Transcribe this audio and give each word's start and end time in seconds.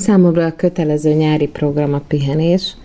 Számomra 0.00 0.44
a 0.44 0.56
kötelező 0.56 1.12
nyári 1.12 1.46
program 1.48 1.94
a 1.94 2.00
pihenés. 2.08 2.76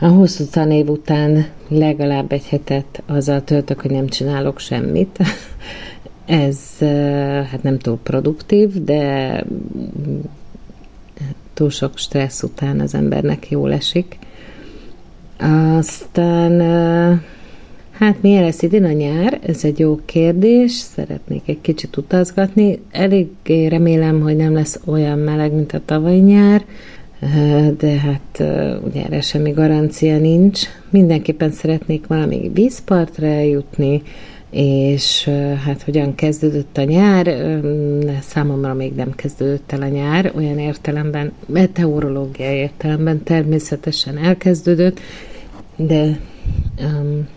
A 0.00 0.06
hosszú 0.06 0.44
tanév 0.44 0.88
után 0.88 1.46
legalább 1.68 2.32
egy 2.32 2.46
hetet 2.46 3.02
azzal 3.06 3.44
töltök, 3.44 3.80
hogy 3.80 3.90
nem 3.90 4.08
csinálok 4.08 4.58
semmit. 4.58 5.18
Ez 6.26 6.58
hát 7.50 7.62
nem 7.62 7.78
túl 7.78 7.98
produktív, 8.02 8.84
de 8.84 9.44
túl 11.54 11.70
sok 11.70 11.98
stressz 11.98 12.42
után 12.42 12.80
az 12.80 12.94
embernek 12.94 13.50
jól 13.50 13.72
esik. 13.72 14.18
Aztán 15.78 16.60
Hát 18.02 18.22
milyen 18.22 18.42
lesz 18.42 18.62
idén 18.62 18.84
a 18.84 18.92
nyár? 18.92 19.38
Ez 19.46 19.64
egy 19.64 19.78
jó 19.78 20.00
kérdés. 20.04 20.72
Szeretnék 20.72 21.42
egy 21.46 21.60
kicsit 21.60 21.96
utazgatni. 21.96 22.82
Elég 22.90 23.28
remélem, 23.68 24.20
hogy 24.20 24.36
nem 24.36 24.52
lesz 24.52 24.80
olyan 24.84 25.18
meleg, 25.18 25.52
mint 25.52 25.72
a 25.72 25.80
tavalyi 25.84 26.18
nyár, 26.18 26.64
de 27.78 27.98
hát 27.98 28.42
ugye 28.84 29.04
erre 29.04 29.20
semmi 29.20 29.50
garancia 29.50 30.18
nincs. 30.18 30.60
Mindenképpen 30.90 31.50
szeretnék 31.50 32.06
valami 32.06 32.50
vízpartra 32.54 33.26
eljutni, 33.26 34.02
és 34.50 35.30
hát 35.64 35.82
hogyan 35.82 36.14
kezdődött 36.14 36.78
a 36.78 36.82
nyár, 36.82 37.34
számomra 38.20 38.74
még 38.74 38.94
nem 38.94 39.14
kezdődött 39.14 39.72
el 39.72 39.82
a 39.82 39.88
nyár, 39.88 40.32
olyan 40.36 40.58
értelemben, 40.58 41.32
meteorológiai 41.46 42.56
értelemben 42.56 43.22
természetesen 43.22 44.18
elkezdődött, 44.18 45.00
de 45.76 46.18
um, 46.78 47.28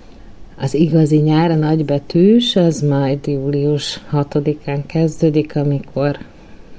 az 0.58 0.74
igazi 0.74 1.18
nyár, 1.18 1.52
a 1.52 1.56
nagybetűs, 1.56 2.56
az 2.56 2.82
majd 2.82 3.28
július 3.28 4.02
6-án 4.12 4.84
kezdődik, 4.88 5.56
amikor 5.56 6.18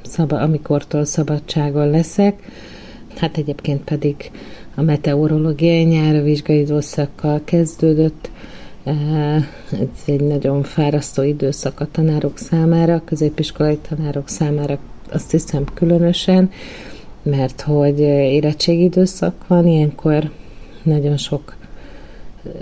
szaba, 0.03 0.41
amikortól 0.41 1.05
szabadságon 1.05 1.91
leszek. 1.91 2.43
Hát 3.17 3.37
egyébként 3.37 3.85
pedig 3.85 4.31
a 4.75 4.83
meteorológiai 4.83 5.83
nyár 5.83 6.23
vizsgai 6.23 6.59
időszakkal 6.59 7.41
kezdődött. 7.45 8.31
Ez 8.85 10.03
egy 10.07 10.21
nagyon 10.21 10.63
fárasztó 10.63 11.23
időszak 11.23 11.81
a 11.81 11.89
tanárok 11.91 12.39
számára, 12.39 12.95
a 12.95 13.05
középiskolai 13.05 13.79
tanárok 13.89 14.29
számára 14.29 14.79
azt 15.13 15.31
hiszem 15.31 15.65
különösen, 15.75 16.51
mert 17.23 17.61
hogy 17.61 18.01
érettségidőszak 18.01 19.47
van, 19.47 19.67
ilyenkor 19.67 20.31
nagyon 20.83 21.17
sok 21.17 21.56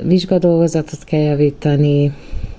vizsgadolgozatot 0.02 1.04
kell 1.04 1.20
javítani, 1.20 2.12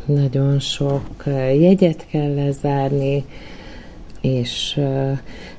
nagyon 0.05 0.59
sok 0.59 1.23
jegyet 1.59 2.05
kell 2.11 2.33
lezárni, 2.33 3.23
és 4.21 4.79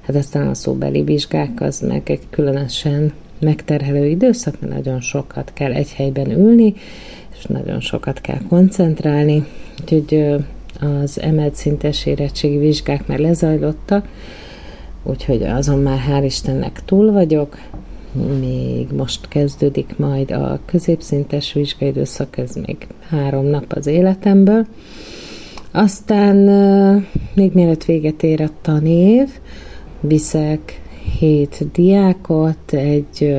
hát 0.00 0.16
aztán 0.16 0.48
a 0.48 0.54
szóbeli 0.54 1.02
vizsgák 1.02 1.60
az 1.60 1.80
meg 1.80 2.10
egy 2.10 2.22
különösen 2.30 3.12
megterhelő 3.40 4.06
időszak, 4.06 4.60
mert 4.60 4.72
nagyon 4.74 5.00
sokat 5.00 5.52
kell 5.54 5.72
egy 5.72 5.92
helyben 5.92 6.30
ülni, 6.30 6.74
és 7.38 7.44
nagyon 7.44 7.80
sokat 7.80 8.20
kell 8.20 8.40
koncentrálni, 8.48 9.46
úgyhogy 9.80 10.34
az 10.80 11.20
emelt 11.20 11.54
szintes 11.54 12.06
érettségi 12.06 12.58
vizsgák 12.58 13.06
már 13.06 13.18
lezajlottak, 13.18 14.08
úgyhogy 15.02 15.42
azon 15.42 15.78
már 15.78 15.98
hál' 16.08 16.24
Istennek 16.24 16.84
túl 16.84 17.12
vagyok, 17.12 17.58
még 18.38 18.88
most 18.92 19.28
kezdődik 19.28 19.94
majd 19.96 20.30
a 20.30 20.58
középszintes 20.64 21.52
vizsgaidőszak, 21.52 22.38
ez 22.38 22.54
még 22.66 22.86
három 23.08 23.44
nap 23.46 23.72
az 23.72 23.86
életemből. 23.86 24.66
Aztán 25.70 26.36
még 27.34 27.52
mielőtt 27.52 27.84
véget 27.84 28.22
ér 28.22 28.40
a 28.40 28.50
tanév, 28.62 29.28
viszek 30.00 30.80
hét 31.18 31.66
diákot 31.72 32.72
egy 32.72 33.34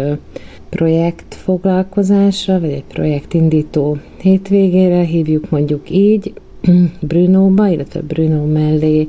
projekt 0.70 1.34
foglalkozásra, 1.34 2.60
vagy 2.60 2.72
egy 2.72 2.84
projektindító 2.84 3.98
hétvégére, 4.22 5.04
hívjuk 5.04 5.50
mondjuk 5.50 5.90
így, 5.90 6.34
Brunóba, 7.00 7.68
illetve 7.68 8.02
Bruno 8.02 8.46
mellé 8.46 9.08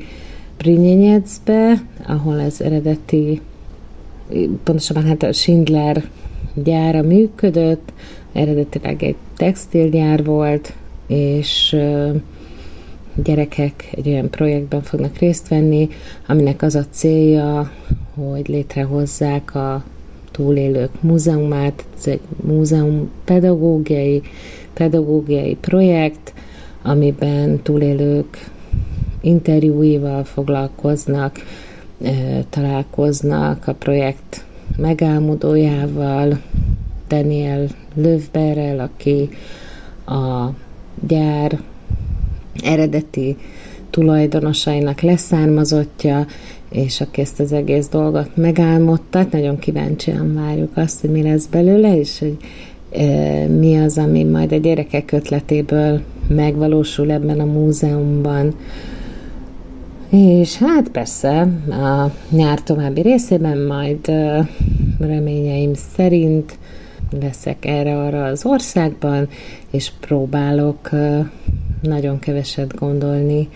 Brünyenyecbe, 0.59 1.83
ahol 2.07 2.39
az 2.39 2.63
eredeti 2.63 3.41
pontosabban 4.65 5.05
hát 5.05 5.23
a 5.23 5.33
Schindler 5.33 6.09
gyára 6.55 7.03
működött, 7.03 7.93
eredetileg 8.33 9.03
egy 9.03 9.17
textilgyár 9.37 10.25
volt, 10.25 10.75
és 11.07 11.77
gyerekek 13.15 13.89
egy 13.91 14.09
olyan 14.09 14.31
projektben 14.31 14.83
fognak 14.83 15.19
részt 15.19 15.49
venni, 15.49 15.89
aminek 16.27 16.63
az 16.63 16.75
a 16.75 16.85
célja, 16.91 17.71
hogy 18.15 18.49
létrehozzák 18.49 19.55
a 19.55 19.85
túlélők 20.31 21.03
múzeumát, 21.03 21.85
ez 21.99 22.07
egy 22.07 22.21
múzeum 22.47 23.11
pedagógiai, 23.25 24.23
pedagógiai 24.73 25.57
projekt, 25.61 26.35
amiben 26.83 27.63
túlélők 27.63 28.51
interjúival 29.21 30.25
foglalkoznak, 30.25 31.37
találkoznak 32.51 33.67
a 33.67 33.75
projekt 33.75 34.45
megálmodójával, 34.77 36.41
Daniel 37.09 37.67
Lövberrel, 37.95 38.81
aki 38.81 39.29
a 40.07 40.49
gyár 41.07 41.61
eredeti 42.63 43.37
tulajdonosainak 43.91 45.01
leszármazottja, 45.01 46.27
és 46.71 47.01
aki 47.01 47.21
ezt 47.21 47.41
az 47.41 47.53
egész 47.53 47.89
dolgot 47.89 48.37
megálmodta. 48.37 49.27
Nagyon 49.31 49.59
kíváncsian 49.59 50.35
várjuk 50.35 50.77
azt, 50.77 51.01
hogy 51.01 51.11
mi 51.11 51.23
lesz 51.23 51.47
belőle, 51.47 51.99
és 51.99 52.19
hogy 52.19 52.37
mi 53.59 53.77
az, 53.79 53.99
ami 53.99 54.25
majd 54.25 54.53
a 54.53 54.57
gyerekek 54.57 55.13
ötletéből 55.13 56.01
megvalósul 56.29 57.11
ebben 57.11 57.41
a 57.41 57.45
múzeumban. 57.45 58.55
És 60.11 60.57
hát 60.57 60.89
persze 60.89 61.41
a 61.71 62.11
nyár 62.29 62.63
további 62.63 63.01
részében 63.01 63.59
majd 63.59 64.07
reményeim 64.99 65.75
szerint 65.75 66.59
leszek 67.21 67.65
erre-arra 67.65 68.25
az 68.25 68.45
országban, 68.45 69.29
és 69.71 69.93
próbálok 70.01 70.91
nagyon 71.83 72.19
keveset 72.19 72.75
gondolni 72.75 73.49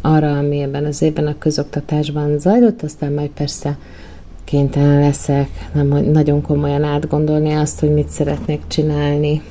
arra, 0.00 0.38
ami 0.38 0.60
ebben 0.60 0.84
az 0.84 1.02
évben 1.02 1.26
a 1.26 1.38
közoktatásban 1.38 2.38
zajlott, 2.38 2.82
aztán 2.82 3.12
majd 3.12 3.30
persze 3.30 3.78
kénytelen 4.44 5.00
leszek 5.00 5.48
nem, 5.72 5.86
nagyon 6.12 6.42
komolyan 6.42 6.82
átgondolni 6.82 7.52
azt, 7.52 7.80
hogy 7.80 7.92
mit 7.92 8.08
szeretnék 8.08 8.60
csinálni, 8.66 9.42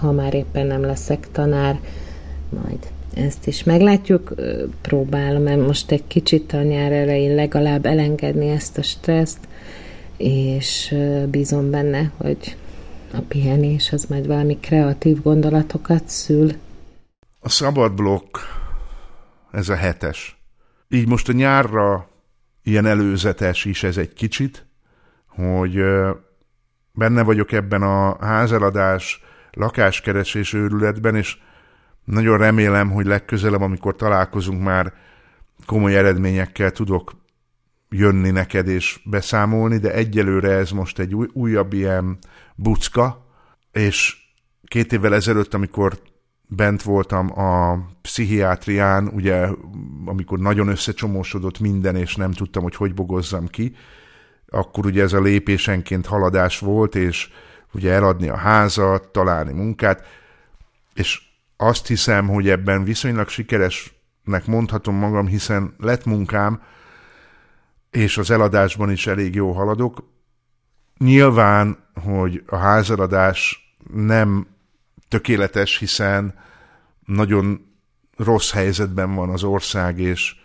ha 0.00 0.12
már 0.12 0.34
éppen 0.34 0.66
nem 0.66 0.80
leszek 0.80 1.28
tanár, 1.32 1.78
majd 2.62 2.78
ezt 3.14 3.46
is 3.46 3.64
meglátjuk. 3.64 4.34
Próbálom 4.80 5.42
mert 5.42 5.66
most 5.66 5.90
egy 5.90 6.06
kicsit 6.06 6.52
a 6.52 6.62
nyár 6.62 6.92
elején 6.92 7.34
legalább 7.34 7.86
elengedni 7.86 8.48
ezt 8.48 8.78
a 8.78 8.82
stresszt, 8.82 9.38
és 10.16 10.94
bízom 11.30 11.70
benne, 11.70 12.12
hogy 12.16 12.56
a 13.12 13.20
pihenés 13.28 13.92
az 13.92 14.04
majd 14.04 14.26
valami 14.26 14.58
kreatív 14.60 15.22
gondolatokat 15.22 16.08
szül. 16.08 16.50
A 17.40 17.48
szabad 17.48 17.92
blokk, 17.92 18.36
ez 19.52 19.68
a 19.68 19.74
hetes. 19.74 20.38
Így 20.88 21.08
most 21.08 21.28
a 21.28 21.32
nyárra 21.32 22.08
ilyen 22.62 22.86
előzetes 22.86 23.64
is 23.64 23.82
ez 23.82 23.96
egy 23.96 24.12
kicsit, 24.12 24.66
hogy 25.26 25.80
benne 26.92 27.22
vagyok 27.22 27.52
ebben 27.52 27.82
a 27.82 28.24
házeladás, 28.26 29.22
lakáskeresés 29.52 30.52
őrületben, 30.52 31.16
és 31.16 31.38
nagyon 32.10 32.38
remélem, 32.38 32.90
hogy 32.90 33.06
legközelebb, 33.06 33.60
amikor 33.60 33.96
találkozunk 33.96 34.62
már 34.62 34.92
komoly 35.66 35.96
eredményekkel 35.96 36.70
tudok 36.70 37.12
jönni 37.88 38.30
neked 38.30 38.68
és 38.68 39.00
beszámolni, 39.04 39.78
de 39.78 39.92
egyelőre 39.92 40.50
ez 40.50 40.70
most 40.70 40.98
egy 40.98 41.14
új, 41.14 41.28
újabb 41.32 41.72
ilyen 41.72 42.18
bucka, 42.54 43.26
és 43.72 44.16
két 44.64 44.92
évvel 44.92 45.14
ezelőtt, 45.14 45.54
amikor 45.54 45.98
bent 46.46 46.82
voltam 46.82 47.38
a 47.38 47.78
pszichiátrián, 48.02 49.08
ugye, 49.08 49.48
amikor 50.04 50.38
nagyon 50.38 50.68
összecsomósodott 50.68 51.58
minden, 51.58 51.96
és 51.96 52.16
nem 52.16 52.32
tudtam, 52.32 52.62
hogy 52.62 52.74
hogy 52.74 52.94
bogozzam 52.94 53.46
ki, 53.46 53.74
akkor 54.48 54.86
ugye 54.86 55.02
ez 55.02 55.12
a 55.12 55.20
lépésenként 55.20 56.06
haladás 56.06 56.58
volt, 56.58 56.94
és 56.94 57.28
ugye 57.72 57.92
eladni 57.92 58.28
a 58.28 58.36
házat, 58.36 59.08
találni 59.08 59.52
munkát, 59.52 60.06
és 60.94 61.29
azt 61.60 61.86
hiszem, 61.86 62.28
hogy 62.28 62.48
ebben 62.48 62.84
viszonylag 62.84 63.28
sikeresnek 63.28 64.46
mondhatom 64.46 64.94
magam, 64.94 65.26
hiszen 65.26 65.74
lett 65.78 66.04
munkám, 66.04 66.62
és 67.90 68.18
az 68.18 68.30
eladásban 68.30 68.90
is 68.90 69.06
elég 69.06 69.34
jó 69.34 69.52
haladok. 69.52 70.08
Nyilván, 70.98 71.78
hogy 72.04 72.42
a 72.46 72.56
házaladás 72.56 73.68
nem 73.92 74.46
tökéletes, 75.08 75.78
hiszen 75.78 76.34
nagyon 77.04 77.66
rossz 78.16 78.52
helyzetben 78.52 79.14
van 79.14 79.30
az 79.30 79.42
ország, 79.42 79.98
és 79.98 80.36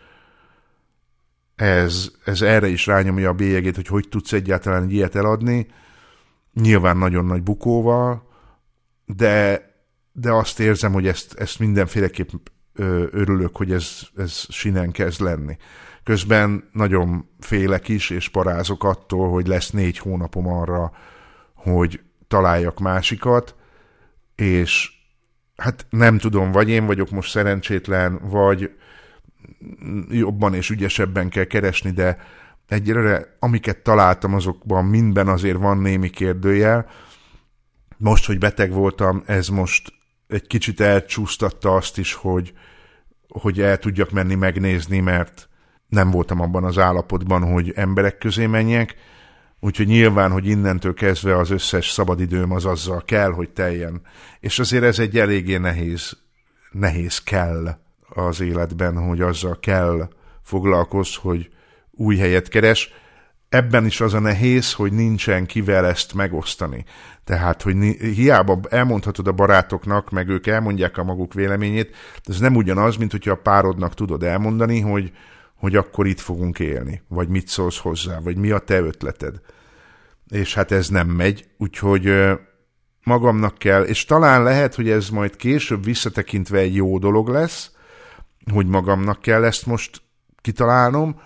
ez, 1.55 2.11
ez 2.25 2.41
erre 2.41 2.67
is 2.67 2.85
rányomja 2.85 3.29
a 3.29 3.33
bélyegét, 3.33 3.75
hogy 3.75 3.87
hogy 3.87 4.07
tudsz 4.09 4.33
egyáltalán 4.33 4.83
egy 4.83 4.93
ilyet 4.93 5.15
eladni, 5.15 5.67
nyilván 6.53 6.97
nagyon 6.97 7.25
nagy 7.25 7.43
bukóval, 7.43 8.29
de, 9.05 9.73
de 10.17 10.31
azt 10.31 10.59
érzem, 10.59 10.93
hogy 10.93 11.07
ezt, 11.07 11.33
ezt 11.33 11.59
mindenféleképp 11.59 12.29
örülök, 13.11 13.57
hogy 13.57 13.71
ez, 13.71 13.99
ez 14.15 14.45
sinen 14.49 14.91
kezd 14.91 15.21
lenni. 15.21 15.57
Közben 16.03 16.69
nagyon 16.71 17.29
félek 17.39 17.87
is, 17.87 18.09
és 18.09 18.29
parázok 18.29 18.83
attól, 18.83 19.29
hogy 19.29 19.47
lesz 19.47 19.69
négy 19.69 19.97
hónapom 19.97 20.47
arra, 20.47 20.91
hogy 21.53 22.01
találjak 22.27 22.79
másikat, 22.79 23.55
és 24.35 24.91
hát 25.55 25.85
nem 25.89 26.17
tudom, 26.17 26.51
vagy 26.51 26.69
én 26.69 26.85
vagyok 26.85 27.09
most 27.09 27.29
szerencsétlen, 27.29 28.19
vagy 28.29 28.71
jobban 30.09 30.53
és 30.53 30.69
ügyesebben 30.69 31.29
kell 31.29 31.43
keresni, 31.43 31.91
de 31.91 32.17
egyre, 32.67 33.35
amiket 33.39 33.77
találtam, 33.77 34.33
azokban 34.33 34.85
mindben 34.85 35.27
azért 35.27 35.57
van 35.57 35.77
némi 35.77 36.09
kérdőjel. 36.09 36.89
Most, 37.97 38.25
hogy 38.25 38.37
beteg 38.37 38.71
voltam, 38.71 39.23
ez 39.25 39.47
most 39.47 39.94
egy 40.27 40.47
kicsit 40.47 40.79
elcsúsztatta 40.79 41.75
azt 41.75 41.97
is, 41.97 42.13
hogy, 42.13 42.53
hogy 43.27 43.61
el 43.61 43.77
tudjak 43.77 44.11
menni 44.11 44.35
megnézni, 44.35 44.99
mert 44.99 45.49
nem 45.87 46.11
voltam 46.11 46.41
abban 46.41 46.63
az 46.63 46.77
állapotban, 46.77 47.51
hogy 47.51 47.71
emberek 47.75 48.17
közé 48.17 48.45
menjek, 48.45 48.95
úgyhogy 49.59 49.87
nyilván, 49.87 50.31
hogy 50.31 50.45
innentől 50.45 50.93
kezdve 50.93 51.37
az 51.37 51.49
összes 51.49 51.89
szabadidőm 51.89 52.51
az 52.51 52.65
azzal 52.65 53.03
kell, 53.05 53.31
hogy 53.31 53.49
teljen. 53.49 54.01
És 54.39 54.59
azért 54.59 54.83
ez 54.83 54.99
egy 54.99 55.17
eléggé 55.17 55.57
nehéz, 55.57 56.17
nehéz 56.71 57.23
kell 57.23 57.77
az 58.09 58.41
életben, 58.41 58.97
hogy 58.97 59.21
azzal 59.21 59.59
kell 59.59 60.09
foglalkozz, 60.43 61.15
hogy 61.15 61.49
új 61.91 62.17
helyet 62.17 62.47
keres. 62.47 62.89
Ebben 63.55 63.85
is 63.85 64.01
az 64.01 64.13
a 64.13 64.19
nehéz, 64.19 64.73
hogy 64.73 64.93
nincsen 64.93 65.45
kivel 65.45 65.85
ezt 65.85 66.13
megosztani. 66.13 66.85
Tehát, 67.23 67.61
hogy 67.61 67.75
hiába 67.99 68.59
elmondhatod 68.69 69.27
a 69.27 69.31
barátoknak, 69.31 70.09
meg 70.09 70.27
ők 70.27 70.47
elmondják 70.47 70.97
a 70.97 71.03
maguk 71.03 71.33
véleményét, 71.33 71.95
ez 72.23 72.39
nem 72.39 72.55
ugyanaz, 72.55 72.95
mint 72.95 73.11
hogyha 73.11 73.31
a 73.31 73.41
párodnak 73.43 73.93
tudod 73.93 74.23
elmondani, 74.23 74.79
hogy, 74.79 75.11
hogy 75.55 75.75
akkor 75.75 76.07
itt 76.07 76.19
fogunk 76.19 76.59
élni, 76.59 77.01
vagy 77.07 77.27
mit 77.27 77.47
szólsz 77.47 77.77
hozzá, 77.77 78.19
vagy 78.19 78.37
mi 78.37 78.51
a 78.51 78.59
te 78.59 78.79
ötleted. 78.79 79.39
És 80.29 80.53
hát 80.53 80.71
ez 80.71 80.87
nem 80.87 81.07
megy, 81.07 81.47
úgyhogy 81.57 82.13
magamnak 83.03 83.57
kell, 83.57 83.83
és 83.83 84.05
talán 84.05 84.43
lehet, 84.43 84.75
hogy 84.75 84.89
ez 84.89 85.09
majd 85.09 85.35
később 85.35 85.83
visszatekintve 85.83 86.57
egy 86.57 86.75
jó 86.75 86.97
dolog 86.97 87.27
lesz, 87.27 87.71
hogy 88.51 88.67
magamnak 88.67 89.21
kell 89.21 89.43
ezt 89.43 89.65
most 89.65 90.01
kitalálnom. 90.41 91.21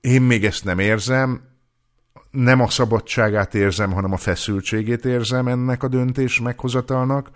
Én 0.00 0.22
még 0.22 0.44
ezt 0.44 0.64
nem 0.64 0.78
érzem, 0.78 1.50
nem 2.32 2.60
a 2.60 2.68
szabadságát 2.68 3.54
érzem, 3.54 3.92
hanem 3.92 4.12
a 4.12 4.16
feszültségét 4.16 5.04
érzem 5.04 5.48
ennek 5.48 5.82
a 5.82 5.88
döntés 5.88 6.40
meghozatalnak. 6.40 7.30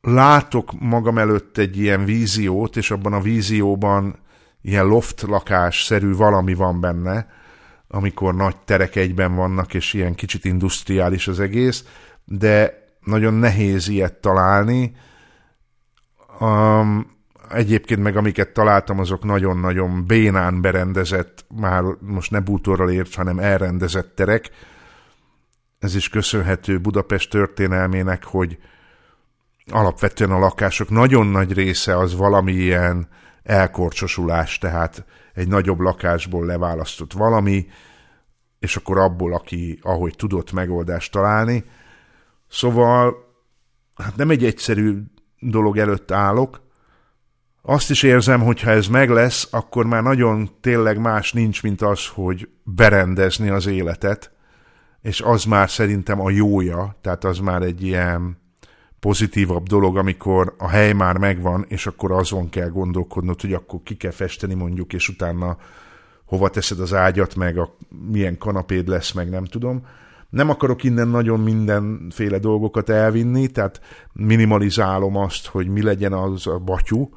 Látok 0.00 0.80
magam 0.80 1.18
előtt 1.18 1.58
egy 1.58 1.78
ilyen 1.78 2.04
víziót, 2.04 2.76
és 2.76 2.90
abban 2.90 3.12
a 3.12 3.20
vízióban 3.20 4.18
ilyen 4.62 4.86
loft 4.86 5.22
lakás-szerű 5.22 6.14
valami 6.14 6.54
van 6.54 6.80
benne, 6.80 7.28
amikor 7.88 8.34
nagy 8.34 8.56
terek 8.56 8.96
egyben 8.96 9.34
vannak, 9.34 9.74
és 9.74 9.92
ilyen 9.92 10.14
kicsit 10.14 10.44
industriális 10.44 11.28
az 11.28 11.40
egész, 11.40 11.84
de 12.24 12.84
nagyon 13.04 13.34
nehéz 13.34 13.88
ilyet 13.88 14.14
találni. 14.14 14.96
Um, 16.40 17.18
egyébként 17.50 18.02
meg 18.02 18.16
amiket 18.16 18.52
találtam, 18.52 18.98
azok 18.98 19.24
nagyon-nagyon 19.24 20.06
bénán 20.06 20.60
berendezett, 20.60 21.44
már 21.48 21.82
most 22.00 22.30
ne 22.30 22.40
bútorral 22.40 22.90
ért, 22.90 23.14
hanem 23.14 23.38
elrendezett 23.38 24.14
terek. 24.14 24.50
Ez 25.78 25.94
is 25.94 26.08
köszönhető 26.08 26.78
Budapest 26.78 27.30
történelmének, 27.30 28.24
hogy 28.24 28.58
alapvetően 29.66 30.30
a 30.30 30.38
lakások 30.38 30.90
nagyon 30.90 31.26
nagy 31.26 31.52
része 31.52 31.96
az 31.96 32.16
valamilyen 32.16 33.08
elkorcsosulás, 33.42 34.58
tehát 34.58 35.04
egy 35.34 35.48
nagyobb 35.48 35.80
lakásból 35.80 36.46
leválasztott 36.46 37.12
valami, 37.12 37.66
és 38.58 38.76
akkor 38.76 38.98
abból, 38.98 39.34
aki 39.34 39.78
ahogy 39.82 40.16
tudott 40.16 40.52
megoldást 40.52 41.12
találni. 41.12 41.64
Szóval 42.48 43.14
hát 43.94 44.16
nem 44.16 44.30
egy 44.30 44.44
egyszerű 44.44 45.02
dolog 45.38 45.78
előtt 45.78 46.10
állok, 46.10 46.60
azt 47.62 47.90
is 47.90 48.02
érzem, 48.02 48.40
hogy 48.40 48.60
ha 48.60 48.70
ez 48.70 48.86
meg 48.86 49.10
lesz, 49.10 49.48
akkor 49.50 49.86
már 49.86 50.02
nagyon 50.02 50.50
tényleg 50.60 50.98
más 50.98 51.32
nincs, 51.32 51.62
mint 51.62 51.82
az, 51.82 52.06
hogy 52.06 52.48
berendezni 52.62 53.48
az 53.48 53.66
életet, 53.66 54.32
és 55.02 55.20
az 55.20 55.44
már 55.44 55.70
szerintem 55.70 56.20
a 56.20 56.30
jója, 56.30 56.96
tehát 57.00 57.24
az 57.24 57.38
már 57.38 57.62
egy 57.62 57.82
ilyen 57.82 58.38
pozitívabb 59.00 59.66
dolog, 59.66 59.96
amikor 59.96 60.54
a 60.58 60.68
hely 60.68 60.92
már 60.92 61.16
megvan, 61.16 61.64
és 61.68 61.86
akkor 61.86 62.12
azon 62.12 62.48
kell 62.48 62.68
gondolkodnod, 62.68 63.40
hogy 63.40 63.52
akkor 63.52 63.80
ki 63.82 63.96
kell 63.96 64.10
festeni 64.10 64.54
mondjuk, 64.54 64.92
és 64.92 65.08
utána 65.08 65.56
hova 66.24 66.48
teszed 66.48 66.80
az 66.80 66.94
ágyat, 66.94 67.34
meg 67.34 67.58
a, 67.58 67.76
milyen 68.10 68.38
kanapéd 68.38 68.88
lesz, 68.88 69.12
meg 69.12 69.30
nem 69.30 69.44
tudom. 69.44 69.86
Nem 70.28 70.50
akarok 70.50 70.84
innen 70.84 71.08
nagyon 71.08 71.40
mindenféle 71.40 72.38
dolgokat 72.38 72.88
elvinni, 72.88 73.46
tehát 73.46 73.80
minimalizálom 74.12 75.16
azt, 75.16 75.46
hogy 75.46 75.68
mi 75.68 75.82
legyen 75.82 76.12
az 76.12 76.46
a 76.46 76.58
batyú, 76.58 77.10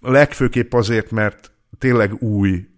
legfőképp 0.00 0.72
azért, 0.72 1.10
mert 1.10 1.52
tényleg 1.78 2.22
új 2.22 2.68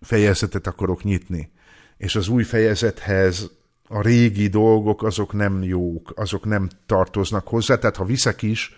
fejezetet 0.00 0.66
akarok 0.66 1.02
nyitni. 1.02 1.50
És 1.96 2.16
az 2.16 2.28
új 2.28 2.42
fejezethez 2.42 3.50
a 3.88 4.02
régi 4.02 4.48
dolgok 4.48 5.02
azok 5.02 5.32
nem 5.32 5.62
jók, 5.62 6.12
azok 6.16 6.44
nem 6.44 6.68
tartoznak 6.86 7.48
hozzá, 7.48 7.76
tehát 7.76 7.96
ha 7.96 8.04
viszek 8.04 8.42
is, 8.42 8.74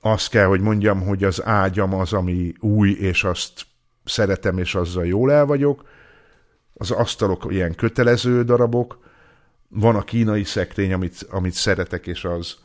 azt 0.00 0.28
kell, 0.28 0.46
hogy 0.46 0.60
mondjam, 0.60 1.02
hogy 1.02 1.24
az 1.24 1.44
ágyam 1.44 1.94
az, 1.94 2.12
ami 2.12 2.52
új, 2.60 2.90
és 2.90 3.24
azt 3.24 3.66
szeretem, 4.04 4.58
és 4.58 4.74
azzal 4.74 5.06
jól 5.06 5.32
el 5.32 5.46
vagyok. 5.46 5.88
Az 6.74 6.90
asztalok 6.90 7.46
ilyen 7.48 7.74
kötelező 7.74 8.44
darabok. 8.44 8.98
Van 9.68 9.96
a 9.96 10.02
kínai 10.02 10.44
szekrény, 10.44 10.92
amit, 10.92 11.26
amit 11.30 11.52
szeretek, 11.52 12.06
és 12.06 12.24
az 12.24 12.56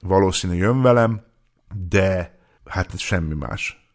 valószínű 0.00 0.54
jön 0.54 0.82
velem, 0.82 1.22
de 1.88 2.33
hát 2.66 2.98
semmi 2.98 3.34
más. 3.34 3.88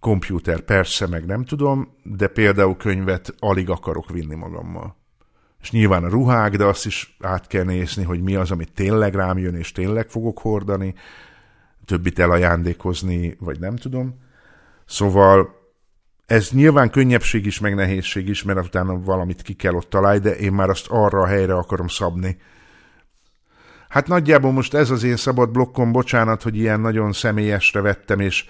Kompjúter 0.00 0.60
persze, 0.60 1.06
meg 1.06 1.26
nem 1.26 1.44
tudom, 1.44 1.88
de 2.02 2.26
például 2.28 2.76
könyvet 2.76 3.34
alig 3.38 3.70
akarok 3.70 4.10
vinni 4.10 4.34
magammal. 4.34 4.96
És 5.60 5.70
nyilván 5.70 6.04
a 6.04 6.08
ruhák, 6.08 6.56
de 6.56 6.64
azt 6.64 6.86
is 6.86 7.16
át 7.20 7.46
kell 7.46 7.64
nézni, 7.64 8.04
hogy 8.04 8.22
mi 8.22 8.34
az, 8.34 8.50
amit 8.50 8.72
tényleg 8.72 9.14
rám 9.14 9.38
jön, 9.38 9.54
és 9.54 9.72
tényleg 9.72 10.08
fogok 10.08 10.38
hordani, 10.38 10.94
többit 11.84 12.18
elajándékozni, 12.18 13.36
vagy 13.40 13.58
nem 13.58 13.76
tudom. 13.76 14.20
Szóval 14.86 15.56
ez 16.26 16.50
nyilván 16.50 16.90
könnyebbség 16.90 17.46
is, 17.46 17.58
meg 17.58 17.74
nehézség 17.74 18.28
is, 18.28 18.42
mert 18.42 18.64
utána 18.64 19.00
valamit 19.00 19.42
ki 19.42 19.54
kell 19.54 19.74
ott 19.74 19.90
találni, 19.90 20.18
de 20.18 20.36
én 20.36 20.52
már 20.52 20.68
azt 20.68 20.86
arra 20.88 21.20
a 21.20 21.26
helyre 21.26 21.54
akarom 21.54 21.88
szabni, 21.88 22.36
Hát 23.88 24.06
nagyjából 24.06 24.52
most 24.52 24.74
ez 24.74 24.90
az 24.90 25.02
én 25.02 25.16
szabad 25.16 25.50
blokkom, 25.50 25.92
bocsánat, 25.92 26.42
hogy 26.42 26.56
ilyen 26.56 26.80
nagyon 26.80 27.12
személyesre 27.12 27.80
vettem, 27.80 28.20
és 28.20 28.44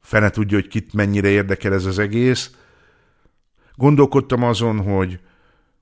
fene 0.00 0.30
tudja, 0.30 0.58
hogy 0.58 0.68
kit 0.68 0.92
mennyire 0.92 1.28
érdekel 1.28 1.72
ez 1.72 1.84
az 1.84 1.98
egész. 1.98 2.50
Gondolkodtam 3.74 4.42
azon, 4.42 4.82
hogy 4.82 5.20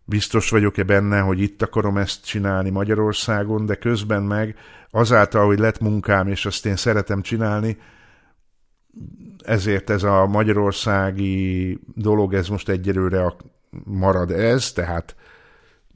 biztos 0.04 0.50
vagyok-e 0.50 0.82
benne, 0.82 1.20
hogy 1.20 1.40
itt 1.40 1.62
akarom 1.62 1.96
ezt 1.96 2.24
csinálni 2.24 2.70
Magyarországon, 2.70 3.66
de 3.66 3.74
közben 3.74 4.22
meg 4.22 4.56
azáltal, 4.90 5.46
hogy 5.46 5.58
lett 5.58 5.80
munkám, 5.80 6.28
és 6.28 6.46
azt 6.46 6.66
én 6.66 6.76
szeretem 6.76 7.22
csinálni, 7.22 7.76
ezért 9.44 9.90
ez 9.90 10.02
a 10.02 10.26
magyarországi 10.26 11.78
dolog, 11.94 12.34
ez 12.34 12.48
most 12.48 12.68
egyelőre 12.68 13.34
marad 13.84 14.30
ez, 14.30 14.72
tehát 14.72 15.16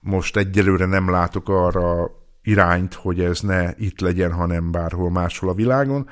most 0.00 0.36
egyelőre 0.36 0.86
nem 0.86 1.10
látok 1.10 1.48
arra 1.48 2.10
irányt, 2.42 2.94
hogy 2.94 3.20
ez 3.20 3.40
ne 3.40 3.70
itt 3.76 4.00
legyen, 4.00 4.32
hanem 4.32 4.70
bárhol 4.70 5.10
máshol 5.10 5.50
a 5.50 5.54
világon. 5.54 6.08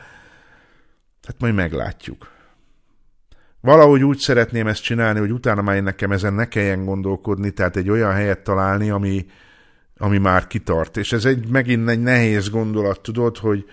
Hát 1.26 1.40
majd 1.40 1.54
meglátjuk. 1.54 2.30
Valahogy 3.61 4.04
úgy 4.04 4.18
szeretném 4.18 4.66
ezt 4.66 4.82
csinálni, 4.82 5.18
hogy 5.18 5.32
utána 5.32 5.62
már 5.62 5.82
nekem 5.82 6.12
ezen 6.12 6.35
ne 6.35 6.49
kelljen 6.49 6.85
gondolkodni, 6.85 7.50
tehát 7.50 7.76
egy 7.76 7.90
olyan 7.90 8.12
helyet 8.12 8.42
találni, 8.42 8.90
ami, 8.90 9.26
ami 9.97 10.18
már 10.18 10.47
kitart. 10.47 10.97
És 10.97 11.12
ez 11.12 11.25
egy 11.25 11.49
megint 11.49 11.88
egy 11.88 12.00
nehéz 12.00 12.49
gondolat, 12.49 13.00
tudod, 13.00 13.37
hogy 13.38 13.64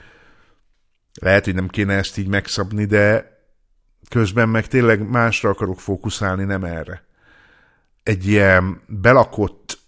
lehet, 1.21 1.45
hogy 1.45 1.55
nem 1.55 1.67
kéne 1.67 1.93
ezt 1.93 2.17
így 2.17 2.27
megszabni, 2.27 2.85
de 2.85 3.33
közben 4.09 4.49
meg 4.49 4.67
tényleg 4.67 5.09
másra 5.09 5.49
akarok 5.49 5.79
fókuszálni, 5.79 6.43
nem 6.43 6.63
erre. 6.63 7.03
Egy 8.03 8.27
ilyen 8.27 8.81
belakott, 8.87 9.79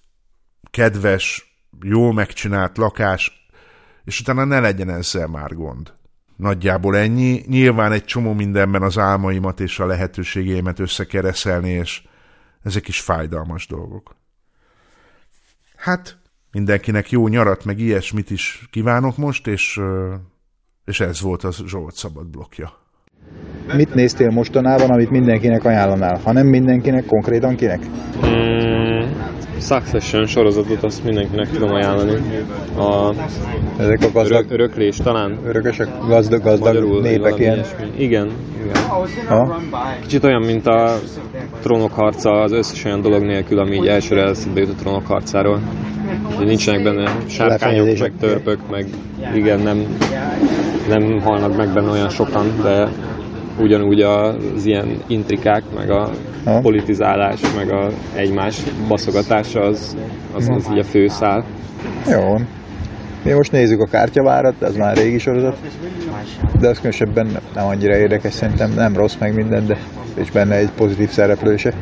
kedves, 0.71 1.46
jól 1.81 2.13
megcsinált 2.13 2.77
lakás, 2.77 3.49
és 4.03 4.19
utána 4.19 4.43
ne 4.43 4.59
legyen 4.59 4.89
ezzel 4.89 5.27
már 5.27 5.55
gond. 5.55 5.93
Nagyjából 6.35 6.97
ennyi. 6.97 7.43
Nyilván 7.47 7.91
egy 7.91 8.05
csomó 8.05 8.33
mindenben 8.33 8.81
az 8.81 8.97
álmaimat 8.97 9.59
és 9.59 9.79
a 9.79 9.85
lehetőségeimet 9.85 10.79
összekereszelni, 10.79 11.69
és 11.69 12.03
ezek 12.63 12.87
is 12.87 13.01
fájdalmas 13.01 13.67
dolgok. 13.67 14.15
Hát, 15.75 16.17
mindenkinek 16.51 17.11
jó 17.11 17.27
nyarat, 17.27 17.65
meg 17.65 17.79
ilyesmit 17.79 18.29
is 18.29 18.67
kívánok 18.71 19.17
most, 19.17 19.47
és, 19.47 19.81
és 20.85 20.99
ez 20.99 21.21
volt 21.21 21.43
az 21.43 21.63
Zsolt 21.65 21.95
szabad 21.95 22.27
blokja. 22.27 22.86
Mit 23.75 23.93
néztél 23.93 24.29
mostanában, 24.29 24.89
amit 24.89 25.09
mindenkinek 25.09 25.65
ajánlanál? 25.65 26.19
Ha 26.23 26.31
nem 26.31 26.47
mindenkinek, 26.47 27.05
konkrétan 27.05 27.55
kinek? 27.55 27.79
Mm, 28.25 29.01
Succession 29.59 30.25
sorozatot 30.25 30.83
azt 30.83 31.03
mindenkinek 31.03 31.49
tudom 31.49 31.69
ajánlani. 31.73 32.11
A 32.77 33.13
Ezek 33.79 33.99
a 34.03 34.11
gazdag, 34.13 34.39
örök, 34.39 34.51
öröklés 34.51 34.95
talán. 34.97 35.37
örökösek, 35.45 35.87
gazdag, 36.07 36.41
gazdag 36.43 36.73
Magyarul 36.73 37.01
népek 37.01 37.39
ilyen. 37.39 37.53
ilyesmi. 37.53 37.85
Igen, 37.97 38.29
igen. 38.63 38.75
Ha? 39.27 39.59
Kicsit 40.01 40.23
olyan, 40.23 40.41
mint 40.41 40.67
a 40.67 40.95
trónok 41.61 41.91
harca 41.91 42.31
az 42.31 42.51
összes 42.51 42.85
olyan 42.85 43.01
dolog 43.01 43.21
nélkül, 43.23 43.59
ami 43.59 43.75
így 43.75 43.87
elsőre 43.87 44.23
eszembe 44.29 44.59
jut 44.59 44.69
a 44.69 44.81
trónok 44.81 45.07
harcáról. 45.07 45.59
Hogy 46.35 46.45
nincsenek 46.45 46.83
benne 46.83 47.11
sárkányok, 47.27 47.97
meg 47.99 48.11
törpök, 48.19 48.59
meg 48.71 48.85
igen, 49.35 49.59
nem, 49.59 49.97
nem 50.87 51.19
halnak 51.19 51.57
meg 51.57 51.73
benne 51.73 51.89
olyan 51.91 52.09
sokan, 52.09 52.45
de 52.63 52.87
ugyanúgy 53.59 54.01
az 54.01 54.65
ilyen 54.65 54.87
intrikák, 55.07 55.63
meg 55.75 55.89
a 55.91 56.09
Ha? 56.45 56.59
politizálás, 56.59 57.39
meg 57.55 57.71
a 57.71 57.89
egymás 58.15 58.63
baszogatása 58.87 59.59
az, 59.61 59.97
az, 60.33 60.49
az 60.49 60.67
így 60.71 60.79
a 60.79 60.83
főszál. 60.83 61.45
Jó. 62.09 62.35
Mi 63.23 63.31
most 63.33 63.51
nézzük 63.51 63.81
a 63.81 63.85
kártyavárat, 63.85 64.61
ez 64.61 64.75
már 64.75 64.97
régi 64.97 65.17
sorozat, 65.17 65.57
de 66.59 66.67
az 66.67 66.75
különösebben 66.75 67.25
nem- 67.25 67.41
nem 67.55 67.65
annyira 67.65 67.97
érdekes, 67.97 68.33
szerintem 68.33 68.73
nem 68.75 68.95
rossz 68.95 69.15
meg 69.19 69.35
minden, 69.35 69.65
de 69.65 69.77
és 70.15 70.31
benne 70.31 70.55
egy 70.55 70.69
pozitív 70.71 71.09
szereplő 71.09 71.57
se. 71.57 71.73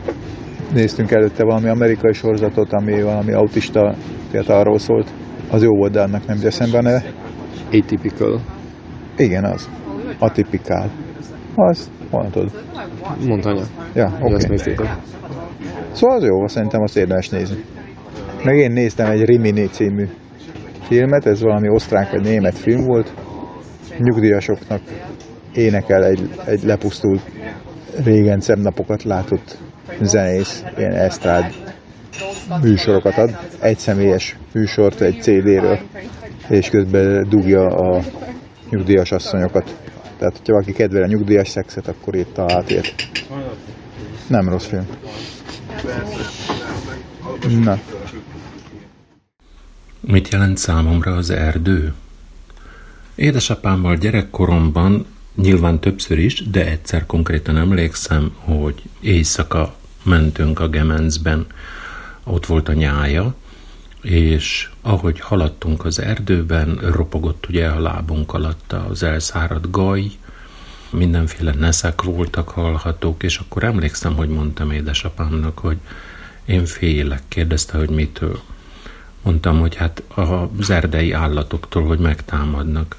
Néztünk 0.74 1.12
előtte 1.12 1.44
valami 1.44 1.67
amerikai 1.70 2.13
sorozatot, 2.13 2.74
ami 2.74 3.01
valami 3.01 3.32
autista 3.32 3.96
fiatalról 4.32 4.79
szólt. 4.79 5.10
Az 5.51 5.63
jó 5.63 5.70
volt, 5.77 5.91
de 5.91 6.01
annak 6.01 6.25
nem 6.25 6.36
jut 6.36 6.46
eszembe 6.46 6.77
a 6.77 6.82
neve. 6.82 7.03
Atypical. 7.74 8.41
Igen, 9.17 9.44
az. 9.44 9.70
Atipikál. 10.20 10.89
Az, 11.55 11.91
mondhatod. 12.12 12.51
Mondta 13.25 13.50
anya. 13.50 13.63
Ja, 13.93 14.05
Okay. 14.05 14.21
oké. 14.21 14.33
Azt 14.33 14.50
néztétek. 14.50 14.97
Szóval 15.91 16.15
az 16.15 16.24
jó, 16.24 16.47
szerintem 16.47 16.81
azt 16.81 16.97
érdemes 16.97 17.29
nézni. 17.29 17.63
Meg 18.43 18.57
én 18.57 18.71
néztem 18.71 19.12
egy 19.12 19.25
Rimini 19.25 19.65
című 19.65 20.07
filmet, 20.81 21.25
ez 21.25 21.41
valami 21.41 21.69
osztrák 21.69 22.12
vagy 22.12 22.21
német 22.21 22.57
film 22.57 22.85
volt. 22.85 23.13
Nyugdíjasoknak 23.97 24.81
énekel 25.53 26.05
egy, 26.05 26.29
egy 26.45 26.63
lepusztult 26.63 27.21
régen 28.03 28.39
szebb 28.39 28.57
napokat 28.57 29.03
látott 29.03 29.57
zenész, 30.01 30.63
ilyen 30.77 30.93
esztrád 30.93 31.53
műsorokat 32.62 33.17
ad, 33.17 33.38
egy 33.62 33.77
személyes 33.77 34.38
műsort 34.53 35.01
egy 35.01 35.21
CD-ről, 35.21 35.79
és 36.50 36.69
közben 36.69 37.29
dugja 37.29 37.65
a 37.65 38.01
nyugdíjas 38.69 39.12
asszonyokat. 39.12 39.75
Tehát, 40.17 40.38
hogyha 40.38 40.53
valaki 40.53 40.74
kedvel 40.74 41.03
a 41.03 41.07
nyugdíjas 41.07 41.50
szexet, 41.50 41.88
akkor 41.88 42.15
itt 42.15 42.34
talált 42.34 42.69
ilyet. 42.69 43.10
Nem 44.27 44.50
rossz 44.50 44.65
film. 44.65 44.88
Na, 47.63 47.79
Mit 50.00 50.29
jelent 50.29 50.57
számomra 50.57 51.15
az 51.15 51.29
erdő? 51.29 51.93
Édesapámmal 53.15 53.95
gyerekkoromban 53.95 55.05
nyilván 55.36 55.79
többször 55.79 56.19
is, 56.19 56.50
de 56.50 56.65
egyszer 56.65 57.05
konkrétan 57.05 57.57
emlékszem, 57.57 58.36
hogy 58.38 58.84
éjszaka 59.00 59.75
mentünk 60.03 60.60
a 60.60 60.69
Gemencben, 60.69 61.45
ott 62.24 62.45
volt 62.45 62.69
a 62.69 62.74
nyája, 62.74 63.36
és 64.05 64.69
ahogy 64.81 65.19
haladtunk 65.19 65.85
az 65.85 66.00
erdőben, 66.00 66.75
ropogott 66.75 67.47
ugye 67.47 67.67
a 67.67 67.79
lábunk 67.79 68.33
alatt 68.33 68.74
az 68.74 69.03
elszáradt 69.03 69.71
gaj, 69.71 70.12
mindenféle 70.89 71.53
neszek 71.53 72.01
voltak 72.01 72.50
hallhatók, 72.50 73.24
és 73.24 73.38
akkor 73.38 73.63
emlékszem, 73.63 74.15
hogy 74.15 74.29
mondtam 74.29 74.71
édesapámnak, 74.71 75.59
hogy 75.59 75.77
én 76.45 76.65
félek. 76.65 77.21
Kérdezte, 77.27 77.77
hogy 77.77 77.89
mitől. 77.89 78.39
Mondtam, 79.21 79.59
hogy 79.59 79.75
hát 79.75 80.03
az 80.59 80.69
erdei 80.69 81.12
állatoktól, 81.12 81.83
hogy 81.83 82.00
megtámadnak. 82.00 82.95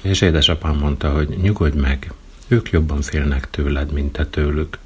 És 0.00 0.20
édesapám 0.20 0.76
mondta, 0.76 1.10
hogy 1.10 1.28
nyugodj 1.42 1.78
meg, 1.78 2.12
ők 2.48 2.70
jobban 2.70 3.02
félnek 3.02 3.50
tőled, 3.50 3.92
mint 3.92 4.12
te 4.12 4.26
tőlük. 4.26 4.78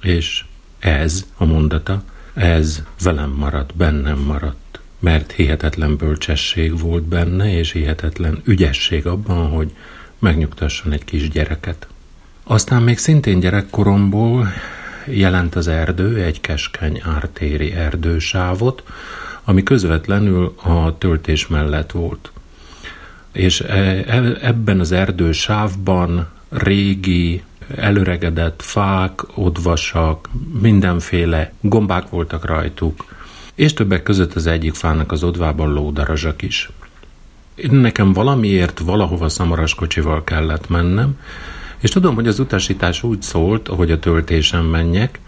És 0.00 0.44
ez 0.78 1.26
a 1.36 1.44
mondata, 1.44 2.02
ez 2.34 2.82
velem 3.02 3.30
maradt, 3.30 3.76
bennem 3.76 4.18
maradt, 4.18 4.67
mert 4.98 5.32
hihetetlen 5.32 5.96
bölcsesség 5.96 6.80
volt 6.80 7.02
benne, 7.02 7.58
és 7.58 7.72
hihetetlen 7.72 8.40
ügyesség 8.44 9.06
abban, 9.06 9.48
hogy 9.48 9.70
megnyugtasson 10.18 10.92
egy 10.92 11.04
kis 11.04 11.28
gyereket. 11.28 11.86
Aztán 12.44 12.82
még 12.82 12.98
szintén 12.98 13.40
gyerekkoromból 13.40 14.48
jelent 15.04 15.54
az 15.54 15.68
erdő 15.68 16.22
egy 16.22 16.40
keskeny 16.40 17.00
ártéri 17.04 17.72
erdősávot, 17.72 18.82
ami 19.44 19.62
közvetlenül 19.62 20.54
a 20.62 20.98
töltés 20.98 21.46
mellett 21.46 21.90
volt. 21.90 22.30
És 23.32 23.60
e- 23.60 24.04
e- 24.06 24.38
ebben 24.40 24.80
az 24.80 24.92
erdősávban 24.92 26.28
régi, 26.48 27.42
előregedett 27.76 28.62
fák, 28.62 29.20
odvasak, 29.34 30.28
mindenféle 30.60 31.52
gombák 31.60 32.08
voltak 32.08 32.44
rajtuk, 32.44 33.04
és 33.58 33.72
többek 33.72 34.02
között 34.02 34.34
az 34.34 34.46
egyik 34.46 34.74
fának 34.74 35.12
az 35.12 35.22
odvában 35.22 35.72
lódarazsak 35.72 36.42
is. 36.42 36.70
Nekem 37.70 38.12
valamiért 38.12 38.78
valahova 38.78 39.28
szamaraskocsival 39.28 40.24
kellett 40.24 40.68
mennem, 40.68 41.18
és 41.78 41.90
tudom, 41.90 42.14
hogy 42.14 42.26
az 42.26 42.38
utasítás 42.38 43.02
úgy 43.02 43.22
szólt, 43.22 43.66
hogy 43.66 43.90
a 43.90 43.98
töltésen 43.98 44.64
menjek, 44.64 45.20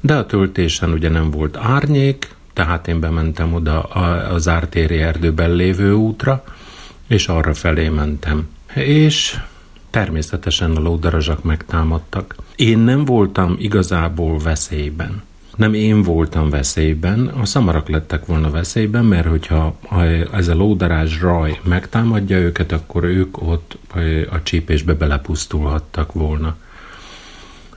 de 0.00 0.14
a 0.14 0.26
töltésen 0.26 0.92
ugye 0.92 1.08
nem 1.08 1.30
volt 1.30 1.56
árnyék, 1.56 2.28
tehát 2.52 2.88
én 2.88 3.00
bementem 3.00 3.54
oda 3.54 3.80
az 4.30 4.48
ártéri 4.48 4.96
erdőben 4.96 5.50
lévő 5.50 5.92
útra, 5.92 6.44
és 7.06 7.28
arra 7.28 7.54
felé 7.54 7.88
mentem. 7.88 8.48
És 8.74 9.38
természetesen 9.90 10.76
a 10.76 10.80
lódarazsak 10.80 11.42
megtámadtak. 11.42 12.34
Én 12.54 12.78
nem 12.78 13.04
voltam 13.04 13.56
igazából 13.58 14.38
veszélyben. 14.38 15.22
Nem 15.56 15.74
én 15.74 16.02
voltam 16.02 16.50
veszélyben, 16.50 17.26
a 17.26 17.44
szamarak 17.44 17.88
lettek 17.88 18.26
volna 18.26 18.50
veszélyben, 18.50 19.04
mert 19.04 19.26
hogyha 19.26 19.78
ez 20.32 20.48
a 20.48 20.54
lódarázs 20.54 21.20
raj 21.20 21.60
megtámadja 21.62 22.38
őket, 22.38 22.72
akkor 22.72 23.04
ők 23.04 23.42
ott 23.42 23.78
a 24.30 24.42
csípésbe 24.42 24.94
belepusztulhattak 24.94 26.12
volna. 26.12 26.56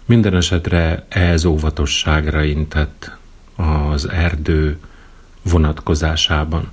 Minden 0.06 0.36
esetre 0.36 1.06
ez 1.10 1.46
óvatosságra 1.46 2.44
intett 2.44 3.18
az 3.56 4.10
erdő 4.10 4.78
vonatkozásában. 5.44 6.72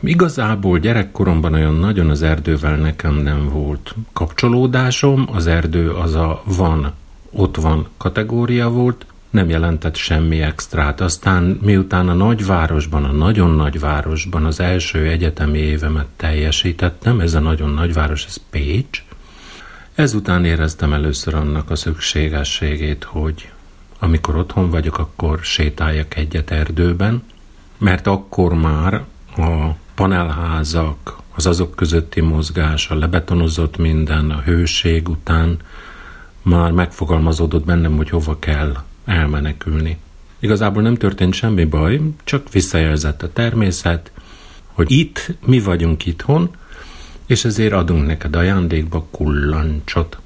Igazából 0.00 0.78
gyerekkoromban 0.78 1.54
olyan 1.54 1.74
nagyon 1.74 2.10
az 2.10 2.22
erdővel 2.22 2.76
nekem 2.76 3.14
nem 3.14 3.48
volt 3.48 3.94
kapcsolódásom, 4.12 5.28
az 5.32 5.46
erdő 5.46 5.90
az 5.90 6.14
a 6.14 6.42
van, 6.44 6.92
ott 7.30 7.56
van 7.56 7.88
kategória 7.96 8.70
volt, 8.70 9.06
nem 9.30 9.48
jelentett 9.48 9.96
semmi 9.96 10.40
extrát. 10.40 11.00
Aztán 11.00 11.58
miután 11.62 12.08
a 12.08 12.14
nagyvárosban, 12.14 13.04
a 13.04 13.12
nagyon 13.12 13.50
nagyvárosban 13.50 14.44
az 14.44 14.60
első 14.60 15.06
egyetemi 15.06 15.58
évemet 15.58 16.06
teljesítettem, 16.16 17.20
ez 17.20 17.34
a 17.34 17.40
nagyon 17.40 17.70
nagyváros, 17.70 18.24
ez 18.26 18.36
Pécs, 18.50 19.02
ezután 19.94 20.44
éreztem 20.44 20.92
először 20.92 21.34
annak 21.34 21.70
a 21.70 21.76
szükségességét, 21.76 23.04
hogy 23.04 23.50
amikor 23.98 24.36
otthon 24.36 24.70
vagyok, 24.70 24.98
akkor 24.98 25.38
sétáljak 25.42 26.16
egyet 26.16 26.50
erdőben, 26.50 27.22
mert 27.78 28.06
akkor 28.06 28.54
már 28.54 29.04
a 29.36 29.70
panelházak, 29.94 31.18
az 31.34 31.46
azok 31.46 31.74
közötti 31.74 32.20
mozgás, 32.20 32.90
a 32.90 32.94
lebetonozott 32.94 33.76
minden, 33.76 34.30
a 34.30 34.40
hőség 34.40 35.08
után 35.08 35.58
már 36.42 36.70
megfogalmazódott 36.70 37.64
bennem, 37.64 37.96
hogy 37.96 38.10
hova 38.10 38.38
kell 38.38 38.76
elmenekülni. 39.10 39.98
Igazából 40.38 40.82
nem 40.82 40.94
történt 40.94 41.34
semmi 41.34 41.64
baj, 41.64 42.00
csak 42.24 42.52
visszajelzett 42.52 43.22
a 43.22 43.32
természet, 43.32 44.10
hogy 44.66 44.90
itt 44.90 45.36
mi 45.46 45.58
vagyunk 45.60 46.06
itthon, 46.06 46.50
és 47.26 47.44
ezért 47.44 47.72
adunk 47.72 48.06
neked 48.06 48.36
ajándékba 48.36 49.06
kullancsot. 49.10 50.18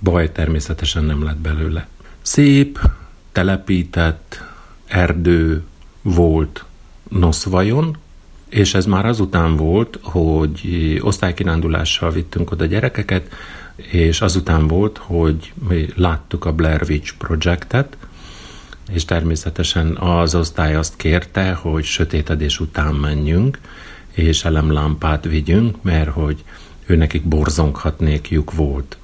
Baj 0.00 0.32
természetesen 0.32 1.04
nem 1.04 1.24
lett 1.24 1.38
belőle. 1.38 1.88
Szép, 2.22 2.78
telepített 3.32 4.44
erdő 4.86 5.62
volt 6.02 6.64
Noszvajon, 7.08 7.96
És 8.48 8.74
ez 8.74 8.86
már 8.86 9.06
azután 9.06 9.56
volt, 9.56 9.98
hogy 10.02 10.98
osztálykirándulással 11.02 12.10
vittünk 12.10 12.50
oda 12.50 12.64
gyerekeket, 12.64 13.34
és 13.78 14.20
azután 14.20 14.66
volt, 14.66 14.98
hogy 14.98 15.52
mi 15.68 15.88
láttuk 15.96 16.44
a 16.44 16.52
Blair 16.52 16.82
Witch 16.88 17.14
projektet, 17.18 17.96
és 18.92 19.04
természetesen 19.04 19.96
az 19.96 20.34
osztály 20.34 20.74
azt 20.74 20.96
kérte, 20.96 21.52
hogy 21.52 21.84
sötétedés 21.84 22.60
után 22.60 22.94
menjünk, 22.94 23.58
és 24.10 24.44
elemlámpát 24.44 25.24
vigyünk, 25.24 25.82
mert 25.82 26.10
hogy 26.10 26.44
ő 26.86 26.96
nekik 26.96 27.24
borzonghatnékjuk 27.24 28.52
volt. 28.52 28.98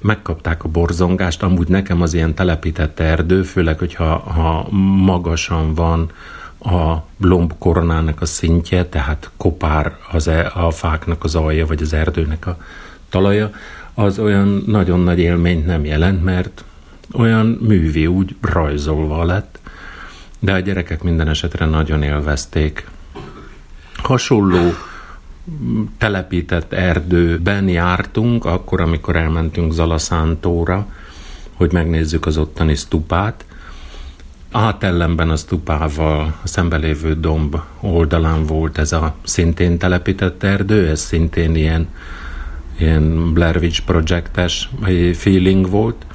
Megkapták 0.00 0.64
a 0.64 0.68
borzongást, 0.68 1.42
amúgy 1.42 1.68
nekem 1.68 2.02
az 2.02 2.14
ilyen 2.14 2.34
telepített 2.34 3.00
erdő, 3.00 3.42
főleg, 3.42 3.78
hogyha 3.78 4.18
ha 4.18 4.68
magasan 5.04 5.74
van 5.74 6.10
a 6.58 7.04
lomb 7.20 7.52
koronának 7.58 8.20
a 8.20 8.26
szintje, 8.26 8.86
tehát 8.86 9.30
kopár 9.36 9.96
az 10.12 10.28
e, 10.28 10.50
a 10.54 10.70
fáknak 10.70 11.24
az 11.24 11.34
alja, 11.34 11.66
vagy 11.66 11.82
az 11.82 11.92
erdőnek 11.92 12.46
a 12.46 12.56
talaja, 13.08 13.50
az 13.94 14.18
olyan 14.18 14.62
nagyon 14.66 15.00
nagy 15.00 15.18
élményt 15.18 15.66
nem 15.66 15.84
jelent, 15.84 16.24
mert 16.24 16.64
olyan 17.12 17.46
művi, 17.46 18.06
úgy 18.06 18.36
rajzolva 18.40 19.24
lett, 19.24 19.58
de 20.38 20.52
a 20.52 20.58
gyerekek 20.58 21.02
minden 21.02 21.28
esetre 21.28 21.66
nagyon 21.66 22.02
élvezték. 22.02 22.86
Hasonló 23.94 24.72
telepített 25.98 26.72
erdőben 26.72 27.68
jártunk, 27.68 28.44
akkor, 28.44 28.80
amikor 28.80 29.16
elmentünk 29.16 29.72
Zalaszántóra, 29.72 30.86
hogy 31.54 31.72
megnézzük 31.72 32.26
az 32.26 32.38
ottani 32.38 32.74
stupát. 32.74 33.44
Átellenben 34.50 35.30
a 35.30 35.36
stupával 35.36 36.34
a 36.42 36.46
szembelévő 36.46 37.20
domb 37.20 37.56
oldalán 37.80 38.46
volt 38.46 38.78
ez 38.78 38.92
a 38.92 39.14
szintén 39.22 39.78
telepített 39.78 40.42
erdő, 40.42 40.88
ez 40.88 41.00
szintén 41.00 41.54
ilyen, 41.54 41.88
ilyen 42.82 43.32
Blair 43.32 43.56
Witch 43.56 43.82
projektes 43.84 44.70
feeling 45.14 45.70
volt, 45.70 46.06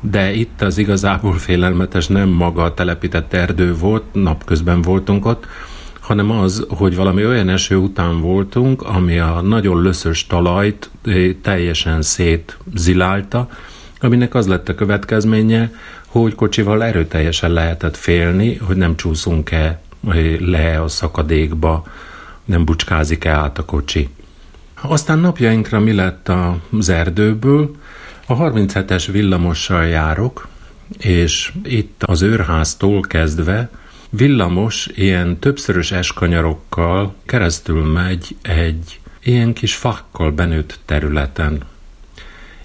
de 0.00 0.32
itt 0.32 0.62
az 0.62 0.78
igazából 0.78 1.32
félelmetes 1.32 2.06
nem 2.06 2.28
maga 2.28 2.62
a 2.62 2.74
telepített 2.74 3.32
erdő 3.32 3.74
volt, 3.74 4.02
napközben 4.12 4.82
voltunk 4.82 5.26
ott, 5.26 5.46
hanem 6.00 6.30
az, 6.30 6.66
hogy 6.68 6.96
valami 6.96 7.26
olyan 7.26 7.48
eső 7.48 7.76
után 7.76 8.20
voltunk, 8.20 8.82
ami 8.82 9.18
a 9.18 9.40
nagyon 9.40 9.82
löszös 9.82 10.26
talajt 10.26 10.90
eh, 11.04 11.34
teljesen 11.42 12.02
szétzilálta, 12.02 13.48
aminek 14.00 14.34
az 14.34 14.46
lett 14.46 14.68
a 14.68 14.74
következménye, 14.74 15.72
hogy 16.06 16.34
kocsival 16.34 16.84
erőteljesen 16.84 17.50
lehetett 17.52 17.96
félni, 17.96 18.56
hogy 18.56 18.76
nem 18.76 18.96
csúszunk-e 18.96 19.80
eh, 20.08 20.38
le 20.38 20.82
a 20.82 20.88
szakadékba, 20.88 21.86
nem 22.44 22.64
bucskázik-e 22.64 23.30
át 23.30 23.58
a 23.58 23.64
kocsi. 23.64 24.08
Aztán 24.80 25.18
napjainkra 25.18 25.80
mi 25.80 25.92
lett 25.92 26.30
az 26.70 26.88
erdőből? 26.88 27.70
A 28.26 28.36
37-es 28.36 29.08
villamossal 29.12 29.86
járok, 29.86 30.48
és 30.98 31.52
itt 31.62 32.02
az 32.02 32.22
őrháztól 32.22 33.00
kezdve 33.00 33.70
villamos 34.10 34.88
ilyen 34.94 35.38
többszörös 35.38 35.92
eskanyarokkal 35.92 37.14
keresztül 37.26 37.84
megy 37.84 38.36
egy 38.42 39.00
ilyen 39.22 39.52
kis 39.52 39.74
fakkal 39.74 40.30
benőtt 40.30 40.78
területen. 40.84 41.62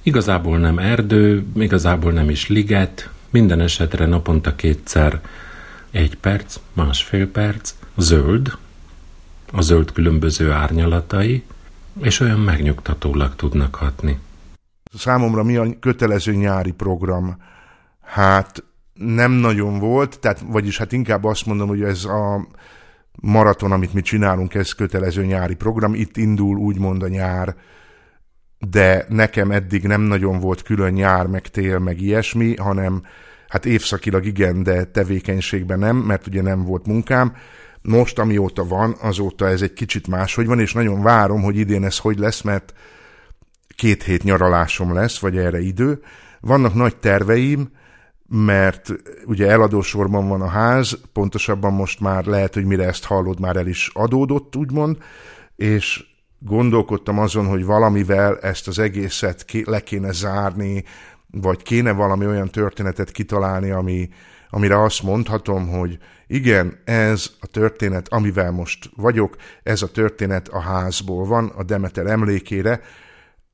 Igazából 0.01 0.57
nem 0.57 0.77
erdő, 0.77 1.45
igazából 1.55 2.11
nem 2.11 2.29
is 2.29 2.47
liget, 2.47 3.09
minden 3.29 3.59
esetre 3.59 4.05
naponta 4.05 4.55
kétszer 4.55 5.21
egy 5.91 6.17
perc, 6.17 6.59
másfél 6.73 7.27
perc, 7.27 7.73
zöld, 7.97 8.57
a 9.51 9.61
zöld 9.61 9.91
különböző 9.91 10.51
árnyalatai, 10.51 11.43
és 12.01 12.19
olyan 12.19 12.39
megnyugtatólag 12.39 13.35
tudnak 13.35 13.75
hatni. 13.75 14.19
Számomra 14.97 15.43
mi 15.43 15.55
a 15.55 15.79
kötelező 15.79 16.33
nyári 16.33 16.71
program? 16.71 17.37
Hát 18.01 18.63
nem 18.93 19.31
nagyon 19.31 19.79
volt, 19.79 20.19
tehát 20.19 20.43
vagyis 20.47 20.77
hát 20.77 20.91
inkább 20.91 21.23
azt 21.23 21.45
mondom, 21.45 21.67
hogy 21.67 21.83
ez 21.83 22.05
a 22.05 22.47
maraton, 23.21 23.71
amit 23.71 23.93
mi 23.93 24.01
csinálunk, 24.01 24.53
ez 24.53 24.71
kötelező 24.71 25.25
nyári 25.25 25.55
program, 25.55 25.93
itt 25.93 26.17
indul 26.17 26.57
úgymond 26.57 27.03
a 27.03 27.07
nyár, 27.07 27.55
de 28.59 29.05
nekem 29.09 29.51
eddig 29.51 29.83
nem 29.83 30.01
nagyon 30.01 30.39
volt 30.39 30.61
külön 30.61 30.93
nyár, 30.93 31.27
meg 31.27 31.47
tél, 31.47 31.79
meg 31.79 32.01
ilyesmi, 32.01 32.55
hanem 32.55 33.01
hát 33.47 33.65
évszakilag 33.65 34.25
igen, 34.25 34.63
de 34.63 34.83
tevékenységben 34.83 35.79
nem, 35.79 35.95
mert 35.95 36.27
ugye 36.27 36.41
nem 36.41 36.63
volt 36.63 36.85
munkám. 36.85 37.35
Most, 37.83 38.19
amióta 38.19 38.67
van, 38.67 38.95
azóta 39.01 39.47
ez 39.47 39.61
egy 39.61 39.73
kicsit 39.73 40.07
máshogy 40.07 40.45
van, 40.45 40.59
és 40.59 40.73
nagyon 40.73 41.01
várom, 41.01 41.41
hogy 41.41 41.57
idén 41.57 41.83
ez 41.83 41.97
hogy 41.97 42.17
lesz, 42.17 42.41
mert 42.41 42.73
két 43.75 44.03
hét 44.03 44.23
nyaralásom 44.23 44.93
lesz, 44.93 45.19
vagy 45.19 45.37
erre 45.37 45.59
idő. 45.59 46.01
Vannak 46.39 46.73
nagy 46.73 46.97
terveim, 46.97 47.69
mert 48.27 48.93
ugye 49.25 49.49
eladósorban 49.49 50.27
van 50.27 50.41
a 50.41 50.47
ház, 50.47 50.99
pontosabban 51.13 51.73
most 51.73 51.99
már 51.99 52.25
lehet, 52.25 52.53
hogy 52.53 52.65
mire 52.65 52.83
ezt 52.85 53.05
hallod, 53.05 53.39
már 53.39 53.55
el 53.55 53.67
is 53.67 53.89
adódott, 53.93 54.55
úgymond, 54.55 54.97
és 55.55 56.05
gondolkodtam 56.39 57.19
azon, 57.19 57.47
hogy 57.47 57.65
valamivel 57.65 58.39
ezt 58.39 58.67
az 58.67 58.79
egészet 58.79 59.45
le 59.65 59.79
kéne 59.79 60.11
zárni, 60.11 60.83
vagy 61.31 61.63
kéne 61.63 61.91
valami 61.91 62.25
olyan 62.25 62.49
történetet 62.49 63.11
kitalálni, 63.11 63.71
ami, 63.71 64.09
amire 64.49 64.81
azt 64.81 65.03
mondhatom, 65.03 65.67
hogy 65.67 65.97
igen, 66.27 66.79
ez 66.85 67.31
a 67.39 67.47
történet, 67.47 68.07
amivel 68.07 68.51
most 68.51 68.89
vagyok, 68.95 69.35
ez 69.63 69.81
a 69.81 69.91
történet 69.91 70.47
a 70.47 70.59
házból 70.59 71.25
van, 71.25 71.47
a 71.47 71.63
Demeter 71.63 72.05
emlékére, 72.05 72.81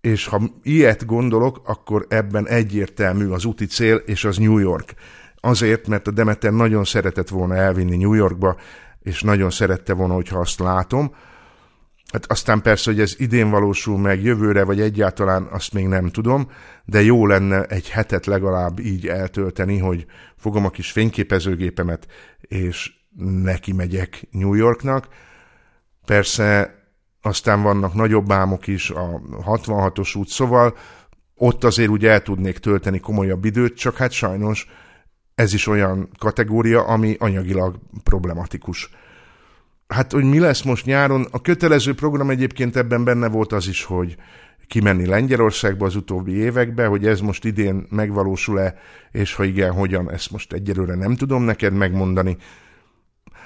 és 0.01 0.25
ha 0.25 0.41
ilyet 0.63 1.05
gondolok, 1.05 1.61
akkor 1.65 2.05
ebben 2.09 2.47
egyértelmű 2.47 3.27
az 3.27 3.45
úti 3.45 3.65
cél, 3.65 3.95
és 3.95 4.25
az 4.25 4.37
New 4.37 4.57
York. 4.57 4.93
Azért, 5.39 5.87
mert 5.87 6.07
a 6.07 6.11
Demeter 6.11 6.51
nagyon 6.51 6.83
szeretett 6.83 7.29
volna 7.29 7.55
elvinni 7.55 7.97
New 7.97 8.13
Yorkba, 8.13 8.55
és 9.03 9.21
nagyon 9.21 9.49
szerette 9.49 9.93
volna, 9.93 10.13
hogyha 10.13 10.39
azt 10.39 10.59
látom. 10.59 11.15
Hát 12.11 12.31
aztán 12.31 12.61
persze, 12.61 12.91
hogy 12.91 12.99
ez 12.99 13.15
idén 13.17 13.49
valósul 13.49 13.97
meg 13.97 14.23
jövőre, 14.23 14.63
vagy 14.63 14.81
egyáltalán 14.81 15.43
azt 15.43 15.73
még 15.73 15.87
nem 15.87 16.09
tudom, 16.09 16.51
de 16.85 17.01
jó 17.01 17.25
lenne 17.25 17.63
egy 17.63 17.89
hetet 17.89 18.25
legalább 18.25 18.79
így 18.79 19.07
eltölteni, 19.07 19.77
hogy 19.77 20.05
fogom 20.37 20.65
a 20.65 20.69
kis 20.69 20.91
fényképezőgépemet, 20.91 22.07
és 22.41 22.91
neki 23.43 23.73
megyek 23.73 24.27
New 24.31 24.53
Yorknak. 24.53 25.07
Persze 26.05 26.77
aztán 27.21 27.61
vannak 27.61 27.93
nagyobb 27.93 28.31
álmok 28.31 28.67
is, 28.67 28.89
a 28.89 29.21
66-os 29.45 30.17
út, 30.17 30.27
szóval 30.27 30.77
ott 31.35 31.63
azért 31.63 31.89
úgy 31.89 32.05
el 32.05 32.21
tudnék 32.21 32.57
tölteni 32.57 32.99
komolyabb 32.99 33.45
időt, 33.45 33.77
csak 33.77 33.95
hát 33.95 34.11
sajnos 34.11 34.67
ez 35.35 35.53
is 35.53 35.67
olyan 35.67 36.09
kategória, 36.17 36.83
ami 36.83 37.15
anyagilag 37.19 37.79
problematikus. 38.03 38.89
Hát, 39.89 40.11
hogy 40.11 40.23
mi 40.23 40.39
lesz 40.39 40.61
most 40.61 40.85
nyáron, 40.85 41.27
a 41.31 41.41
kötelező 41.41 41.93
program 41.93 42.29
egyébként 42.29 42.75
ebben 42.75 43.03
benne 43.03 43.27
volt 43.27 43.51
az 43.51 43.67
is, 43.67 43.83
hogy 43.83 44.15
kimenni 44.67 45.05
Lengyelországba 45.05 45.85
az 45.85 45.95
utóbbi 45.95 46.31
években, 46.31 46.89
hogy 46.89 47.07
ez 47.07 47.19
most 47.19 47.45
idén 47.45 47.85
megvalósul-e, 47.89 48.75
és 49.11 49.33
ha 49.33 49.43
igen, 49.43 49.71
hogyan, 49.71 50.11
ezt 50.11 50.31
most 50.31 50.53
egyelőre 50.53 50.95
nem 50.95 51.15
tudom 51.15 51.43
neked 51.43 51.73
megmondani. 51.73 52.37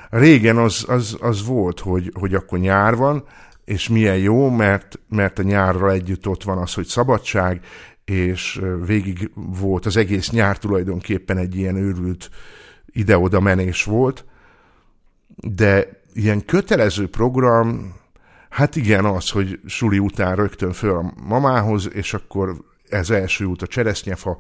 Régen 0.10 0.58
az, 0.58 0.86
az, 0.88 1.18
az 1.20 1.46
volt, 1.46 1.80
hogy, 1.80 2.12
hogy 2.20 2.34
akkor 2.34 2.60
nyár 2.60 2.96
van, 2.96 3.24
és 3.66 3.90
milyen 3.90 4.18
jó, 4.18 4.50
mert, 4.50 5.00
mert 5.10 5.40
a 5.40 5.44
nyárral 5.44 5.92
együtt 5.92 6.28
ott 6.28 6.44
van 6.44 6.58
az, 6.58 6.74
hogy 6.74 6.86
szabadság, 6.86 7.66
és 8.06 8.62
végig 8.86 9.32
volt 9.36 9.86
az 9.86 9.98
egész 9.98 10.30
nyár 10.30 10.58
tulajdonképpen 10.58 11.38
egy 11.38 11.56
ilyen 11.56 11.76
őrült 11.76 12.30
ide-oda 12.86 13.40
menés 13.40 13.84
volt, 13.84 14.26
de 15.36 16.02
ilyen 16.14 16.46
kötelező 16.46 17.08
program, 17.08 17.96
hát 18.50 18.76
igen, 18.76 19.06
az, 19.06 19.30
hogy 19.30 19.60
suli 19.66 20.00
után 20.00 20.36
rögtön 20.36 20.72
föl 20.72 20.96
a 20.96 21.14
mamához, 21.28 21.90
és 21.94 22.14
akkor 22.14 22.58
ez 22.90 23.10
első 23.10 23.46
út 23.46 23.62
a 23.62 23.68
cseresznyefa, 23.68 24.38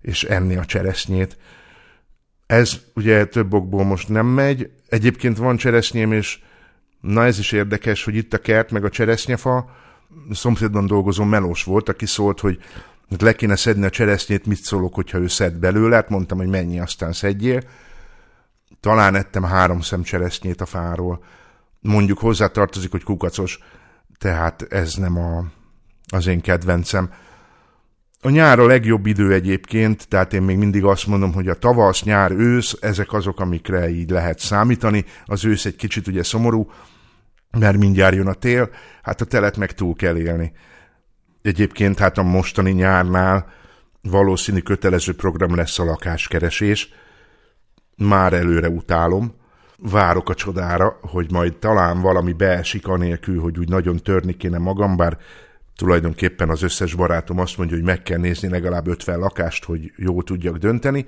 és 0.00 0.24
enni 0.24 0.56
a 0.56 0.64
cseresznyét. 0.64 1.36
Ez 2.46 2.80
ugye 2.94 3.24
több 3.24 3.52
okból 3.52 3.84
most 3.84 4.08
nem 4.08 4.26
megy. 4.26 4.70
Egyébként 4.88 5.36
van 5.36 5.56
cseresznyém, 5.56 6.12
és 6.12 6.38
Na 7.02 7.24
ez 7.24 7.38
is 7.38 7.52
érdekes, 7.52 8.04
hogy 8.04 8.14
itt 8.14 8.32
a 8.32 8.38
kert 8.38 8.70
meg 8.70 8.84
a 8.84 8.88
cseresznyefa, 8.88 9.70
szomszédban 10.30 10.86
dolgozó 10.86 11.24
melós 11.24 11.64
volt, 11.64 11.88
aki 11.88 12.06
szólt, 12.06 12.40
hogy 12.40 12.58
le 13.18 13.32
kéne 13.34 13.56
szedni 13.56 13.84
a 13.84 13.90
cseresznyét, 13.90 14.46
mit 14.46 14.62
szólok, 14.62 14.94
hogyha 14.94 15.18
ő 15.18 15.26
szed 15.26 15.54
belőle, 15.54 15.94
hát 15.94 16.08
mondtam, 16.08 16.38
hogy 16.38 16.46
mennyi, 16.46 16.80
aztán 16.80 17.12
szedjél. 17.12 17.62
Talán 18.82 19.14
ettem 19.14 19.42
három 19.42 19.80
szem 19.80 20.02
cseresznyét 20.02 20.60
a 20.60 20.66
fáról. 20.66 21.24
Mondjuk 21.80 22.18
hozzá 22.18 22.46
tartozik, 22.46 22.90
hogy 22.90 23.02
kukacos, 23.02 23.58
tehát 24.18 24.66
ez 24.68 24.94
nem 24.94 25.18
a, 25.18 25.44
az 26.06 26.26
én 26.26 26.40
kedvencem. 26.40 27.10
A 28.20 28.30
nyár 28.30 28.58
a 28.58 28.66
legjobb 28.66 29.06
idő 29.06 29.32
egyébként, 29.32 30.08
tehát 30.08 30.32
én 30.32 30.42
még 30.42 30.56
mindig 30.56 30.84
azt 30.84 31.06
mondom, 31.06 31.32
hogy 31.32 31.48
a 31.48 31.54
tavasz, 31.54 32.02
nyár, 32.02 32.30
ősz, 32.30 32.76
ezek 32.80 33.12
azok, 33.12 33.40
amikre 33.40 33.88
így 33.88 34.10
lehet 34.10 34.38
számítani. 34.38 35.04
Az 35.24 35.44
ősz 35.44 35.64
egy 35.64 35.76
kicsit 35.76 36.06
ugye 36.06 36.22
szomorú, 36.22 36.70
mert 37.58 37.76
mindjárt 37.76 38.14
jön 38.14 38.28
a 38.28 38.34
tél, 38.34 38.70
hát 39.02 39.20
a 39.20 39.24
telet 39.24 39.56
meg 39.56 39.72
túl 39.72 39.94
kell 39.94 40.16
élni. 40.16 40.52
Egyébként 41.42 41.98
hát 41.98 42.18
a 42.18 42.22
mostani 42.22 42.70
nyárnál 42.70 43.52
valószínű 44.00 44.60
kötelező 44.60 45.14
program 45.14 45.54
lesz 45.54 45.78
a 45.78 45.84
lakáskeresés. 45.84 47.00
Már 47.96 48.32
előre 48.32 48.68
utálom. 48.68 49.34
Várok 49.76 50.28
a 50.28 50.34
csodára, 50.34 50.98
hogy 51.00 51.30
majd 51.30 51.56
talán 51.56 52.00
valami 52.00 52.32
beesik 52.32 52.86
anélkül, 52.86 53.40
hogy 53.40 53.58
úgy 53.58 53.68
nagyon 53.68 53.96
törni 53.96 54.36
kéne 54.36 54.58
magam, 54.58 54.96
bár 54.96 55.18
tulajdonképpen 55.76 56.50
az 56.50 56.62
összes 56.62 56.94
barátom 56.94 57.38
azt 57.38 57.58
mondja, 57.58 57.76
hogy 57.76 57.84
meg 57.84 58.02
kell 58.02 58.18
nézni 58.18 58.48
legalább 58.48 58.86
50 58.86 59.18
lakást, 59.18 59.64
hogy 59.64 59.92
jó 59.96 60.22
tudjak 60.22 60.56
dönteni. 60.56 61.06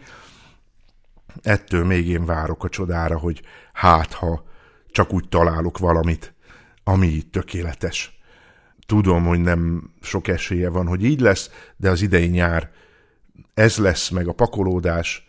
Ettől 1.43 1.85
még 1.85 2.09
én 2.09 2.25
várok 2.25 2.65
a 2.65 2.69
csodára, 2.69 3.19
hogy 3.19 3.43
hát 3.73 4.13
ha 4.13 4.45
csak 4.91 5.13
úgy 5.13 5.29
találok 5.29 5.79
valamit, 5.79 6.35
ami 6.85 7.07
itt 7.07 7.33
tökéletes. 7.33 8.19
Tudom, 8.87 9.25
hogy 9.25 9.41
nem 9.41 9.91
sok 10.01 10.29
esélye 10.29 10.69
van, 10.69 10.87
hogy 10.87 11.05
így 11.05 11.21
lesz, 11.21 11.51
de 11.77 11.91
az 11.91 12.03
idei 12.03 12.27
nyár 12.27 12.71
ez 13.55 13.77
lesz 13.77 14.09
meg 14.09 14.29
a 14.29 14.33
pakolódás 14.33 15.29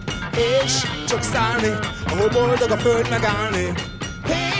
és 0.35 0.85
csak 1.07 1.21
szállni, 1.21 1.73
ahol 2.07 2.29
boldog 2.29 2.71
a 2.71 2.77
föld 2.77 3.09
megállni, 3.09 3.73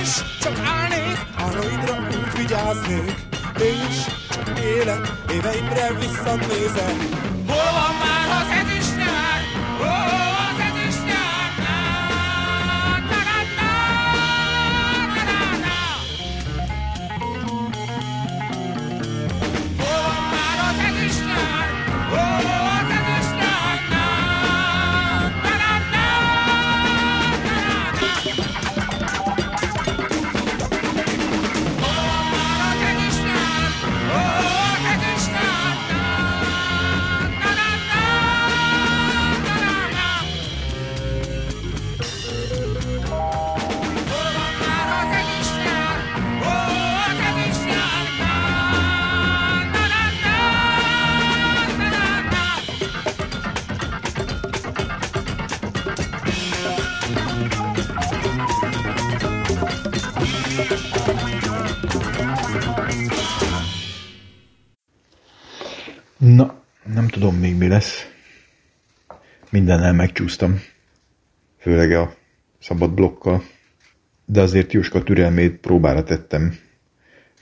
és 0.01 0.10
csak 0.41 0.60
állnék, 0.65 1.17
álmaidra 1.36 1.95
úgy 2.07 2.38
vigyáznék, 2.38 3.15
és 3.57 4.05
csak 4.29 4.60
élek, 4.60 5.12
éveimre 5.31 5.93
visszanézek. 5.99 7.11
Mindennel 69.62 69.93
megcsúsztam. 69.93 70.62
Főleg 71.58 71.91
a 71.91 72.15
szabad 72.60 72.93
blokkal. 72.93 73.43
De 74.26 74.41
azért 74.41 74.74
Jóska 74.74 75.04
türelmét 75.04 75.58
próbára 75.58 76.04
tettem. 76.04 76.58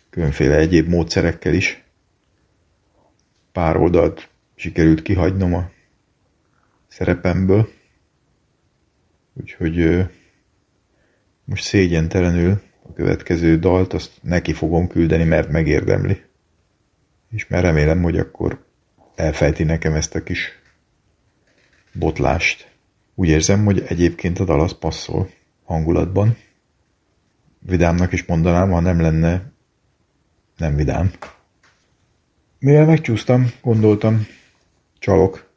Különféle 0.09 0.55
egyéb 0.55 0.87
módszerekkel 0.87 1.53
is. 1.53 1.83
Pár 3.51 3.77
oldalt 3.77 4.29
sikerült 4.55 5.01
kihagynom 5.01 5.53
a 5.53 5.69
szerepemből. 6.87 7.69
Úgyhogy 9.33 10.05
most 11.43 11.63
szégyentelenül 11.63 12.61
a 12.81 12.93
következő 12.93 13.59
dalt 13.59 13.93
azt 13.93 14.11
neki 14.21 14.53
fogom 14.53 14.87
küldeni, 14.87 15.23
mert 15.23 15.49
megérdemli. 15.49 16.21
És 17.31 17.47
mert 17.47 17.63
remélem, 17.63 18.01
hogy 18.01 18.17
akkor 18.17 18.65
elfejti 19.15 19.63
nekem 19.63 19.93
ezt 19.93 20.15
a 20.15 20.23
kis 20.23 20.59
botlást. 21.93 22.71
Úgy 23.15 23.27
érzem, 23.27 23.65
hogy 23.65 23.83
egyébként 23.87 24.39
a 24.39 24.43
dal 24.43 24.59
az 24.59 24.77
passzol 24.77 25.29
hangulatban. 25.63 26.37
Vidámnak 27.59 28.11
is 28.13 28.25
mondanám, 28.25 28.71
ha 28.71 28.79
nem 28.79 29.01
lenne 29.01 29.51
nem 30.57 30.75
vidám. 30.75 31.11
Mivel 32.59 32.85
megcsúsztam, 32.85 33.51
gondoltam, 33.61 34.27
csalok, 34.99 35.49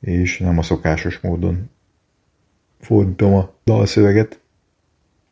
és 0.00 0.38
nem 0.38 0.58
a 0.58 0.62
szokásos 0.62 1.18
módon 1.20 1.70
fordítom 2.80 3.34
a 3.34 3.54
dalszöveget, 3.64 4.40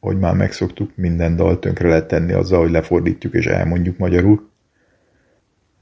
hogy 0.00 0.18
már 0.18 0.34
megszoktuk, 0.34 0.96
minden 0.96 1.36
dal 1.36 1.58
tönkre 1.58 1.88
lehet 1.88 2.08
tenni 2.08 2.32
azzal, 2.32 2.60
hogy 2.60 2.70
lefordítjuk 2.70 3.34
és 3.34 3.46
elmondjuk 3.46 3.98
magyarul 3.98 4.48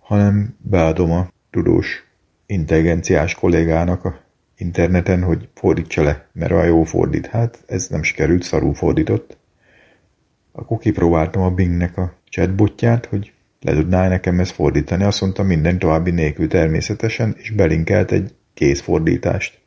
hanem 0.07 0.57
beadom 0.59 1.11
a 1.11 1.29
tudós 1.51 2.06
intelligenciás 2.46 3.35
kollégának 3.35 4.04
a 4.04 4.20
interneten, 4.56 5.22
hogy 5.22 5.48
fordítsa 5.54 6.02
le, 6.02 6.26
mert 6.32 6.52
a 6.52 6.64
jó 6.64 6.82
fordít. 6.82 7.26
Hát 7.26 7.64
ez 7.66 7.88
nem 7.88 8.02
sikerült, 8.02 8.42
szarul 8.42 8.74
fordított. 8.74 9.37
Akkor 10.52 10.78
kipróbáltam 10.78 11.42
a 11.42 11.50
Bingnek 11.50 11.96
a 11.96 12.14
chatbotját, 12.28 13.06
hogy 13.06 13.32
le 13.61 13.72
tudná 13.72 14.09
nekem 14.09 14.40
ezt 14.40 14.52
fordítani. 14.52 15.04
Azt 15.04 15.20
mondta 15.20 15.42
minden 15.42 15.78
további 15.78 16.11
nélkül 16.11 16.48
természetesen, 16.48 17.35
és 17.38 17.50
belinkelt 17.50 18.12
egy 18.12 18.35
kézfordítást 18.54 19.61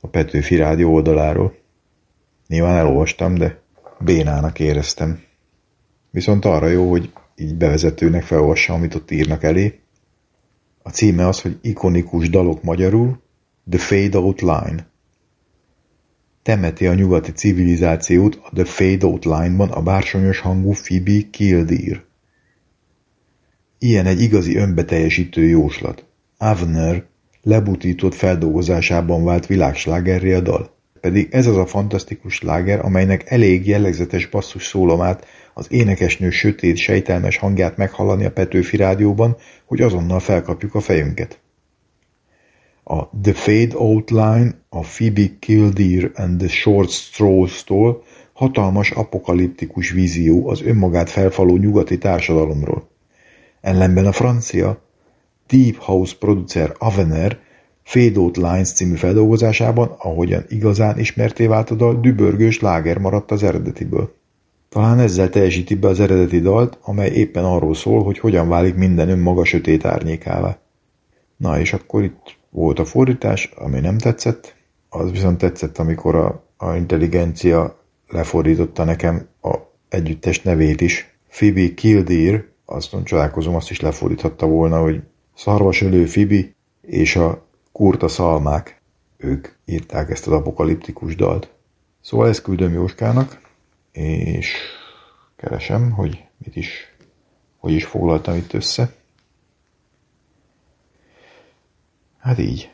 a 0.00 0.08
Petőfi 0.08 0.56
Rádió 0.56 0.92
oldaláról. 0.92 1.56
Nyilván 2.46 2.76
elolvastam, 2.76 3.34
de 3.34 3.60
bénának 3.98 4.60
éreztem. 4.60 5.22
Viszont 6.10 6.44
arra 6.44 6.66
jó, 6.66 6.90
hogy 6.90 7.12
így 7.36 7.54
bevezetőnek 7.54 8.22
felolvassa, 8.22 8.72
amit 8.72 8.94
ott 8.94 9.10
írnak 9.10 9.42
elé. 9.42 9.80
A 10.88 10.90
címe 10.90 11.26
az, 11.26 11.40
hogy 11.40 11.58
ikonikus 11.62 12.30
dalok 12.30 12.62
magyarul, 12.62 13.22
The 13.70 13.78
Fade 13.78 14.18
Out 14.18 14.40
Line. 14.40 14.90
Temeti 16.42 16.86
a 16.86 16.94
nyugati 16.94 17.32
civilizációt 17.32 18.40
a 18.42 18.50
The 18.54 18.64
Fade 18.64 19.06
Out 19.06 19.24
Line-ban 19.24 19.70
a 19.70 19.82
bársonyos 19.82 20.38
hangú 20.38 20.72
Phoebe 20.72 21.30
Kildare. 21.30 22.04
Ilyen 23.78 24.06
egy 24.06 24.20
igazi 24.20 24.56
önbeteljesítő 24.56 25.48
jóslat. 25.48 26.06
Avner 26.38 27.04
lebutított 27.42 28.14
feldolgozásában 28.14 29.24
vált 29.24 29.46
világslágerré 29.46 30.32
a 30.32 30.40
dal. 30.40 30.77
Pedig 31.08 31.28
ez 31.30 31.46
az 31.46 31.56
a 31.56 31.66
fantasztikus 31.66 32.34
sláger, 32.34 32.84
amelynek 32.84 33.30
elég 33.30 33.66
jellegzetes 33.66 34.26
basszus 34.26 34.66
szólomát 34.66 35.26
az 35.54 35.66
énekesnő 35.70 36.30
sötét, 36.30 36.76
sejtelmes 36.76 37.36
hangját 37.36 37.76
meghallani 37.76 38.24
a 38.24 38.30
Petőfi 38.30 38.76
rádióban, 38.76 39.36
hogy 39.64 39.80
azonnal 39.80 40.20
felkapjuk 40.20 40.74
a 40.74 40.80
fejünket. 40.80 41.40
A 42.84 43.10
The 43.22 43.32
Fade 43.32 43.76
Outline 43.76 44.60
a 44.68 44.80
Phoebe 44.80 45.22
Kildare 45.38 46.10
and 46.14 46.38
the 46.38 46.48
Short 46.48 46.90
Straws-tól 46.90 48.02
hatalmas 48.32 48.90
apokaliptikus 48.90 49.90
vízió 49.90 50.48
az 50.48 50.62
önmagát 50.62 51.10
felfaló 51.10 51.56
nyugati 51.56 51.98
társadalomról. 51.98 52.88
Ellenben 53.60 54.06
a 54.06 54.12
francia 54.12 54.82
Deep 55.46 55.76
House 55.76 56.16
producer 56.18 56.74
Avener 56.78 57.38
Fade 57.88 58.20
Out 58.20 58.36
Lines 58.36 58.72
című 58.72 58.94
feldolgozásában, 58.94 59.94
ahogyan 59.98 60.44
igazán 60.48 60.98
ismerté 60.98 61.46
vált 61.46 61.70
a 61.70 61.74
dal, 61.74 62.00
dübörgős 62.00 62.60
láger 62.60 62.98
maradt 62.98 63.30
az 63.30 63.42
eredetiből. 63.42 64.14
Talán 64.68 64.98
ezzel 64.98 65.28
teljesíti 65.28 65.74
be 65.74 65.88
az 65.88 66.00
eredeti 66.00 66.40
dalt, 66.40 66.78
amely 66.82 67.10
éppen 67.10 67.44
arról 67.44 67.74
szól, 67.74 68.02
hogy 68.02 68.18
hogyan 68.18 68.48
válik 68.48 68.74
minden 68.74 69.08
önmaga 69.08 69.44
sötét 69.44 69.84
árnyékává. 69.84 70.58
Na 71.36 71.60
és 71.60 71.72
akkor 71.72 72.02
itt 72.02 72.36
volt 72.50 72.78
a 72.78 72.84
fordítás, 72.84 73.52
ami 73.56 73.80
nem 73.80 73.98
tetszett, 73.98 74.54
az 74.88 75.10
viszont 75.10 75.38
tetszett, 75.38 75.78
amikor 75.78 76.14
a, 76.14 76.44
a 76.56 76.74
intelligencia 76.74 77.78
lefordította 78.08 78.84
nekem 78.84 79.26
a 79.42 79.56
együttes 79.88 80.42
nevét 80.42 80.80
is. 80.80 81.18
Phoebe 81.28 81.74
Kildare, 81.74 82.48
azt 82.64 82.96
csodálkozom, 83.04 83.54
azt 83.54 83.70
is 83.70 83.80
lefordíthatta 83.80 84.46
volna, 84.46 84.80
hogy 84.80 85.00
Szarvasölő 85.34 86.04
Fibi 86.04 86.54
és 86.80 87.16
a 87.16 87.46
Kurta 87.78 88.08
Szalmák. 88.08 88.80
Ők 89.16 89.48
írták 89.64 90.10
ezt 90.10 90.26
az 90.26 90.32
apokaliptikus 90.32 91.16
dalt. 91.16 91.52
Szóval 92.00 92.28
ezt 92.28 92.42
küldöm 92.42 92.72
Jóskának, 92.72 93.40
és 93.92 94.54
keresem, 95.36 95.90
hogy 95.90 96.24
mit 96.38 96.56
is, 96.56 96.96
hogy 97.56 97.72
is 97.72 97.84
foglaltam 97.84 98.36
itt 98.36 98.52
össze. 98.52 98.92
Hát 102.18 102.38
így. 102.38 102.70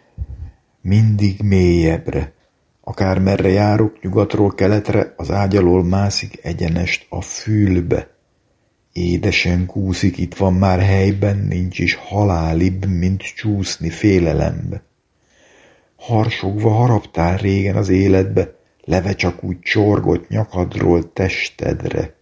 Mindig 0.81 1.41
mélyebbre. 1.43 2.33
Akár 2.81 3.19
merre 3.19 3.49
járok, 3.49 4.03
nyugatról 4.03 4.55
keletre, 4.55 5.15
az 5.17 5.31
ágy 5.31 5.57
alól 5.57 5.85
mászik 5.85 6.45
egyenest 6.45 7.07
a 7.09 7.21
fülbe. 7.21 8.17
Édesen 8.93 9.67
kúszik, 9.67 10.19
itt 10.19 10.35
van 10.35 10.55
már 10.55 10.81
helyben, 10.81 11.37
nincs 11.37 11.79
is 11.79 11.95
halálibb, 11.95 12.87
mint 12.87 13.23
csúszni 13.23 13.91
félelembe. 13.91 14.83
Harsogva 16.07 16.71
haraptál 16.71 17.37
régen 17.37 17.77
az 17.77 17.89
életbe, 17.89 18.55
leve 18.81 19.15
csak 19.15 19.45
úgy 19.45 19.61
csorgott 19.61 20.29
nyakadról 20.29 21.13
testedre. 21.13 22.15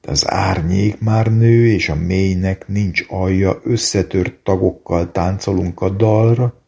De 0.00 0.10
az 0.10 0.30
árnyék 0.30 1.00
már 1.00 1.26
nő, 1.26 1.66
és 1.66 1.88
a 1.88 1.94
mélynek 1.94 2.68
nincs 2.68 3.04
alja, 3.08 3.60
összetört 3.62 4.32
tagokkal 4.32 5.12
táncolunk 5.12 5.80
a 5.80 5.90
dalra. 5.90 6.62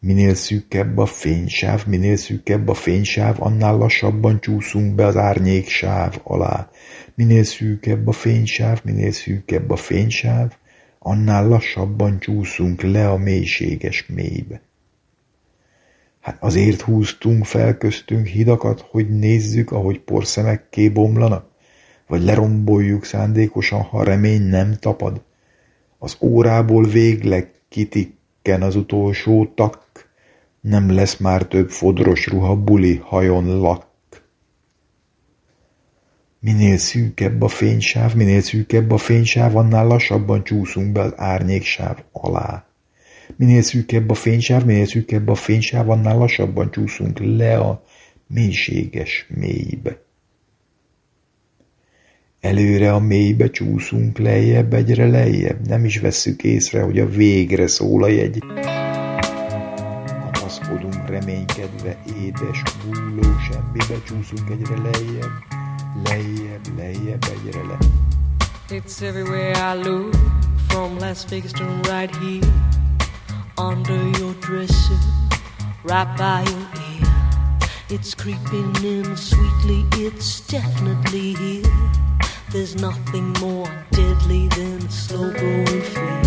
Minél 0.00 0.34
szűkebb 0.34 0.98
a 0.98 1.06
fénysáv, 1.06 1.86
minél 1.86 2.16
szűkebb 2.16 2.68
a 2.68 2.74
fénysáv, 2.74 3.36
annál 3.38 3.76
lassabban 3.76 4.40
csúszunk 4.40 4.94
be 4.94 5.06
az 5.06 5.16
árnyék 5.16 5.68
sáv 5.68 6.20
alá. 6.22 6.70
Minél 7.14 7.44
szűkebb 7.44 8.06
a 8.06 8.12
fénysáv, 8.12 8.80
minél 8.84 9.12
szűkebb 9.12 9.70
a 9.70 9.76
fénysáv, 9.76 10.56
annál 10.98 11.48
lassabban 11.48 12.18
csúszunk 12.20 12.82
le 12.82 13.10
a 13.10 13.16
mélységes 13.16 14.06
mélybe. 14.06 14.60
Hát 16.26 16.36
azért 16.40 16.80
húztunk 16.80 17.44
fel 17.44 17.76
köztünk 17.76 18.26
hidakat, 18.26 18.86
hogy 18.90 19.08
nézzük, 19.08 19.72
ahogy 19.72 20.00
porszemekké 20.00 20.88
bomlanak? 20.88 21.50
Vagy 22.06 22.22
leromboljuk 22.22 23.04
szándékosan, 23.04 23.80
ha 23.80 24.04
remény 24.04 24.42
nem 24.42 24.76
tapad? 24.80 25.22
Az 25.98 26.16
órából 26.20 26.84
végleg 26.84 27.50
kitikken 27.68 28.62
az 28.62 28.76
utolsó 28.76 29.52
tak, 29.54 30.08
nem 30.60 30.90
lesz 30.90 31.16
már 31.16 31.42
több 31.42 31.70
fodros 31.70 32.26
ruha 32.26 32.56
buli 32.56 32.96
hajon 32.96 33.60
lak. 33.60 33.86
Minél 36.40 36.76
szűkebb 36.76 37.42
a 37.42 37.48
fénysáv, 37.48 38.14
minél 38.14 38.40
szűkebb 38.40 38.90
a 38.90 38.96
fénysáv, 38.96 39.56
annál 39.56 39.86
lassabban 39.86 40.44
csúszunk 40.44 40.92
be 40.92 41.00
az 41.00 41.12
árnyéksáv 41.16 42.02
alá. 42.12 42.65
Minél 43.36 43.62
szűkebb 43.62 44.10
a 44.10 44.14
fénysáv, 44.14 44.64
minél 44.64 44.86
szűkebb 44.86 45.28
a 45.28 45.34
fénysáv, 45.34 45.90
annál 45.90 46.18
lassabban 46.18 46.70
csúszunk 46.70 47.18
le 47.18 47.58
a 47.58 47.84
mélységes 48.26 49.26
mélybe. 49.28 50.04
Előre 52.40 52.92
a 52.92 52.98
mélybe 52.98 53.50
csúszunk 53.50 54.18
lejjebb, 54.18 54.72
egyre 54.72 55.06
lejjebb, 55.06 55.66
nem 55.66 55.84
is 55.84 55.98
vesszük 55.98 56.42
észre, 56.42 56.82
hogy 56.82 56.98
a 56.98 57.08
végre 57.08 57.66
szól 57.66 58.02
a 58.02 58.08
jegy. 58.08 58.38
Kapaszkodunk 60.22 61.08
reménykedve, 61.08 62.02
édes, 62.24 62.62
hulló 62.84 63.28
semmibe, 63.50 64.02
csúszunk 64.06 64.50
egyre 64.50 64.76
lejjebb, 64.82 65.32
lejjebb, 66.04 66.76
lejjebb, 66.76 67.24
egyre 67.24 67.62
le. 67.62 67.78
It's 68.68 69.02
everywhere 69.02 69.52
I 69.52 69.88
look, 69.88 70.14
from 70.68 70.98
Las 70.98 71.24
Vegas 71.30 71.52
to 71.52 71.64
right 71.82 72.14
here, 72.16 72.65
under 73.58 74.08
your 74.18 74.34
dresser, 74.34 74.98
right 75.84 76.16
by 76.18 76.42
your 76.42 76.68
ear. 76.90 77.68
It's 77.88 78.14
creeping 78.14 78.74
in 78.84 79.16
sweetly, 79.16 79.84
it's 79.92 80.40
definitely 80.46 81.34
here. 81.34 81.72
There's 82.50 82.76
nothing 82.76 83.32
more 83.40 83.68
deadly 83.92 84.48
than 84.48 84.88
slow 84.90 85.30
growing 85.32 85.82
fear. 85.82 86.22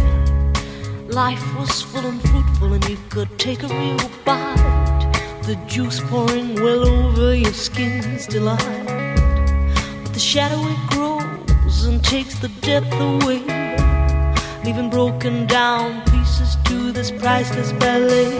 Life 1.10 1.44
was 1.58 1.82
full 1.82 2.06
and 2.06 2.22
fruitful, 2.30 2.74
and 2.74 2.90
you 2.90 2.98
could 3.10 3.38
take 3.38 3.64
a 3.64 3.68
real 3.68 4.10
bite. 4.26 5.12
The 5.44 5.56
juice 5.68 6.00
pouring 6.00 6.56
well 6.56 6.88
over 6.88 7.36
your 7.36 7.54
skin's 7.54 8.26
delight. 8.28 8.86
But 10.04 10.14
the 10.14 10.20
shadow 10.20 10.60
it 10.62 10.90
grows 10.90 11.86
and 11.86 12.04
takes 12.04 12.40
the 12.40 12.50
depth 12.62 12.94
away, 12.94 13.42
leaving 14.64 14.90
broken 14.90 15.46
down 15.46 16.09
to 16.66 16.92
this 16.92 17.10
priceless 17.10 17.72
ballet. 17.74 18.38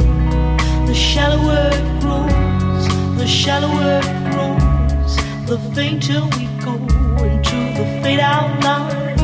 The 0.86 0.94
shallower 0.94 1.70
it 1.74 2.02
grows, 2.02 2.88
the 3.18 3.26
shallower 3.26 4.00
it 4.04 4.32
grows, 4.32 5.16
the 5.48 5.58
fainter 5.74 6.22
we 6.38 6.46
go 6.64 6.76
into 7.24 7.58
the 7.78 7.86
fade 8.04 8.20
out 8.20 8.64
line. 8.64 9.18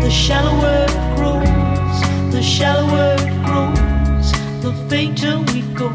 The 0.00 0.10
shallower 0.10 0.86
it 0.88 1.16
grows, 1.16 2.32
the 2.34 2.42
shallower 2.42 3.14
it 3.20 3.32
grows, 3.44 4.32
the 4.64 4.72
fainter 4.90 5.38
we 5.52 5.60
go 5.74 5.90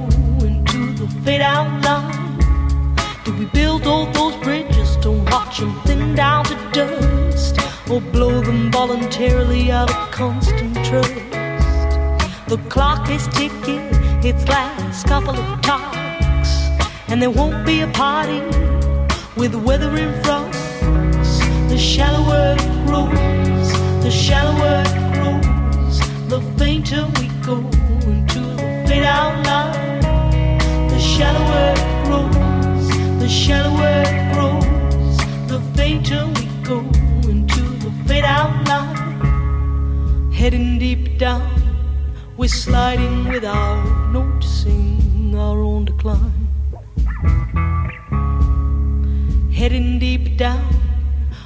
into 0.47 0.93
the 0.93 1.07
fade 1.23 1.41
out 1.41 1.83
line. 1.83 2.95
Do 3.25 3.33
we 3.37 3.45
build 3.45 3.85
all 3.85 4.05
those 4.13 4.35
bridges 4.37 4.95
to 4.97 5.11
watch 5.11 5.59
them 5.59 5.77
thin 5.85 6.15
down 6.15 6.45
to 6.45 6.55
dust, 6.71 7.59
or 7.89 7.99
blow 7.99 8.39
them 8.39 8.71
voluntarily 8.71 9.71
out 9.71 9.89
of 9.91 10.11
constant 10.11 10.73
trust? 10.85 11.40
The 12.51 12.57
clock 12.67 13.09
is 13.09 13.27
ticking 13.29 13.79
its 14.21 14.45
last 14.49 15.07
couple 15.07 15.39
of 15.39 15.61
talks, 15.61 16.51
and 17.07 17.21
there 17.21 17.29
won't 17.29 17.65
be 17.65 17.79
a 17.79 17.87
party 17.87 18.41
with 19.37 19.55
weather 19.55 19.95
in 19.95 20.21
front. 20.21 20.51
The 21.69 21.77
shallower 21.77 22.57
it 22.59 22.87
grows, 22.87 23.71
the 24.03 24.11
shallower 24.11 24.83
it 24.85 25.13
grows, 25.13 25.99
the 26.27 26.41
fainter 26.57 27.07
we 27.21 27.29
go 27.41 27.55
into 28.11 28.41
the 28.41 28.83
fade 28.85 29.03
out 29.03 29.45
line. 29.45 30.01
The 30.89 30.99
shallower 30.99 31.73
it 31.77 32.05
grows, 32.05 32.89
the 33.21 33.29
shallower 33.29 34.03
it 34.11 34.33
grows, 34.33 35.17
the 35.47 35.61
fainter 35.77 36.27
we 36.35 36.45
go 36.65 36.79
into 37.29 37.61
the 37.79 37.91
fade 38.05 38.25
out 38.25 38.67
line. 38.67 40.31
Heading 40.33 40.79
deep 40.79 41.17
down, 41.17 41.60
we're 42.41 42.47
sliding 42.47 43.27
without 43.27 43.85
noticing 44.09 45.35
our 45.37 45.61
own 45.61 45.85
decline. 45.85 46.47
Heading 49.53 49.99
deep 49.99 50.37
down, 50.37 50.67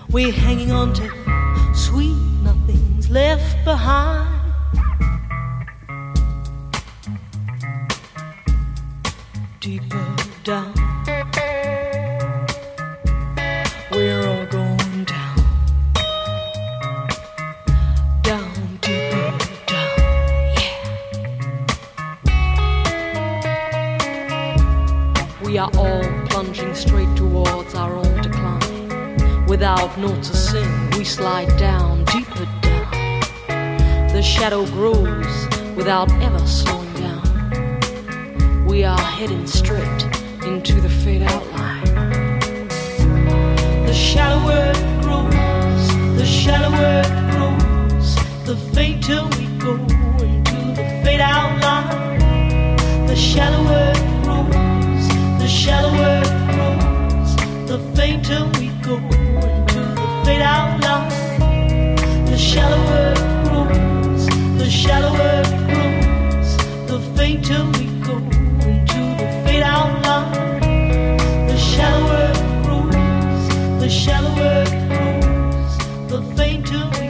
we're 0.10 0.32
hanging 0.32 0.72
on 0.72 0.94
to 0.94 1.74
sweet 1.74 2.16
nothings 2.44 3.10
left 3.10 3.66
behind. 3.66 4.25
Decline. 29.96 30.16
to 30.16 30.16
noticing, 30.16 30.90
we 30.92 31.04
slide 31.04 31.58
down, 31.58 32.04
deeper 32.06 32.46
down. 32.62 32.92
The 34.10 34.22
shadow 34.22 34.66
grows 34.68 35.48
without 35.76 36.12
ever 36.22 36.40
slowing 36.46 36.94
down. 36.94 38.66
We 38.66 38.84
are 38.84 39.00
heading 39.00 39.48
straight 39.48 40.04
into 40.46 40.82
the 40.82 40.90
fade 40.90 41.24
out 41.24 41.46
line. 41.54 41.84
The 43.86 43.94
shallower 43.94 44.72
it 44.72 45.02
grows, 45.02 46.18
the 46.18 46.26
shallower 46.26 47.02
it 47.02 47.32
grows, 47.32 48.16
the 48.46 48.56
fainter 48.74 49.24
we 49.38 49.48
go 49.58 49.76
into 50.24 50.56
the 50.76 51.02
fade 51.04 51.22
out 51.22 51.62
line. 51.62 53.08
The 53.08 53.16
shallower 53.16 53.94
it 53.96 54.24
grows, 54.24 55.08
the 55.40 55.48
shallower 55.48 56.22
it 56.24 56.36
grows, 56.54 57.36
the 57.68 57.80
fainter 57.96 58.46
we 58.60 58.70
go 58.82 59.25
the 60.26 60.34
shallower 62.38 63.14
the 64.58 64.70
shallower 64.70 65.44
the 66.88 67.00
fainter 67.16 67.64
we 67.74 67.86
go 68.04 68.18
into 68.68 69.00
the 69.20 69.44
fade 69.46 69.64
out. 69.64 69.86
The 71.48 71.58
shallower 71.58 72.34
the 73.80 73.90
shallower 73.90 74.64
it 74.66 74.90
grows, 74.90 75.78
the 76.10 76.22
fainter 76.36 76.90
we 77.00 77.05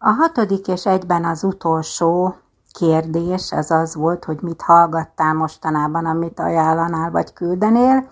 A 0.00 0.10
hatodik 0.10 0.68
és 0.68 0.86
egyben 0.86 1.24
az 1.24 1.44
utolsó 1.44 2.34
kérdés 2.72 3.52
az 3.52 3.70
az 3.70 3.94
volt, 3.94 4.24
hogy 4.24 4.38
mit 4.42 4.62
hallgattál 4.62 5.34
mostanában, 5.34 6.06
amit 6.06 6.40
ajánlanál 6.40 7.10
vagy 7.10 7.32
küldenél, 7.32 8.06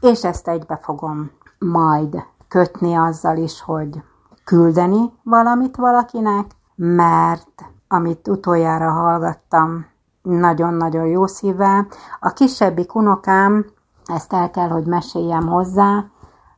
és 0.00 0.24
ezt 0.24 0.48
egybe 0.48 0.76
fogom 0.76 1.30
majd 1.58 2.24
kötni 2.48 2.94
azzal 2.94 3.36
is, 3.36 3.62
hogy 3.62 4.02
küldeni 4.44 5.12
valamit 5.22 5.76
valakinek, 5.76 6.46
mert 6.74 7.64
amit 7.88 8.28
utoljára 8.28 8.90
hallgattam, 8.90 9.86
nagyon-nagyon 10.22 11.06
jó 11.06 11.26
szívvel. 11.26 11.86
A 12.20 12.32
kisebbik 12.32 12.94
unokám, 12.94 13.66
ezt 14.06 14.32
el 14.32 14.50
kell, 14.50 14.68
hogy 14.68 14.84
meséljem 14.84 15.46
hozzá, 15.46 16.04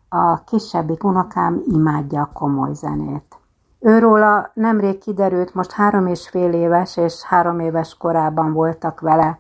a 0.09 0.45
kisebbik 0.45 1.05
unokám 1.05 1.63
imádja 1.67 2.23
a 2.23 2.31
komoly 2.33 2.75
zenét. 2.75 3.40
Őróla 3.83 4.51
nemrég 4.55 4.99
kiderült, 4.99 5.55
most 5.55 5.73
három 5.73 6.07
és 6.07 6.29
fél 6.29 6.53
éves 6.53 6.97
és 6.97 7.23
három 7.23 7.61
éves 7.61 7.97
korában 7.97 8.53
voltak 8.53 9.01
vele. 9.01 9.39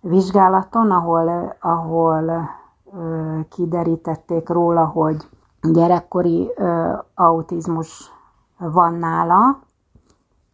Vizsgálaton, 0.00 0.90
ahol, 0.90 1.56
ahol 1.60 2.48
ö, 2.94 3.38
kiderítették 3.50 4.48
róla, 4.48 4.84
hogy 4.84 5.28
gyerekkori 5.72 6.50
ö, 6.56 6.92
autizmus 7.14 8.12
van 8.58 8.94
nála, 8.94 9.58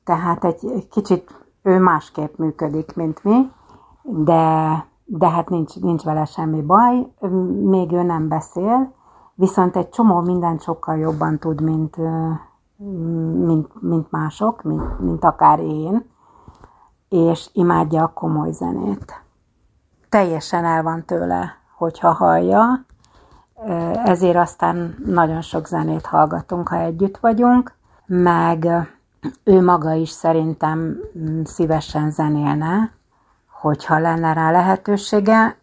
tehát 0.05 0.45
egy 0.45 0.89
kicsit 0.91 1.45
ő 1.63 1.79
másképp 1.79 2.37
működik, 2.37 2.97
mint 2.97 3.25
mi, 3.25 3.51
de, 4.03 4.87
de 5.05 5.29
hát 5.29 5.49
nincs, 5.49 5.81
nincs 5.81 6.03
vele 6.03 6.25
semmi 6.25 6.63
baj, 6.63 7.13
még 7.63 7.93
ő 7.93 8.03
nem 8.03 8.29
beszél, 8.29 8.93
viszont 9.35 9.77
egy 9.77 9.89
csomó 9.89 10.21
mindent 10.21 10.63
sokkal 10.63 10.97
jobban 10.97 11.39
tud, 11.39 11.61
mint, 11.61 11.97
mint, 13.47 13.83
mint 13.83 14.11
mások, 14.11 14.63
mint, 14.63 14.99
mint 14.99 15.25
akár 15.25 15.59
én, 15.59 16.11
és 17.09 17.49
imádja 17.53 18.03
a 18.03 18.13
komoly 18.13 18.53
zenét. 18.53 19.23
Teljesen 20.09 20.65
el 20.65 20.83
van 20.83 21.05
tőle, 21.05 21.57
hogyha 21.77 22.13
hallja, 22.13 22.85
ezért 24.05 24.37
aztán 24.37 24.97
nagyon 25.05 25.41
sok 25.41 25.67
zenét 25.67 26.07
hallgatunk, 26.07 26.69
ha 26.69 26.77
együtt 26.77 27.19
vagyunk, 27.19 27.75
meg 28.07 28.67
ő 29.45 29.63
maga 29.63 29.93
is 29.93 30.11
szerintem 30.11 30.97
szívesen 31.45 32.11
zenélne, 32.11 32.93
hogyha 33.61 33.99
lenne 33.99 34.33
rá 34.33 34.51
lehetősége. 34.51 35.57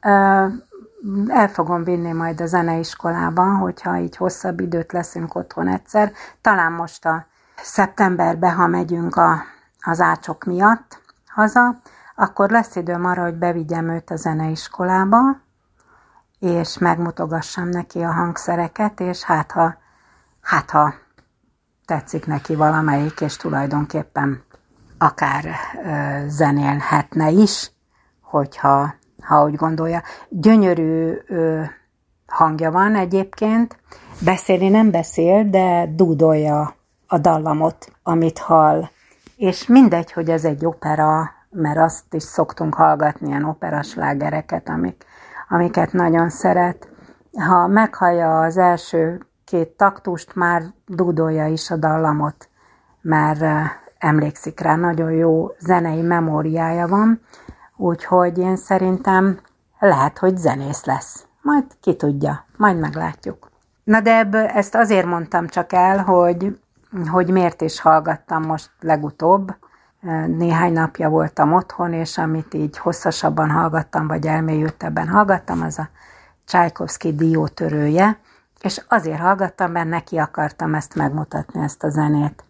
El 1.27 1.47
fogom 1.47 1.83
vinni 1.83 2.11
majd 2.11 2.41
a 2.41 2.45
zeneiskolában, 2.45 3.55
hogyha 3.55 3.97
így 3.97 4.15
hosszabb 4.15 4.59
időt 4.59 4.91
leszünk 4.91 5.35
otthon 5.35 5.67
egyszer. 5.67 6.11
Talán 6.41 6.71
most 6.71 7.05
a 7.05 7.25
szeptemberbe, 7.55 8.51
ha 8.51 8.67
megyünk 8.67 9.15
a, 9.15 9.43
az 9.79 10.01
ácsok 10.01 10.43
miatt 10.43 11.01
haza, 11.27 11.81
akkor 12.15 12.49
lesz 12.49 12.75
időm 12.75 13.05
arra, 13.05 13.23
hogy 13.23 13.35
bevigyem 13.35 13.89
őt 13.89 14.09
a 14.09 14.15
zeneiskolába, 14.15 15.19
és 16.39 16.77
megmutogassam 16.77 17.69
neki 17.69 18.01
a 18.01 18.11
hangszereket, 18.11 18.99
és 18.99 19.23
hát 19.23 19.51
ha, 19.51 19.77
hát 20.41 20.69
ha 20.69 20.93
tetszik 21.85 22.25
neki 22.25 22.55
valamelyik, 22.55 23.21
és 23.21 23.37
tulajdonképpen 23.37 24.43
akár 24.97 25.45
ö, 25.85 26.27
zenélhetne 26.27 27.29
is, 27.29 27.71
hogyha 28.21 28.93
ha 29.21 29.43
úgy 29.43 29.55
gondolja. 29.55 30.03
Gyönyörű 30.29 31.13
ö, 31.27 31.61
hangja 32.27 32.71
van 32.71 32.95
egyébként, 32.95 33.77
beszélni 34.19 34.69
nem 34.69 34.91
beszél, 34.91 35.49
de 35.49 35.85
dúdolja 35.95 36.75
a 37.07 37.17
dallamot, 37.17 37.91
amit 38.03 38.39
hall. 38.39 38.83
És 39.37 39.67
mindegy, 39.67 40.11
hogy 40.11 40.29
ez 40.29 40.45
egy 40.45 40.65
opera, 40.65 41.31
mert 41.49 41.77
azt 41.77 42.13
is 42.13 42.23
szoktunk 42.23 42.73
hallgatni, 42.73 43.27
ilyen 43.27 43.43
operaslágereket, 43.43 44.69
amik, 44.69 45.05
amiket 45.49 45.93
nagyon 45.93 46.29
szeret. 46.29 46.87
Ha 47.33 47.67
meghallja 47.67 48.39
az 48.39 48.57
első 48.57 49.25
két 49.45 49.69
taktust, 49.69 50.35
már 50.35 50.63
dúdolja 50.85 51.47
is 51.47 51.71
a 51.71 51.75
dallamot, 51.75 52.49
mert 53.01 53.43
emlékszik 53.97 54.59
rá, 54.59 54.75
nagyon 54.75 55.11
jó 55.11 55.51
zenei 55.59 56.01
memóriája 56.01 56.87
van, 56.87 57.21
úgyhogy 57.79 58.37
én 58.37 58.55
szerintem 58.55 59.39
lehet, 59.79 60.17
hogy 60.17 60.37
zenész 60.37 60.83
lesz. 60.85 61.25
Majd 61.41 61.65
ki 61.81 61.95
tudja, 61.95 62.45
majd 62.57 62.79
meglátjuk. 62.79 63.49
Na 63.83 64.01
de 64.01 64.17
ebből 64.17 64.45
ezt 64.45 64.75
azért 64.75 65.05
mondtam 65.05 65.47
csak 65.47 65.73
el, 65.73 66.03
hogy, 66.03 66.59
hogy 67.11 67.31
miért 67.31 67.61
is 67.61 67.79
hallgattam 67.79 68.45
most 68.45 68.71
legutóbb. 68.79 69.55
Néhány 70.27 70.73
napja 70.73 71.09
voltam 71.09 71.53
otthon, 71.53 71.93
és 71.93 72.17
amit 72.17 72.53
így 72.53 72.77
hosszasabban 72.77 73.49
hallgattam, 73.49 74.07
vagy 74.07 74.25
elmélyültebben 74.25 75.07
hallgattam, 75.07 75.61
az 75.61 75.79
a 75.79 75.89
Csajkovszki 76.45 77.13
diótörője, 77.13 78.19
és 78.61 78.81
azért 78.87 79.19
hallgattam, 79.19 79.71
mert 79.71 79.89
neki 79.89 80.17
akartam 80.17 80.75
ezt 80.75 80.95
megmutatni, 80.95 81.61
ezt 81.61 81.83
a 81.83 81.89
zenét. 81.89 82.43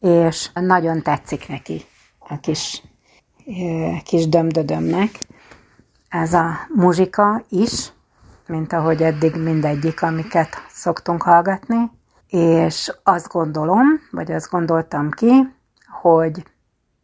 És 0.00 0.50
nagyon 0.54 1.02
tetszik 1.02 1.48
neki 1.48 1.84
a 2.18 2.38
kis, 2.40 2.82
kis 4.04 4.28
dömdödömnek. 4.28 5.10
Ez 6.08 6.32
a 6.32 6.50
muzsika 6.74 7.44
is, 7.48 7.92
mint 8.46 8.72
ahogy 8.72 9.02
eddig 9.02 9.36
mindegyik, 9.36 10.02
amiket 10.02 10.48
szoktunk 10.68 11.22
hallgatni, 11.22 11.90
és 12.28 12.92
azt 13.02 13.28
gondolom, 13.28 13.86
vagy 14.10 14.32
azt 14.32 14.50
gondoltam 14.50 15.10
ki, 15.10 15.54
hogy 16.00 16.44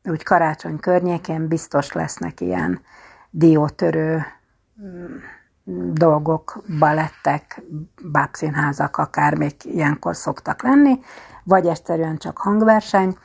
úgy 0.04 0.22
karácsony 0.22 0.78
környékén 0.80 1.48
biztos 1.48 1.92
lesznek 1.92 2.40
ilyen 2.40 2.80
diótörő 3.30 4.24
mm, 4.82 5.16
dolgok, 5.92 6.62
balettek, 6.78 7.62
bábszínházak 8.02 8.96
akár 8.96 9.34
még 9.34 9.54
ilyenkor 9.62 10.16
szoktak 10.16 10.62
lenni, 10.62 10.98
vagy 11.44 11.66
egyszerűen 11.66 12.16
csak 12.16 12.38
hangverseny. 12.38 13.16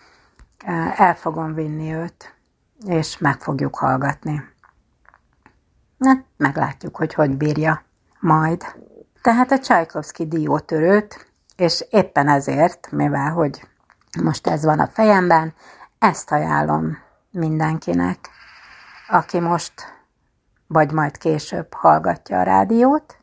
El 0.98 1.16
fogom 1.16 1.54
vinni 1.54 1.94
őt, 1.94 2.37
és 2.86 3.18
meg 3.18 3.42
fogjuk 3.42 3.76
hallgatni. 3.76 4.56
Na, 5.98 6.24
meglátjuk, 6.38 6.96
hogy 6.96 7.14
hogy 7.14 7.38
bírja 7.38 7.84
majd. 8.20 8.66
Tehát 9.22 9.52
a 9.52 9.60
Csajkovszki 9.60 10.28
diótörőt, 10.28 11.32
és 11.56 11.86
éppen 11.90 12.28
ezért, 12.28 12.92
mivel 12.92 13.32
hogy 13.32 13.68
most 14.22 14.48
ez 14.48 14.64
van 14.64 14.80
a 14.80 14.88
fejemben, 14.88 15.54
ezt 16.00 16.32
ajánlom 16.32 16.98
mindenkinek, 17.32 18.30
aki 19.08 19.40
most 19.40 19.74
vagy 20.68 20.92
majd 20.92 21.18
később 21.18 21.74
hallgatja 21.74 22.40
a 22.40 22.44
rádiót, 22.44 23.18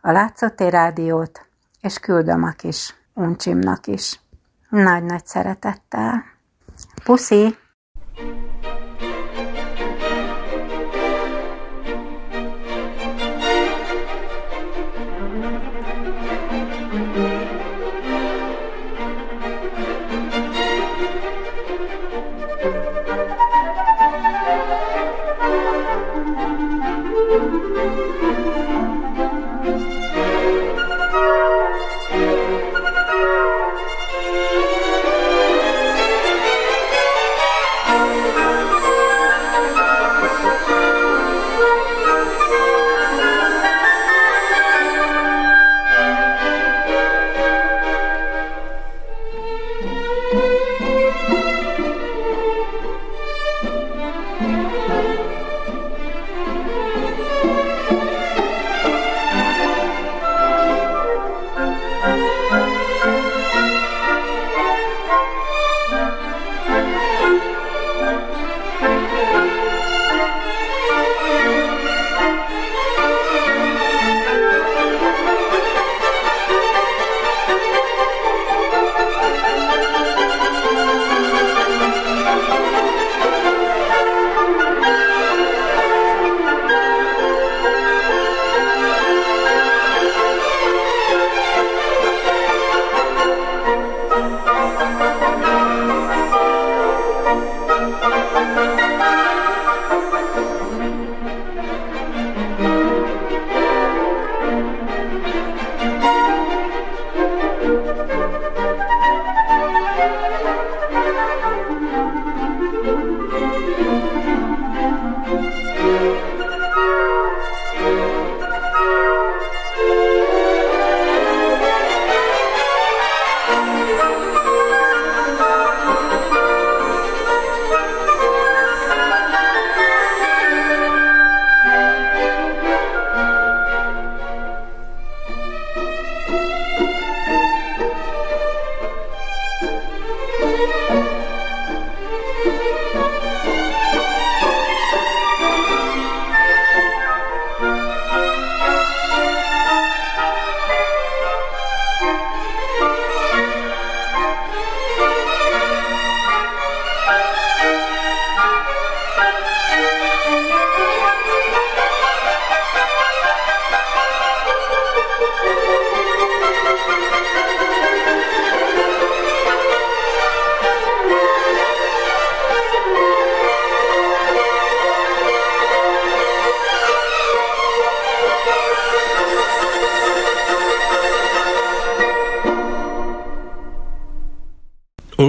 a 0.00 0.10
látszotti 0.10 0.70
rádiót, 0.70 1.46
és 1.80 1.98
küldöm 1.98 2.42
a 2.42 2.50
kis 2.50 2.94
uncsimnak 3.14 3.86
is. 3.86 4.20
Nagy-nagy 4.68 5.26
szeretettel. 5.26 6.24
Puszi! 7.04 7.58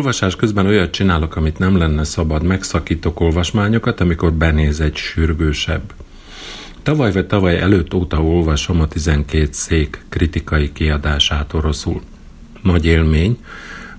Olvasás 0.09 0.35
közben 0.35 0.65
olyat 0.65 0.91
csinálok, 0.91 1.35
amit 1.35 1.59
nem 1.59 1.77
lenne 1.77 2.03
szabad, 2.03 2.43
megszakítok 2.43 3.19
olvasmányokat, 3.19 3.99
amikor 4.01 4.33
benéz 4.33 4.79
egy 4.79 4.95
sürgősebb. 4.95 5.93
Tavaly 6.83 7.11
vagy 7.11 7.25
tavaly 7.27 7.59
előtt 7.59 7.93
óta 7.93 8.23
olvasom 8.23 8.81
a 8.81 8.87
12 8.87 9.47
szék 9.51 10.05
kritikai 10.09 10.71
kiadását 10.71 11.53
oroszul. 11.53 12.01
Nagy 12.61 12.85
élmény, 12.85 13.37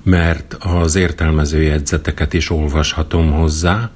mert 0.02 0.54
az 0.54 0.94
értelmező 0.94 1.62
jegyzeteket 1.62 2.32
is 2.32 2.50
olvashatom 2.50 3.32
hozzá, 3.32 3.90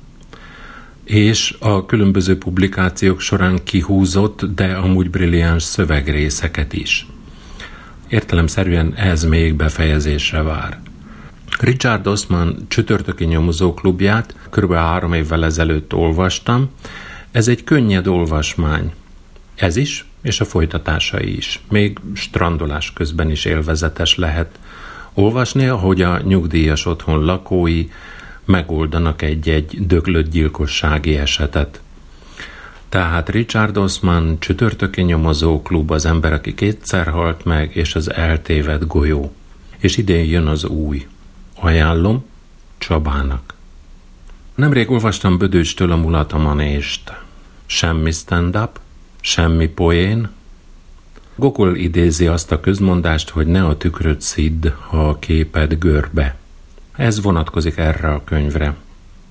és 1.05 1.57
a 1.59 1.87
különböző 1.87 2.39
publikációk 2.39 3.21
során 3.21 3.65
kihúzott, 3.65 4.45
de 4.45 4.73
amúgy 4.73 5.11
brilliáns 5.11 5.63
szövegrészeket 5.63 6.73
is. 6.73 7.07
Értelemszerűen 8.09 8.95
ez 8.95 9.25
még 9.25 9.55
befejezésre 9.55 10.43
vár. 10.43 10.84
Richard 11.61 12.07
Osman 12.07 12.65
csütörtöki 12.69 13.25
nyomozóklubját 13.25 14.35
kb. 14.51 14.73
három 14.73 15.13
évvel 15.13 15.45
ezelőtt 15.45 15.95
olvastam. 15.95 16.71
Ez 17.31 17.49
egy 17.49 17.65
könnyed 17.65 18.07
olvasmány. 18.07 18.93
Ez 19.55 19.77
is, 19.77 20.05
és 20.23 20.41
a 20.41 20.45
folytatásai 20.45 21.37
is. 21.37 21.61
Még 21.71 21.99
strandolás 22.15 22.93
közben 22.93 23.31
is 23.31 23.45
élvezetes 23.45 24.17
lehet 24.17 24.59
olvasni, 25.15 25.67
ahogy 25.67 26.03
a 26.03 26.21
nyugdíjas 26.21 26.87
otthon 26.87 27.25
lakói 27.25 27.89
megoldanak 28.45 29.23
egy-egy 29.23 29.87
döglött 29.87 30.31
gyilkossági 30.31 31.17
esetet. 31.17 31.81
Tehát 32.89 33.29
Richard 33.29 33.77
Osman, 33.77 34.37
csütörtöki 34.39 35.03
nyomozó 35.03 35.63
klub, 35.63 35.91
az 35.91 36.07
ember, 36.07 36.33
aki 36.33 36.55
kétszer 36.55 37.07
halt 37.07 37.45
meg, 37.45 37.77
és 37.77 37.95
az 37.95 38.13
eltévedt 38.13 38.87
golyó. 38.87 39.35
És 39.79 39.97
idén 39.97 40.25
jön 40.25 40.47
az 40.47 40.65
új. 40.65 41.07
Ajánlom 41.61 42.25
Csabának. 42.79 43.55
Nemrég 44.55 44.91
olvastam 44.91 45.39
Bödőstől 45.39 45.93
a 45.93 45.97
mulatamanést. 45.97 47.13
Semmi 47.67 48.11
stand-up, 48.11 48.81
semmi 49.21 49.67
poén. 49.67 50.29
Gokol 51.35 51.77
idézi 51.77 52.27
azt 52.27 52.53
a 52.53 52.61
közmondást, 52.61 53.29
hogy 53.29 53.47
ne 53.47 53.65
a 53.67 53.77
tükröt 53.77 54.21
szidd, 54.21 54.69
ha 54.89 55.09
a 55.09 55.19
képed 55.19 55.75
görbe. 55.79 56.37
Ez 56.97 57.23
vonatkozik 57.23 57.77
erre 57.77 58.09
a 58.09 58.25
könyvre. 58.25 58.75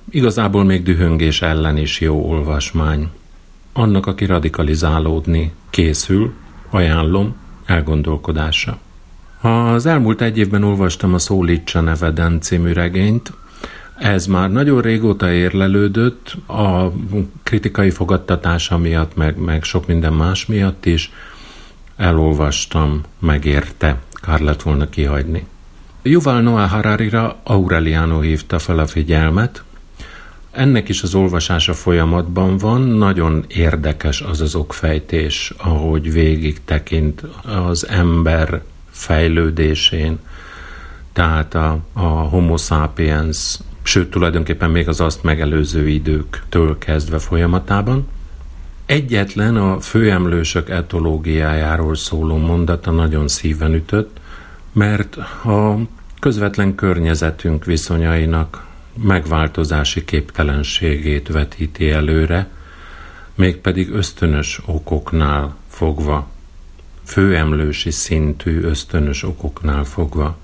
Igazából 0.09 0.63
még 0.63 0.83
dühöngés 0.83 1.41
ellen 1.41 1.77
is 1.77 1.99
jó 1.99 2.29
olvasmány. 2.29 3.09
Annak, 3.73 4.05
aki 4.05 4.25
radikalizálódni 4.25 5.51
készül, 5.69 6.33
ajánlom 6.69 7.35
elgondolkodása. 7.65 8.79
Az 9.43 9.85
elmúlt 9.85 10.21
egy 10.21 10.37
évben 10.37 10.63
olvastam 10.63 11.13
a 11.13 11.19
Szólítsa 11.19 11.81
neveden 11.81 12.41
című 12.41 12.73
regényt. 12.73 13.33
Ez 13.97 14.25
már 14.25 14.51
nagyon 14.51 14.81
régóta 14.81 15.31
érlelődött, 15.31 16.37
a 16.47 16.91
kritikai 17.43 17.89
fogadtatása 17.89 18.77
miatt, 18.77 19.15
meg, 19.15 19.37
meg 19.37 19.63
sok 19.63 19.87
minden 19.87 20.13
más 20.13 20.45
miatt 20.45 20.85
is. 20.85 21.11
Elolvastam, 21.97 23.01
megérte, 23.19 23.99
kár 24.13 24.39
lett 24.39 24.61
volna 24.61 24.89
kihagyni. 24.89 25.45
Yuval 26.01 26.41
Noah 26.41 26.69
Hararira 26.69 27.39
Aureliano 27.43 28.19
hívta 28.19 28.59
fel 28.59 28.79
a 28.79 28.87
figyelmet. 28.87 29.63
Ennek 30.51 30.89
is 30.89 31.01
az 31.01 31.15
olvasása 31.15 31.73
folyamatban 31.73 32.57
van, 32.57 32.81
nagyon 32.81 33.45
érdekes 33.47 34.21
az 34.21 34.41
az 34.41 34.55
okfejtés, 34.55 35.53
ahogy 35.57 36.11
végig 36.11 36.63
tekint 36.65 37.21
az 37.67 37.87
ember 37.87 38.61
fejlődésén, 38.93 40.19
tehát 41.13 41.53
a, 41.53 41.79
a 41.93 42.07
homo 42.07 42.57
sapiens, 42.57 43.59
sőt 43.83 44.09
tulajdonképpen 44.09 44.71
még 44.71 44.87
az 44.87 45.01
azt 45.01 45.23
megelőző 45.23 45.87
időktől 45.87 46.77
kezdve 46.77 47.19
folyamatában. 47.19 48.07
Egyetlen 48.85 49.55
a 49.55 49.79
főemlősök 49.79 50.69
etológiájáról 50.69 51.95
szóló 51.95 52.37
mondata 52.37 52.91
nagyon 52.91 53.27
szíven 53.27 53.73
ütött, 53.73 54.19
mert 54.71 55.15
a 55.45 55.77
közvetlen 56.19 56.75
környezetünk 56.75 57.65
viszonyainak 57.65 58.65
megváltozási 59.03 60.05
képtelenségét 60.05 61.27
vetíti 61.27 61.89
előre, 61.89 62.47
mégpedig 63.35 63.89
ösztönös 63.89 64.61
okoknál 64.65 65.55
fogva 65.67 66.27
főemlősi 67.03 67.91
szintű 67.91 68.61
ösztönös 68.61 69.23
okoknál 69.23 69.83
fogva. 69.83 70.37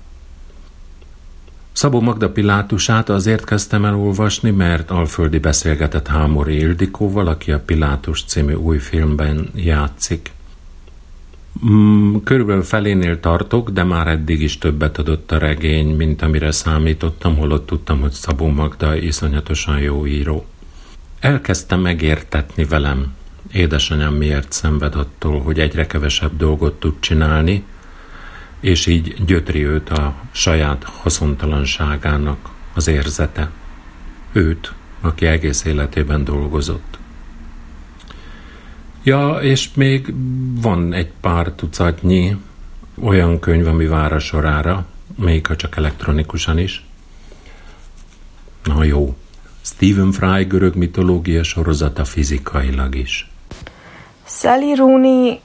Szabó 1.72 2.00
Magda 2.00 2.30
Pilátusát 2.30 3.08
azért 3.08 3.44
kezdtem 3.44 3.84
el 3.84 3.96
olvasni, 3.96 4.50
mert 4.50 4.90
alföldi 4.90 5.38
beszélgetett 5.38 6.06
Hámori 6.06 6.54
Ildikóval, 6.54 7.26
aki 7.26 7.52
a 7.52 7.60
Pilátus 7.60 8.24
című 8.24 8.54
új 8.54 8.78
filmben 8.78 9.50
játszik. 9.54 10.30
Mm, 11.70 12.16
körülbelül 12.24 12.62
felénél 12.62 13.20
tartok, 13.20 13.70
de 13.70 13.84
már 13.84 14.06
eddig 14.06 14.42
is 14.42 14.58
többet 14.58 14.98
adott 14.98 15.32
a 15.32 15.38
regény, 15.38 15.96
mint 15.96 16.22
amire 16.22 16.50
számítottam, 16.50 17.36
holott 17.36 17.66
tudtam, 17.66 18.00
hogy 18.00 18.12
Szabó 18.12 18.46
Magda 18.46 18.96
iszonyatosan 18.96 19.78
jó 19.78 20.06
író. 20.06 20.44
Elkezdtem 21.20 21.80
megértetni 21.80 22.64
velem, 22.64 23.14
édesanyám 23.52 24.14
miért 24.14 24.52
szenved 24.52 24.94
attól, 24.94 25.40
hogy 25.40 25.58
egyre 25.58 25.86
kevesebb 25.86 26.36
dolgot 26.36 26.80
tud 26.80 26.94
csinálni, 27.00 27.64
és 28.60 28.86
így 28.86 29.24
gyötri 29.24 29.66
őt 29.66 29.88
a 29.88 30.14
saját 30.30 30.84
haszontalanságának 30.84 32.48
az 32.74 32.88
érzete. 32.88 33.50
Őt, 34.32 34.72
aki 35.00 35.26
egész 35.26 35.64
életében 35.64 36.24
dolgozott. 36.24 36.98
Ja, 39.02 39.38
és 39.40 39.74
még 39.74 40.14
van 40.60 40.92
egy 40.92 41.10
pár 41.20 41.52
tucatnyi 41.52 42.36
olyan 43.00 43.38
könyv, 43.38 43.66
ami 43.66 43.86
vár 43.86 44.12
a 44.12 44.18
sorára, 44.18 44.86
még 45.16 45.46
ha 45.46 45.56
csak 45.56 45.76
elektronikusan 45.76 46.58
is. 46.58 46.84
Na 48.64 48.84
jó, 48.84 49.16
Stephen 49.62 50.12
Fry 50.12 50.44
görög 50.44 50.74
mitológia 50.74 51.42
sorozata 51.42 52.04
fizikailag 52.04 52.94
is. 52.94 53.29
Sally 54.32 54.74
Rooney 54.74 55.40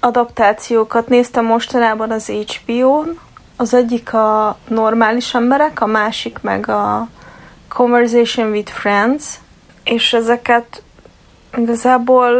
adaptációkat 0.00 1.08
néztem 1.08 1.44
mostanában 1.44 2.10
az 2.10 2.26
HBO-n. 2.26 3.18
Az 3.56 3.74
egyik 3.74 4.14
a 4.14 4.56
normális 4.68 5.34
emberek, 5.34 5.80
a 5.80 5.86
másik 5.86 6.38
meg 6.40 6.68
a 6.68 7.08
Conversation 7.68 8.50
with 8.50 8.72
Friends, 8.72 9.24
és 9.84 10.12
ezeket 10.12 10.82
igazából 11.56 12.32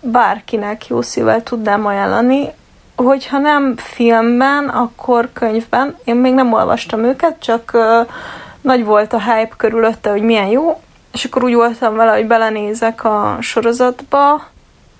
bárkinek 0.00 0.86
jó 0.86 1.02
szívvel 1.02 1.42
tudnám 1.42 1.86
ajánlani. 1.86 2.48
Hogyha 2.96 3.38
nem 3.38 3.76
filmben, 3.76 4.68
akkor 4.68 5.28
könyvben. 5.32 5.96
Én 6.04 6.16
még 6.16 6.34
nem 6.34 6.52
olvastam 6.52 7.04
őket, 7.04 7.42
csak 7.42 7.76
nagy 8.60 8.84
volt 8.84 9.12
a 9.12 9.22
hype 9.22 9.54
körülötte, 9.56 10.10
hogy 10.10 10.22
milyen 10.22 10.46
jó, 10.46 10.80
és 11.12 11.24
akkor 11.24 11.44
úgy 11.44 11.54
voltam 11.54 11.96
vele, 11.96 12.12
hogy 12.12 12.26
belenézek 12.26 13.04
a 13.04 13.36
sorozatba, 13.40 14.42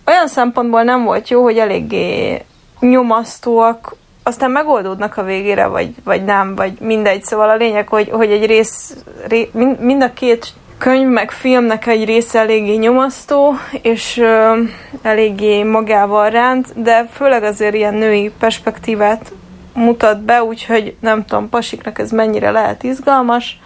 olyan 0.08 0.28
szempontból 0.28 0.82
nem 0.82 1.04
volt 1.04 1.28
jó, 1.28 1.42
hogy 1.42 1.58
eléggé 1.58 2.42
nyomasztóak, 2.80 3.96
aztán 4.22 4.50
megoldódnak 4.50 5.16
a 5.16 5.22
végére, 5.22 5.66
vagy, 5.66 5.94
vagy 6.04 6.24
nem, 6.24 6.54
vagy 6.54 6.72
mindegy. 6.80 7.22
Szóval 7.22 7.48
a 7.48 7.56
lényeg, 7.56 7.88
hogy, 7.88 8.10
hogy 8.10 8.30
egy 8.30 8.46
rész, 8.46 8.96
ré, 9.28 9.50
mind, 9.78 10.02
a 10.02 10.12
két 10.12 10.52
könyv 10.78 11.08
meg 11.08 11.30
filmnek 11.30 11.86
egy 11.86 12.04
része 12.04 12.38
eléggé 12.38 12.74
nyomasztó, 12.74 13.54
és 13.82 14.16
ö, 14.16 14.60
eléggé 15.02 15.62
magával 15.62 16.30
ránt, 16.30 16.82
de 16.82 17.08
főleg 17.12 17.42
azért 17.42 17.74
ilyen 17.74 17.94
női 17.94 18.32
perspektívát 18.38 19.32
mutat 19.74 20.20
be, 20.20 20.42
úgyhogy 20.42 20.96
nem 21.00 21.24
tudom, 21.24 21.48
pasiknak 21.48 21.98
ez 21.98 22.10
mennyire 22.10 22.50
lehet 22.50 22.82
izgalmas, 22.82 23.60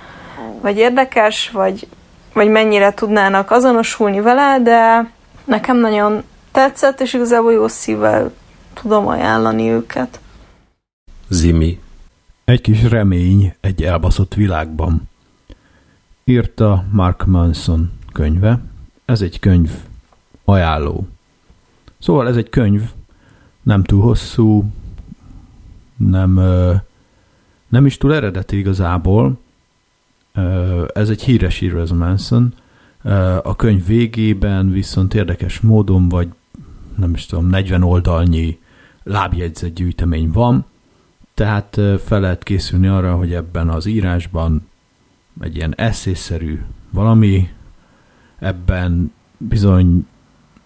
vagy 0.61 0.78
érdekes, 0.78 1.51
vagy, 1.53 1.86
vagy 2.34 2.49
mennyire 2.49 2.95
tudnának 2.95 3.51
azonosulni 3.51 4.20
vele, 4.20 4.59
de 4.61 5.11
nekem 5.45 5.76
nagyon 5.76 6.24
tetszett, 6.53 7.00
és 7.00 7.14
igazából 7.14 7.53
jó 7.53 7.68
szívvel 7.68 8.32
tudom 8.74 9.07
ajánlani 9.07 9.70
őket. 9.70 10.20
Zimi. 11.28 11.80
Egy 12.44 12.61
kis 12.61 12.82
remény 12.82 13.55
egy 13.61 13.82
elbaszott 13.82 14.34
világban. 14.34 15.09
Írta 16.24 16.84
Mark 16.92 17.26
Manson 17.26 17.90
könyve. 18.12 18.61
Ez 19.05 19.20
egy 19.20 19.38
könyv 19.38 19.70
ajánló. 20.44 21.07
Szóval 21.98 22.28
ez 22.28 22.36
egy 22.36 22.48
könyv, 22.48 22.82
nem 23.62 23.84
túl 23.84 24.03
hosszú, 24.03 24.64
nem, 25.96 26.40
nem 27.68 27.86
is 27.86 27.96
túl 27.96 28.14
eredeti 28.14 28.59
igazából. 28.59 29.40
Ez 30.94 31.09
egy 31.09 31.22
híres 31.22 31.61
író, 31.61 31.78
ez 31.78 31.90
a 31.90 31.94
Manson. 31.94 32.55
A 33.42 33.57
könyv 33.57 33.86
végében 33.86 34.70
viszont 34.70 35.14
érdekes 35.14 35.61
módon, 35.61 36.09
vagy 36.09 36.28
nem 36.97 37.14
is 37.14 37.26
tudom, 37.26 37.47
40 37.47 37.82
oldalnyi 37.82 38.59
lábjegyzett 39.03 39.74
gyűjtemény 39.74 40.30
van, 40.30 40.66
Tehát 41.34 41.80
fel 42.05 42.20
lehet 42.20 42.43
készülni 42.43 42.86
arra, 42.86 43.16
hogy 43.16 43.32
ebben 43.34 43.68
az 43.68 43.86
írásban 43.86 44.68
egy 45.40 45.57
ilyen 45.57 45.74
eszészerű 45.76 46.61
valami, 46.90 47.49
ebben 48.38 49.12
bizony 49.38 50.07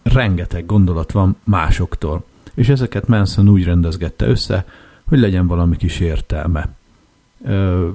rengeteg 0.03 0.67
gondolat 0.67 1.13
van 1.13 1.37
másoktól. 1.45 2.25
És 2.55 2.69
ezeket 2.69 3.09
Manson 3.09 3.49
úgy 3.49 3.65
rendezgette 3.65 4.27
össze, 4.27 4.65
hogy 5.09 5.19
legyen 5.19 5.47
valami 5.47 5.77
kis 5.77 6.01
értelme. 6.01 6.69
Ö, 7.45 7.89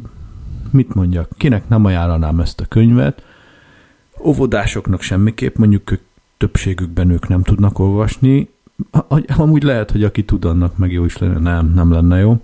mit 0.72 0.94
mondjak, 0.94 1.30
kinek 1.38 1.68
nem 1.70 1.86
ajánlanám 1.86 2.40
ezt 2.40 2.60
a 2.60 2.66
könyvet? 2.66 3.24
Óvodásoknak 4.20 5.02
semmiképp, 5.02 5.56
mondjuk 5.56 5.84
többségükben 6.42 7.10
ők 7.10 7.28
nem 7.28 7.44
tudnak 7.44 7.80
olvasni. 7.80 8.50
Amúgy 9.38 9.64
lehet, 9.64 9.92
hogy 9.92 10.04
aki 10.04 10.26
tud, 10.26 10.46
annak 10.46 10.78
meg 10.78 10.92
jó 10.92 11.06
is 11.06 11.18
lenne, 11.18 11.40
nem, 11.40 11.74
nem 11.74 11.92
lenne 11.92 12.20
jó. 12.20 12.42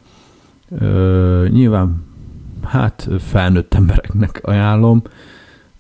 Ö, 0.80 1.48
nyilván, 1.50 2.04
hát 2.64 3.10
felnőtt 3.20 3.74
embereknek 3.74 4.39
ajánlom, 4.43 5.02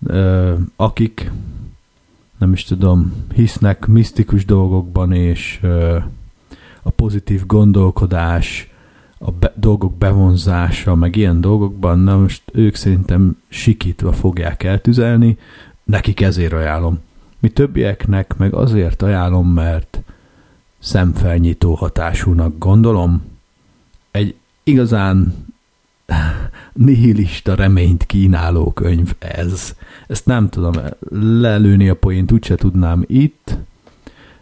ö, 0.05 0.53
akik 0.75 1.31
nem 2.37 2.53
is 2.53 2.63
tudom, 2.63 3.13
hisznek 3.33 3.85
misztikus 3.85 4.45
dolgokban, 4.45 5.11
és 5.11 5.59
ö, 5.61 5.97
a 6.81 6.89
pozitív 6.89 7.45
gondolkodás, 7.45 8.71
a 9.17 9.31
be, 9.31 9.53
dolgok 9.55 9.93
bevonzása, 9.93 10.95
meg 10.95 11.15
ilyen 11.15 11.41
dolgokban, 11.41 11.99
na 11.99 12.17
most 12.17 12.41
ők 12.53 12.75
szerintem 12.75 13.37
sikítva 13.47 14.11
fogják 14.11 14.63
eltüzelni, 14.63 15.37
nekik 15.83 16.21
ezért 16.21 16.53
ajánlom. 16.53 17.05
Mi 17.39 17.49
többieknek 17.49 18.37
meg 18.37 18.53
azért 18.53 19.01
ajánlom, 19.01 19.47
mert 19.47 20.01
szemfelnyitó 20.79 21.73
hatásúnak 21.73 22.57
gondolom. 22.57 23.25
Egy 24.11 24.35
igazán 24.63 25.45
nihilista 26.73 27.55
reményt 27.55 28.05
kínáló 28.05 28.71
könyv 28.71 29.13
ez. 29.19 29.75
Ezt 30.07 30.25
nem 30.25 30.49
tudom 30.49 30.73
lelőni 31.39 31.89
a 31.89 31.95
poént, 31.95 32.31
úgyse 32.31 32.55
tudnám 32.55 33.03
itt. 33.07 33.57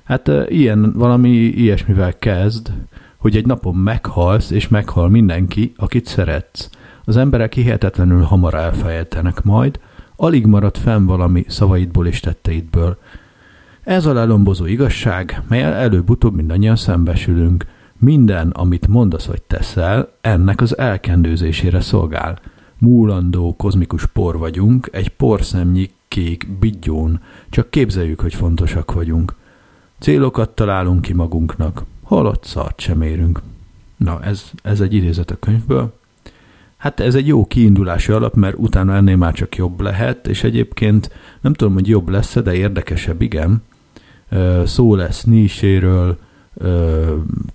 Hát 0.03 0.31
ilyen, 0.47 0.93
valami 0.93 1.29
ilyesmivel 1.29 2.17
kezd, 2.17 2.71
hogy 3.17 3.35
egy 3.35 3.45
napon 3.45 3.75
meghalsz, 3.75 4.49
és 4.49 4.67
meghal 4.67 5.09
mindenki, 5.09 5.73
akit 5.77 6.05
szeretsz. 6.05 6.69
Az 7.05 7.17
emberek 7.17 7.53
hihetetlenül 7.53 8.21
hamar 8.21 8.53
elfejtenek 8.53 9.43
majd, 9.43 9.79
alig 10.15 10.45
marad 10.45 10.77
fenn 10.77 11.05
valami 11.05 11.45
szavaidból 11.47 12.07
és 12.07 12.19
tetteidből. 12.19 12.97
Ez 13.83 14.05
a 14.05 14.13
lelombozó 14.13 14.65
igazság, 14.65 15.41
melyel 15.47 15.73
előbb-utóbb 15.73 16.35
mindannyian 16.35 16.75
szembesülünk. 16.75 17.65
Minden, 17.97 18.49
amit 18.49 18.87
mondasz 18.87 19.25
vagy 19.25 19.41
teszel, 19.41 20.11
ennek 20.21 20.61
az 20.61 20.77
elkendőzésére 20.77 21.81
szolgál. 21.81 22.39
Múlandó 22.77 23.55
kozmikus 23.55 24.05
por 24.05 24.37
vagyunk, 24.37 24.89
egy 24.91 25.09
porszemnyi 25.09 25.89
kék 26.07 26.47
bigyón, 26.59 27.19
csak 27.49 27.69
képzeljük, 27.69 28.19
hogy 28.21 28.33
fontosak 28.33 28.93
vagyunk. 28.93 29.35
Célokat 29.99 30.49
találunk 30.49 31.01
ki 31.01 31.13
magunknak, 31.13 31.83
halott 32.03 32.43
szart 32.43 32.79
sem 32.79 33.01
érünk. 33.01 33.41
Na, 33.97 34.23
ez, 34.23 34.51
ez 34.63 34.81
egy 34.81 34.93
idézet 34.93 35.31
a 35.31 35.39
könyvből. 35.39 35.93
Hát 36.85 36.99
ez 36.99 37.15
egy 37.15 37.27
jó 37.27 37.45
kiindulási 37.45 38.11
alap, 38.11 38.35
mert 38.35 38.55
utána 38.57 38.95
ennél 38.95 39.15
már 39.15 39.33
csak 39.33 39.55
jobb 39.55 39.81
lehet, 39.81 40.27
és 40.27 40.43
egyébként 40.43 41.11
nem 41.41 41.53
tudom, 41.53 41.73
hogy 41.73 41.87
jobb 41.87 42.09
lesz 42.09 42.37
de 42.37 42.53
érdekesebb, 42.53 43.21
igen. 43.21 43.63
Szó 44.65 44.95
lesz 44.95 45.23
Niséről, 45.23 46.17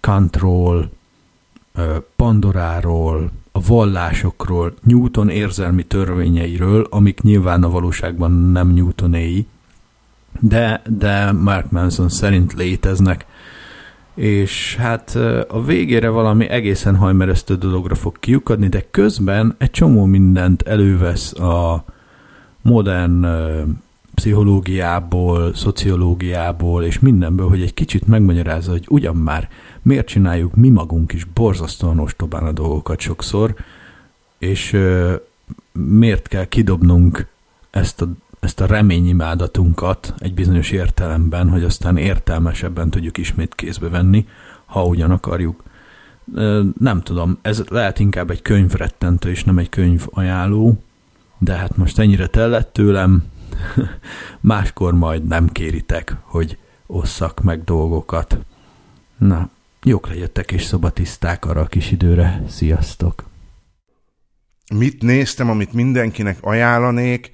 Kantról, 0.00 0.90
Pandoráról, 2.16 3.30
a 3.52 3.60
vallásokról, 3.66 4.74
Newton 4.82 5.28
érzelmi 5.28 5.82
törvényeiről, 5.82 6.86
amik 6.90 7.20
nyilván 7.20 7.62
a 7.62 7.70
valóságban 7.70 8.32
nem 8.32 8.68
Newtonéi, 8.68 9.46
de, 10.40 10.82
de 10.98 11.32
Mark 11.32 11.70
Manson 11.70 12.08
szerint 12.08 12.52
léteznek, 12.52 13.26
és 14.20 14.76
hát 14.76 15.14
a 15.48 15.62
végére 15.64 16.08
valami 16.08 16.48
egészen 16.48 16.96
hajmeresztő 16.96 17.54
dologra 17.54 17.94
fog 17.94 18.18
kiukadni, 18.18 18.68
de 18.68 18.84
közben 18.90 19.54
egy 19.58 19.70
csomó 19.70 20.04
mindent 20.04 20.62
elővesz 20.62 21.32
a 21.32 21.84
modern 22.62 23.26
pszichológiából, 24.14 25.54
szociológiából 25.54 26.84
és 26.84 26.98
mindenből, 26.98 27.48
hogy 27.48 27.62
egy 27.62 27.74
kicsit 27.74 28.06
megmagyarázza, 28.06 28.70
hogy 28.70 28.84
ugyan 28.88 29.16
már 29.16 29.48
miért 29.82 30.06
csináljuk 30.06 30.54
mi 30.54 30.68
magunk 30.68 31.12
is 31.12 31.24
borzasztóan 31.24 31.98
ostobán 31.98 32.44
a 32.44 32.52
dolgokat 32.52 33.00
sokszor, 33.00 33.54
és 34.38 34.76
miért 35.72 36.28
kell 36.28 36.44
kidobnunk 36.44 37.26
ezt 37.70 38.00
a 38.00 38.08
ezt 38.40 38.60
a 38.60 38.66
reményimádatunkat 38.66 40.14
egy 40.18 40.34
bizonyos 40.34 40.70
értelemben, 40.70 41.48
hogy 41.48 41.64
aztán 41.64 41.96
értelmesebben 41.96 42.90
tudjuk 42.90 43.18
ismét 43.18 43.54
kézbe 43.54 43.88
venni, 43.88 44.26
ha 44.64 44.84
ugyan 44.84 45.10
akarjuk. 45.10 45.62
Nem 46.78 47.00
tudom, 47.02 47.38
ez 47.42 47.62
lehet 47.68 47.98
inkább 47.98 48.30
egy 48.30 48.42
könyvrettentő, 48.42 49.30
és 49.30 49.44
nem 49.44 49.58
egy 49.58 49.68
könyv 49.68 50.06
ajánló, 50.10 50.82
de 51.38 51.54
hát 51.54 51.76
most 51.76 51.98
ennyire 51.98 52.26
tellett 52.26 52.72
tőlem, 52.72 53.24
máskor 54.40 54.94
majd 54.94 55.26
nem 55.26 55.48
kéritek, 55.48 56.16
hogy 56.22 56.58
osszak 56.86 57.42
meg 57.42 57.64
dolgokat. 57.64 58.38
Na, 59.16 59.48
jók 59.82 60.08
legyetek 60.08 60.52
és 60.52 60.62
szobatiszták 60.62 61.44
arra 61.44 61.60
a 61.60 61.66
kis 61.66 61.90
időre. 61.90 62.42
Sziasztok! 62.48 63.28
Mit 64.74 65.02
néztem, 65.02 65.50
amit 65.50 65.72
mindenkinek 65.72 66.38
ajánlanék? 66.40 67.30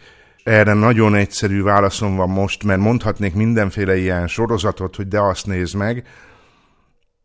Erre 0.46 0.72
nagyon 0.72 1.14
egyszerű 1.14 1.62
válaszom 1.62 2.16
van 2.16 2.28
most, 2.28 2.64
mert 2.64 2.80
mondhatnék 2.80 3.34
mindenféle 3.34 3.96
ilyen 3.96 4.26
sorozatot, 4.26 4.96
hogy 4.96 5.08
de 5.08 5.20
azt 5.20 5.46
nézd 5.46 5.74
meg. 5.74 6.06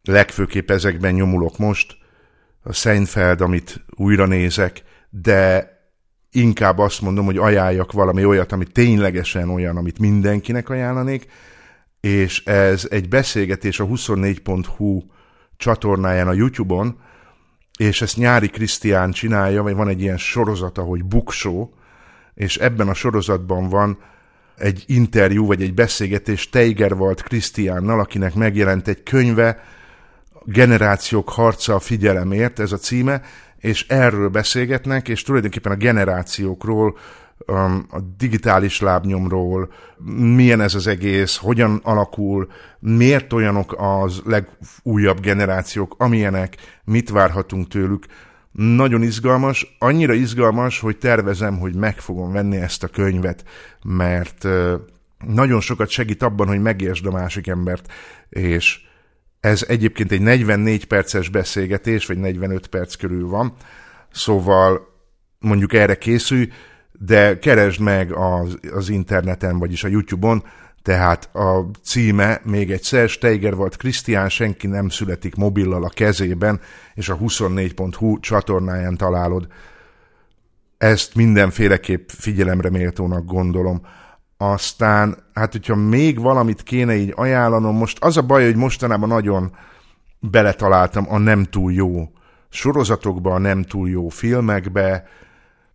Legfőképp 0.04 0.72
ezekben 0.72 1.14
nyomulok 1.14 1.58
most. 1.58 1.98
A 2.64 2.74
Seinfeld, 2.74 3.42
amit 3.42 3.86
újra 3.90 4.26
nézek, 4.26 4.84
de 5.10 5.72
inkább 6.32 6.78
azt 6.78 7.02
mondom, 7.02 7.26
hogy 7.26 7.38
ajánljak 7.38 7.92
valami 7.92 8.26
olyat, 8.26 8.52
ami 8.52 8.66
ténylegesen 8.66 9.50
olyan, 9.50 9.78
amit 9.78 10.00
mindenkinek 10.00 10.70
ajánlanék, 10.70 11.26
és 12.00 12.46
ez 12.46 12.88
egy 12.90 13.10
beszélgetés 13.10 13.80
a 13.80 13.86
24.hu 13.86 15.02
csatornáján 15.58 16.28
a 16.28 16.34
YouTube-on, 16.34 17.00
és 17.80 18.02
ezt 18.02 18.18
Nyári 18.18 18.48
Krisztián 18.48 19.12
csinálja, 19.12 19.64
vagy 19.64 19.76
van 19.76 19.88
egy 19.88 20.02
ilyen 20.02 20.18
sorozata, 20.18 20.82
hogy 20.82 21.06
Buksó, 21.06 21.74
és 22.34 22.58
ebben 22.58 22.88
a 22.88 22.94
sorozatban 22.94 23.70
van 23.70 23.98
egy 24.58 24.84
interjú, 24.88 25.46
vagy 25.46 25.62
egy 25.62 25.74
beszélgetés 25.74 26.50
Teigerwald 26.50 27.22
Krisztiánnal, 27.22 28.00
akinek 28.00 28.34
megjelent 28.34 28.88
egy 28.88 29.04
könyve, 29.04 29.64
Generációk 30.46 31.30
harca 31.30 31.76
a 31.76 31.80
figyelemért, 31.80 32.60
ez 32.60 32.72
a 32.72 32.78
címe, 32.78 33.22
és 33.58 33.88
erről 33.88 34.30
beszélgetnek, 34.30 35.08
és 35.08 35.24
tulajdonképpen 35.24 35.72
a 35.72 35.76
generációkról, 35.76 36.98
um, 37.48 37.86
a 37.90 38.00
digitális 38.18 38.80
lábnyomról, 38.80 39.72
milyen 40.36 40.62
ez 40.62 40.76
az 40.76 40.88
egész, 40.88 41.38
hogyan 41.38 41.80
alakul, 41.84 42.48
miért 42.80 43.34
olyanok 43.34 43.76
az 43.78 44.22
legújabb 44.26 45.20
generációk, 45.20 45.96
amilyenek, 45.98 46.56
mit 46.84 47.10
várhatunk 47.10 47.68
tőlük. 47.68 48.06
Nagyon 48.52 49.04
izgalmas, 49.04 49.76
annyira 49.80 50.14
izgalmas, 50.14 50.80
hogy 50.80 50.98
tervezem, 50.98 51.60
hogy 51.60 51.76
meg 51.76 52.00
fogom 52.00 52.32
venni 52.32 52.58
ezt 52.58 52.84
a 52.84 52.88
könyvet, 52.88 53.44
mert 53.84 54.48
nagyon 55.28 55.60
sokat 55.60 55.90
segít 55.90 56.24
abban, 56.24 56.48
hogy 56.48 56.62
megértsd 56.62 57.06
a 57.06 57.12
másik 57.12 57.48
embert, 57.48 57.94
és 58.30 58.80
ez 59.40 59.66
egyébként 59.68 60.12
egy 60.12 60.22
44 60.22 60.86
perces 60.86 61.30
beszélgetés, 61.30 62.06
vagy 62.06 62.18
45 62.18 62.68
perc 62.68 62.96
körül 62.96 63.28
van, 63.28 63.54
szóval 64.12 64.82
mondjuk 65.40 65.74
erre 65.74 65.96
készülj, 65.96 66.50
de 66.92 67.40
keresd 67.40 67.80
meg 67.80 68.12
az, 68.12 68.60
az 68.74 68.90
interneten, 68.90 69.60
vagyis 69.60 69.84
a 69.84 69.88
YouTube-on, 69.88 70.44
tehát 70.82 71.36
a 71.36 71.66
címe 71.84 72.42
még 72.44 72.72
egyszer, 72.72 73.10
Steiger 73.10 73.56
volt 73.56 73.76
Krisztián, 73.76 74.30
senki 74.30 74.68
nem 74.68 74.90
születik 74.90 75.36
mobillal 75.36 75.84
a 75.84 75.90
kezében, 75.90 76.60
és 76.94 77.10
a 77.10 77.18
24.hu 77.18 78.20
csatornáján 78.20 78.98
találod. 78.98 79.48
Ezt 80.78 81.16
mindenféleképp 81.16 82.10
figyelemre 82.10 82.70
méltónak 82.70 83.26
gondolom. 83.26 83.82
Aztán, 84.38 85.18
hát 85.34 85.52
hogyha 85.52 85.76
még 85.76 86.20
valamit 86.20 86.64
kéne 86.64 86.96
így 86.96 87.14
ajánlanom, 87.16 87.76
most 87.76 88.04
az 88.04 88.18
a 88.18 88.22
baj, 88.22 88.46
hogy 88.46 88.56
mostanában 88.56 89.10
nagyon 89.10 89.56
beletaláltam 90.20 91.06
a 91.10 91.18
nem 91.18 91.44
túl 91.44 91.72
jó 91.72 92.12
sorozatokba, 92.50 93.34
a 93.34 93.38
nem 93.38 93.64
túl 93.64 93.90
jó 93.90 94.10
filmekbe, 94.10 95.04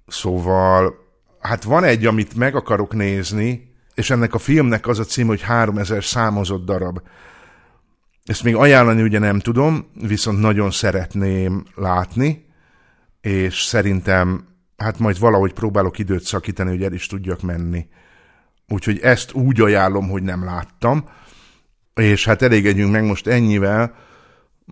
szóval, 0.07 0.95
hát 1.41 1.65
van 1.65 1.85
egy, 1.85 2.07
amit 2.07 2.37
meg 2.37 2.55
akarok 2.55 2.95
nézni, 2.95 3.76
és 3.97 4.11
ennek 4.11 4.35
a 4.35 4.39
filmnek 4.39 4.87
az 4.87 4.99
a 4.99 5.05
cím, 5.05 5.27
hogy 5.27 5.43
3000 5.43 6.05
számozott 6.05 6.65
darab. 6.65 7.01
Ezt 8.25 8.43
még 8.43 8.55
ajánlani 8.55 9.03
ugye 9.03 9.19
nem 9.19 9.39
tudom, 9.39 9.87
viszont 9.95 10.41
nagyon 10.41 10.71
szeretném 10.71 11.65
látni, 11.75 12.47
és 13.21 13.63
szerintem 13.63 14.47
hát 14.77 14.99
majd 14.99 15.19
valahogy 15.19 15.53
próbálok 15.53 15.99
időt 15.99 16.23
szakítani, 16.23 16.71
hogy 16.71 16.83
el 16.83 16.93
is 16.93 17.07
tudjak 17.07 17.43
menni. 17.43 17.87
Úgyhogy 18.69 18.99
ezt 18.99 19.33
úgy 19.33 19.61
ajánlom, 19.61 20.09
hogy 20.09 20.23
nem 20.23 20.45
láttam, 20.45 21.09
és 21.95 22.25
hát 22.25 22.43
elégedjünk 22.43 22.93
meg 22.93 23.05
most 23.05 23.27
ennyivel, 23.27 23.95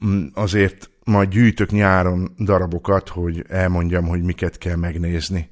mm, 0.07 0.27
azért 0.35 0.91
majd 1.05 1.29
gyűjtök 1.29 1.70
nyáron 1.70 2.35
darabokat, 2.39 3.09
hogy 3.09 3.45
elmondjam, 3.49 4.07
hogy 4.07 4.22
miket 4.22 4.59
kell 4.59 4.77
megnézni. 4.77 5.51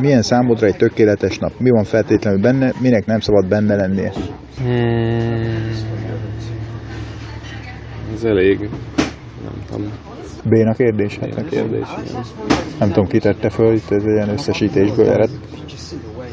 Milyen 0.00 0.22
számodra 0.22 0.66
egy 0.66 0.76
tökéletes 0.76 1.38
nap? 1.38 1.52
Mi 1.58 1.70
van 1.70 1.84
feltétlenül 1.84 2.40
benne, 2.40 2.72
minek 2.80 3.06
nem 3.06 3.20
szabad 3.20 3.48
benne 3.48 3.74
lennie? 3.76 4.12
Hmm. 4.58 5.44
Ez 8.14 8.24
elég, 8.24 8.58
nem 9.44 9.52
tudom, 9.66 9.92
Béna 10.48 10.72
kérdés? 10.72 11.18
Hát 11.18 11.28
ilyen 11.30 11.48
kérdés. 11.48 11.86
igen. 12.06 12.22
nem 12.78 12.88
tudom, 12.88 13.06
ki 13.06 13.18
tette 13.18 13.50
föl, 13.50 13.74
itt 13.74 13.90
ez 13.90 14.02
egy 14.02 14.12
ilyen 14.14 14.28
összesítésből 14.28 15.08
ered. 15.08 15.30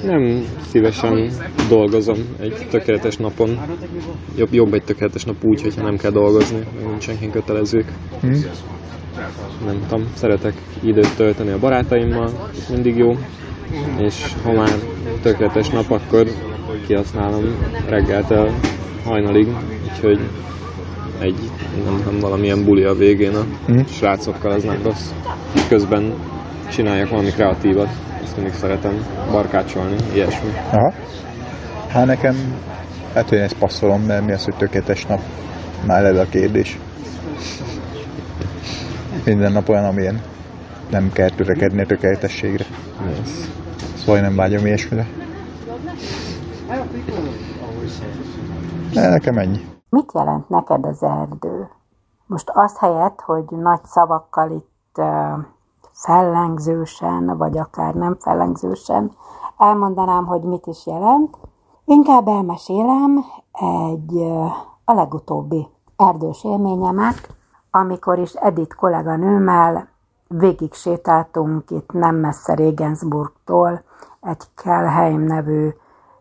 Nem 0.05 0.45
szívesen 0.69 1.29
dolgozom 1.69 2.17
egy 2.39 2.67
tökéletes 2.69 3.17
napon. 3.17 3.59
Jobb, 4.37 4.53
jobb 4.53 4.73
egy 4.73 4.83
tökéletes 4.83 5.23
nap 5.23 5.35
úgy, 5.41 5.61
hogyha 5.61 5.83
nem 5.83 5.97
kell 5.97 6.11
dolgozni, 6.11 6.57
meg 6.75 6.85
nincsenkin 6.87 7.31
kötelezők. 7.31 7.85
Hm? 8.21 8.35
Nem 9.65 9.79
tudom, 9.87 10.07
szeretek 10.13 10.53
időt 10.83 11.15
tölteni 11.15 11.51
a 11.51 11.59
barátaimmal, 11.59 12.49
ez 12.57 12.69
mindig 12.69 12.97
jó. 12.97 13.11
És 13.97 14.33
ha 14.43 14.51
már 14.51 14.69
tökéletes 15.21 15.69
nap, 15.69 15.91
akkor 15.91 16.27
kihasználom 16.87 17.43
reggeltől 17.87 18.51
hajnalig, 19.05 19.47
úgyhogy 19.91 20.19
egy, 21.19 21.35
nem, 21.85 22.01
nem 22.05 22.19
valamilyen 22.19 22.63
buli 22.63 22.83
a 22.83 22.93
végén 22.93 23.35
a 23.35 23.45
Hm? 23.65 23.79
srácokkal, 23.87 24.51
az 24.51 24.63
nem 24.63 24.79
rossz. 24.83 25.09
Közben 25.69 26.13
csináljak 26.71 27.09
valami 27.09 27.29
kreatívat, 27.29 27.89
ezt 28.23 28.35
mindig 28.35 28.53
szeretem 28.53 29.05
barkácsolni, 29.31 29.95
ilyesmi. 30.13 30.49
Aha. 30.71 30.93
Hát 31.87 32.05
nekem, 32.05 32.35
hát 33.13 33.29
hogy 33.29 33.37
ezt 33.37 33.57
passzolom, 33.57 34.01
mert 34.01 34.25
mi 34.25 34.31
az, 34.31 34.43
hogy 34.43 34.55
tökéletes 34.55 35.05
nap? 35.05 35.19
Már 35.85 35.99
eleve 35.99 36.21
a 36.21 36.29
kérdés. 36.29 36.77
Minden 39.25 39.51
nap 39.51 39.69
olyan, 39.69 39.85
amilyen 39.85 40.21
nem 40.89 41.11
kell 41.13 41.29
törekedni 41.29 41.81
a 41.81 41.85
tökéletességre. 41.85 42.65
Yes. 43.07 43.29
Szóval 44.01 44.15
én 44.15 44.21
nem 44.21 44.35
vágyom 44.35 44.65
ilyesmire. 44.65 45.07
De 48.93 49.09
nekem 49.09 49.37
ennyi. 49.37 49.59
Mit 49.89 50.11
jelent 50.13 50.49
neked 50.49 50.85
az 50.85 51.03
erdő? 51.03 51.69
Most 52.25 52.49
azt 52.53 52.77
helyett, 52.77 53.19
hogy 53.19 53.43
nagy 53.49 53.79
szavakkal 53.83 54.51
itt 54.51 54.97
uh, 54.97 55.43
fellengzősen, 55.91 57.37
vagy 57.37 57.57
akár 57.57 57.93
nem 57.93 58.17
fellengzősen 58.19 59.11
elmondanám, 59.57 60.25
hogy 60.25 60.41
mit 60.41 60.67
is 60.67 60.85
jelent, 60.85 61.37
inkább 61.85 62.27
elmesélem 62.27 63.25
egy 63.51 64.17
a 64.85 64.93
legutóbbi 64.93 65.67
erdős 65.95 66.43
élményemet, 66.43 67.29
amikor 67.71 68.19
is 68.19 68.33
Edith 68.33 68.75
kolléganőmmel 68.75 69.87
végig 70.27 70.73
sétáltunk 70.73 71.69
itt 71.69 71.91
nem 71.91 72.15
messze 72.15 72.55
Regensburgtól 72.55 73.83
egy 74.21 74.53
Kelheim 74.55 75.21
nevű 75.21 75.69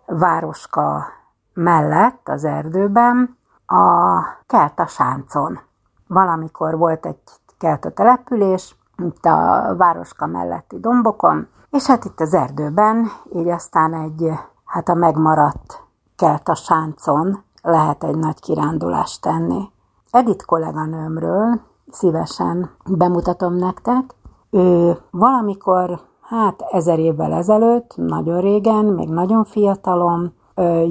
városka 0.06 1.06
mellett 1.54 2.28
az 2.28 2.44
erdőben 2.44 3.38
a 3.66 4.20
Kelta 4.46 4.86
sáncon. 4.86 5.58
Valamikor 6.06 6.78
volt 6.78 7.06
egy 7.06 7.18
kelta 7.58 7.90
település, 7.90 8.76
itt 8.96 9.24
a 9.24 9.74
városka 9.76 10.26
melletti 10.26 10.80
dombokon, 10.80 11.48
és 11.70 11.86
hát 11.86 12.04
itt 12.04 12.20
az 12.20 12.34
erdőben, 12.34 13.10
így 13.34 13.48
aztán 13.48 13.94
egy, 13.94 14.32
hát 14.64 14.88
a 14.88 14.94
megmaradt 14.94 15.82
kelta 16.16 16.54
sáncon 16.54 17.42
lehet 17.62 18.04
egy 18.04 18.16
nagy 18.16 18.40
kirándulást 18.40 19.20
tenni. 19.20 19.70
Edith 20.10 20.44
kolléganőmről 20.44 21.60
szívesen 21.90 22.70
bemutatom 22.84 23.54
nektek. 23.54 24.14
Ő 24.50 24.98
valamikor, 25.10 26.00
hát 26.30 26.62
ezer 26.70 26.98
évvel 26.98 27.32
ezelőtt, 27.32 27.94
nagyon 27.96 28.40
régen, 28.40 28.84
még 28.84 29.08
nagyon 29.08 29.44
fiatalon, 29.44 30.32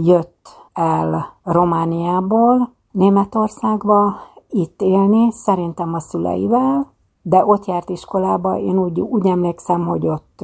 jött 0.03 0.67
el 0.73 1.25
Romániából 1.43 2.73
Németországba 2.91 4.15
itt 4.49 4.81
élni, 4.81 5.31
szerintem 5.31 5.93
a 5.93 5.99
szüleivel, 5.99 6.87
de 7.21 7.45
ott 7.45 7.65
járt 7.65 7.89
iskolába, 7.89 8.57
én 8.57 8.77
úgy, 8.79 8.99
úgy 8.99 9.27
emlékszem, 9.27 9.85
hogy 9.85 10.07
ott 10.07 10.43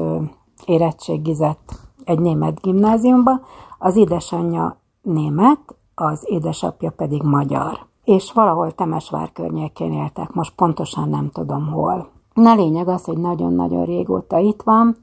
érettségizett 0.65 1.79
egy 2.03 2.19
német 2.19 2.61
gimnáziumba, 2.61 3.39
az 3.79 3.95
édesanyja 3.95 4.77
német, 5.01 5.75
az 5.95 6.23
édesapja 6.25 6.91
pedig 6.91 7.21
magyar. 7.23 7.79
És 8.03 8.31
valahol 8.31 8.71
Temesvár 8.71 9.31
környékén 9.31 9.91
éltek, 9.91 10.33
most 10.33 10.55
pontosan 10.55 11.09
nem 11.09 11.29
tudom 11.29 11.71
hol. 11.71 12.13
Na 12.35 12.53
lényeg 12.53 12.87
az, 12.87 13.05
hogy 13.05 13.17
nagyon-nagyon 13.17 13.85
régóta 13.85 14.37
itt 14.37 14.61
van, 14.61 14.95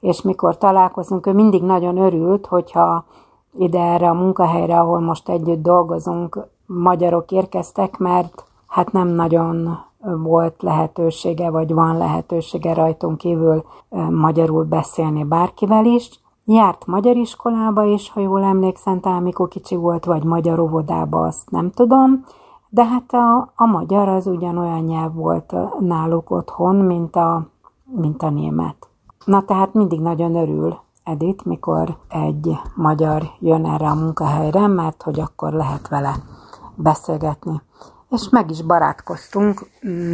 és 0.00 0.22
mikor 0.22 0.58
találkozunk, 0.58 1.26
ő 1.26 1.32
mindig 1.32 1.62
nagyon 1.62 1.96
örült, 1.96 2.46
hogyha 2.46 3.04
ide 3.58 3.80
erre 3.80 4.08
a 4.08 4.14
munkahelyre, 4.14 4.78
ahol 4.80 5.00
most 5.00 5.28
együtt 5.28 5.62
dolgozunk, 5.62 6.46
magyarok 6.66 7.30
érkeztek, 7.30 7.98
mert 7.98 8.44
hát 8.66 8.92
nem 8.92 9.08
nagyon 9.08 9.78
volt 10.22 10.62
lehetősége, 10.62 11.50
vagy 11.50 11.74
van 11.74 11.96
lehetősége 11.96 12.74
rajtunk 12.74 13.18
kívül 13.18 13.64
magyarul 14.10 14.64
beszélni 14.64 15.24
bárkivel 15.24 15.84
is. 15.84 16.10
Járt 16.44 16.86
magyar 16.86 17.16
iskolába 17.16 17.84
is, 17.84 18.10
ha 18.10 18.20
jól 18.20 18.42
emlékszem, 18.42 19.00
talán 19.00 19.18
amikor 19.18 19.48
kicsi 19.48 19.76
volt, 19.76 20.04
vagy 20.04 20.24
magyar 20.24 20.58
óvodába, 20.58 21.26
azt 21.26 21.50
nem 21.50 21.70
tudom, 21.70 22.24
de 22.74 22.84
hát 22.84 23.12
a, 23.12 23.52
a 23.56 23.66
magyar 23.66 24.08
az 24.08 24.26
ugyanolyan 24.26 24.84
nyelv 24.84 25.14
volt 25.14 25.54
náluk 25.80 26.30
otthon, 26.30 26.76
mint 26.76 27.16
a, 27.16 27.46
mint 27.84 28.22
a 28.22 28.30
német. 28.30 28.88
Na 29.24 29.44
tehát 29.44 29.74
mindig 29.74 30.00
nagyon 30.00 30.34
örül 30.34 30.78
Edith, 31.04 31.46
mikor 31.46 31.96
egy 32.08 32.58
magyar 32.74 33.22
jön 33.38 33.66
erre 33.66 33.86
a 33.86 33.94
munkahelyre, 33.94 34.66
mert 34.66 35.02
hogy 35.02 35.20
akkor 35.20 35.52
lehet 35.52 35.88
vele 35.88 36.14
beszélgetni. 36.74 37.60
És 38.10 38.28
meg 38.28 38.50
is 38.50 38.62
barátkoztunk, 38.62 39.66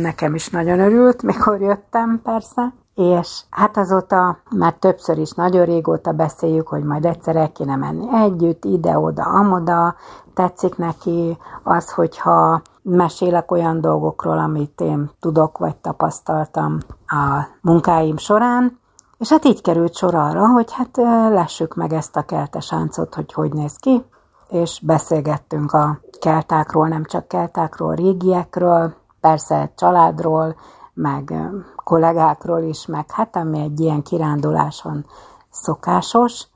nekem 0.03 0.35
is 0.35 0.49
nagyon 0.49 0.81
örült, 0.81 1.23
mikor 1.23 1.61
jöttem 1.61 2.21
persze, 2.23 2.73
és 2.99 3.43
hát 3.51 3.77
azóta 3.77 4.39
már 4.51 4.73
többször 4.73 5.19
is 5.19 5.31
nagyon 5.31 5.65
régóta 5.65 6.13
beszéljük, 6.13 6.69
hogy 6.69 6.83
majd 6.83 7.05
egyszer 7.05 7.37
el 7.37 7.53
kéne 7.53 7.77
menni 7.77 8.07
együtt, 8.13 8.65
ide-oda, 8.65 9.23
amoda, 9.23 9.95
tetszik 10.35 10.77
neki 10.77 11.39
az, 11.63 11.93
hogyha 11.93 12.63
mesélek 12.83 13.51
olyan 13.51 13.81
dolgokról, 13.81 14.39
amit 14.39 14.81
én 14.81 15.11
tudok 15.21 15.59
vagy 15.59 15.77
tapasztaltam 15.77 16.79
a 17.07 17.47
munkáim 17.61 18.17
során, 18.17 18.79
és 19.19 19.29
hát 19.29 19.45
így 19.45 19.63
került 19.63 19.95
sor 19.95 20.15
arra, 20.15 20.49
hogy 20.49 20.73
hát 20.73 20.99
ö, 20.99 21.33
lessük 21.33 21.75
meg 21.75 21.93
ezt 21.93 22.17
a 22.17 22.23
keltesáncot, 22.23 23.15
hogy 23.15 23.33
hogy 23.33 23.53
néz 23.53 23.77
ki, 23.77 24.05
és 24.49 24.81
beszélgettünk 24.87 25.73
a 25.73 26.01
keltákról, 26.21 26.89
nem 26.89 27.05
csak 27.05 27.29
keltákról, 27.29 27.95
régiekről, 27.95 28.95
persze 29.21 29.73
családról, 29.77 30.57
meg 30.99 31.51
kollégákról 31.85 32.63
is, 32.63 32.87
meg 32.87 33.11
hát 33.11 33.37
ami 33.37 33.61
egy 33.61 33.81
ilyen 33.81 34.03
kiránduláson 34.03 35.05
szokásos. 35.51 36.47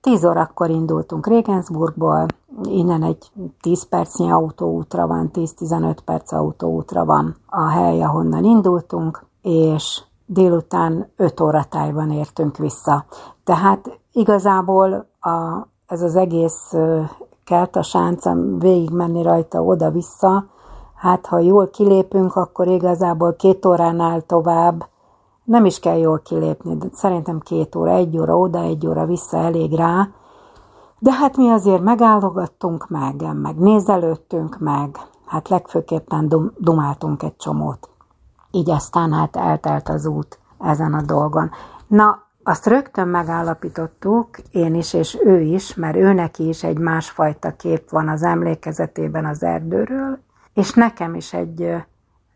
Tíz 0.00 0.24
órakor 0.24 0.70
indultunk 0.70 1.26
Regensburgból, 1.26 2.26
innen 2.62 3.02
egy 3.02 3.30
10 3.60 3.88
percnyi 3.88 4.30
autóútra 4.30 5.06
van, 5.06 5.30
10-15 5.32 5.96
perc 6.04 6.32
autóútra 6.32 7.04
van 7.04 7.36
a 7.46 7.68
hely, 7.68 8.02
ahonnan 8.02 8.44
indultunk, 8.44 9.24
és 9.42 10.02
délután 10.26 11.10
5 11.16 11.40
óra 11.40 11.64
tájban 11.64 12.10
értünk 12.10 12.56
vissza. 12.56 13.04
Tehát 13.44 14.00
igazából 14.12 15.06
a, 15.20 15.66
ez 15.86 16.02
az 16.02 16.16
egész 16.16 16.72
ö, 16.72 17.00
kelta 17.44 17.82
sáncam 17.82 18.58
végigmenni 18.58 19.22
rajta 19.22 19.62
oda-vissza, 19.62 20.44
hát 21.02 21.26
ha 21.26 21.38
jól 21.38 21.70
kilépünk, 21.70 22.36
akkor 22.36 22.66
igazából 22.66 23.34
két 23.36 23.66
óránál 23.66 24.20
tovább 24.20 24.86
nem 25.44 25.64
is 25.64 25.80
kell 25.80 25.98
jól 25.98 26.18
kilépni, 26.18 26.76
de 26.76 26.86
szerintem 26.92 27.40
két 27.40 27.74
óra, 27.74 27.90
egy 27.90 28.18
óra 28.18 28.38
oda, 28.38 28.58
egy 28.58 28.86
óra 28.86 29.06
vissza 29.06 29.36
elég 29.36 29.74
rá, 29.74 30.08
de 30.98 31.12
hát 31.12 31.36
mi 31.36 31.50
azért 31.50 31.82
megállogattunk 31.82 32.88
meg, 32.88 33.40
meg 33.42 33.56
nézelődtünk 33.56 34.58
meg, 34.58 34.98
hát 35.26 35.48
legfőképpen 35.48 36.28
dum- 36.28 36.54
dumáltunk 36.58 37.22
egy 37.22 37.36
csomót. 37.36 37.88
Így 38.50 38.70
aztán 38.70 39.12
hát 39.12 39.36
eltelt 39.36 39.88
az 39.88 40.06
út 40.06 40.38
ezen 40.58 40.94
a 40.94 41.02
dolgon. 41.02 41.50
Na, 41.86 42.22
azt 42.42 42.66
rögtön 42.66 43.08
megállapítottuk, 43.08 44.28
én 44.50 44.74
is 44.74 44.94
és 44.94 45.18
ő 45.24 45.40
is, 45.40 45.74
mert 45.74 45.96
ő 45.96 46.12
neki 46.12 46.48
is 46.48 46.64
egy 46.64 46.78
másfajta 46.78 47.56
kép 47.56 47.90
van 47.90 48.08
az 48.08 48.22
emlékezetében 48.22 49.26
az 49.26 49.42
erdőről, 49.42 50.18
és 50.54 50.72
nekem 50.72 51.14
is 51.14 51.32
egy, 51.32 51.74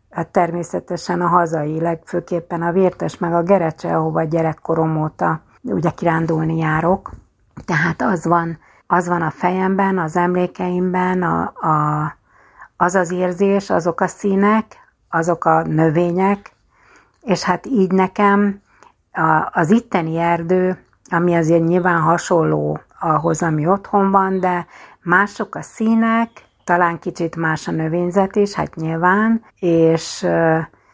hát 0.09 0.27
természetesen 0.27 1.21
a 1.21 1.27
hazai, 1.27 1.79
legfőképpen 1.79 2.61
a 2.61 2.71
Vértes 2.71 3.17
meg 3.17 3.33
a 3.33 3.43
Gerecse, 3.43 3.97
ahova 3.97 4.23
gyerekkorom 4.23 5.01
óta 5.01 5.41
ugye 5.61 5.89
kirándulni 5.89 6.57
járok. 6.57 7.11
Tehát 7.65 8.01
az 8.01 8.25
van, 8.25 8.59
az 8.87 9.07
van 9.07 9.21
a 9.21 9.29
fejemben, 9.29 9.97
az 9.97 10.15
emlékeimben, 10.15 11.23
a, 11.23 11.41
a, 11.41 12.15
az 12.77 12.95
az 12.95 13.11
érzés, 13.11 13.69
azok 13.69 14.01
a 14.01 14.07
színek, 14.07 14.65
azok 15.09 15.45
a 15.45 15.61
növények, 15.61 16.51
és 17.21 17.43
hát 17.43 17.65
így 17.65 17.91
nekem 17.91 18.61
a, 19.11 19.49
az 19.51 19.69
itteni 19.71 20.17
erdő, 20.17 20.83
ami 21.09 21.35
azért 21.35 21.65
nyilván 21.65 22.01
hasonló 22.01 22.79
ahhoz, 22.99 23.41
ami 23.41 23.67
otthon 23.67 24.11
van, 24.11 24.39
de 24.39 24.67
mások 25.01 25.55
a 25.55 25.61
színek, 25.61 26.29
talán 26.67 26.99
kicsit 26.99 27.35
más 27.35 27.67
a 27.67 27.71
növényzet 27.71 28.35
is, 28.35 28.53
hát 28.53 28.75
nyilván, 28.75 29.43
és 29.59 30.23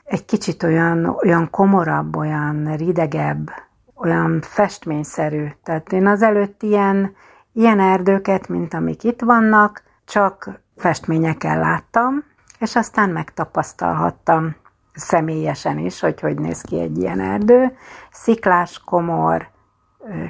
egy 0.04 0.26
kicsit 0.26 0.64
olyan, 0.64 1.06
olyan 1.06 1.50
komorabb, 1.50 2.16
olyan 2.16 2.76
ridegebb, 2.76 3.52
olyan 3.96 4.42
festményszerű. 4.42 5.48
Tehát 5.64 5.92
én 5.92 6.08
az 6.08 6.22
előtt 6.22 6.64
ilyen, 6.64 7.16
ilyen 7.54 7.80
erdőket, 7.80 8.48
mint 8.48 8.74
amik 8.74 9.04
itt 9.04 9.22
vannak, 9.22 9.84
csak 10.06 10.60
festményekkel 10.78 11.60
láttam, 11.60 12.24
és 12.60 12.76
aztán 12.76 13.10
megtapasztalhattam 13.10 14.56
személyesen 14.94 15.78
is, 15.78 16.00
hogy 16.00 16.20
hogy 16.20 16.40
néz 16.40 16.62
ki 16.62 16.80
egy 16.80 16.98
ilyen 16.98 17.20
erdő. 17.20 17.78
Sziklás, 18.12 18.82
komor, 18.86 19.48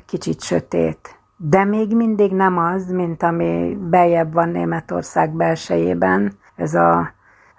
kicsit 0.05 0.41
sötét, 0.41 1.22
de 1.37 1.63
még 1.63 1.95
mindig 1.95 2.31
nem 2.31 2.57
az, 2.57 2.91
mint 2.91 3.23
ami 3.23 3.77
beljebb 3.81 4.33
van 4.33 4.49
Németország 4.49 5.31
belsejében. 5.31 6.37
Ez 6.55 6.73
a, 6.73 7.11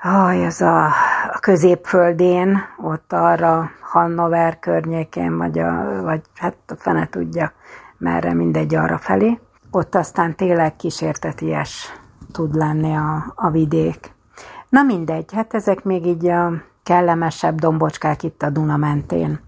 oh, 0.05 0.45
ez 0.45 0.61
a, 0.61 0.85
a 1.33 1.39
középföldén, 1.41 2.59
ott 2.83 3.13
arra 3.13 3.71
Hannover 3.81 4.59
környékén, 4.59 5.37
vagy, 5.37 5.59
a, 5.59 6.03
vagy 6.03 6.21
hát 6.35 6.57
a 6.67 6.75
fene 6.77 7.09
tudja, 7.09 7.53
merre 7.99 8.33
mindegy 8.33 8.75
arra 8.75 8.99
felé. 8.99 9.39
Ott 9.71 9.95
aztán 9.95 10.35
tényleg 10.37 10.77
kísérteties 10.77 11.93
tud 12.33 12.55
lenni 12.55 12.95
a, 12.95 13.33
a 13.35 13.51
vidék. 13.51 14.13
Na 14.69 14.83
mindegy, 14.83 15.33
hát 15.33 15.55
ezek 15.55 15.85
még 15.85 16.07
így 16.07 16.27
a 16.27 16.53
kellemesebb 16.83 17.59
dombocskák 17.59 18.23
itt 18.23 18.43
a 18.43 18.51
Duna 18.51 18.77
mentén, 18.77 19.41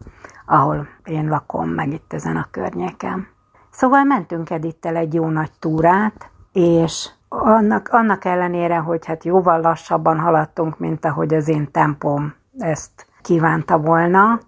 ahol 0.47 0.89
én 1.05 1.29
lakom, 1.29 1.69
meg 1.69 1.93
itt 1.93 2.13
ezen 2.13 2.37
a 2.37 2.49
környéken. 2.51 3.35
Szóval 3.77 4.05
mentünk 4.05 4.51
Edittel 4.51 4.97
egy 4.97 5.15
jó 5.15 5.29
nagy 5.29 5.51
túrát, 5.59 6.31
és 6.53 7.09
annak, 7.29 7.89
annak 7.89 8.25
ellenére, 8.25 8.77
hogy 8.77 9.07
hát 9.07 9.25
jóval 9.25 9.61
lassabban 9.61 10.19
haladtunk, 10.19 10.79
mint 10.79 11.05
ahogy 11.05 11.35
az 11.35 11.49
én 11.49 11.71
tempom 11.71 12.35
ezt 12.59 13.07
kívánta 13.23 13.79
volna, 13.79 14.41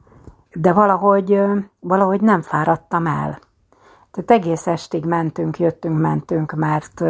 de 0.53 0.73
valahogy, 0.73 1.41
valahogy 1.81 2.21
nem 2.21 2.43
fáradtam 2.43 3.07
el. 3.07 3.39
Tehát 4.11 4.31
egész 4.31 4.67
estig 4.67 5.05
mentünk, 5.05 5.59
jöttünk, 5.59 5.99
mentünk, 5.99 6.53
mert 6.53 7.03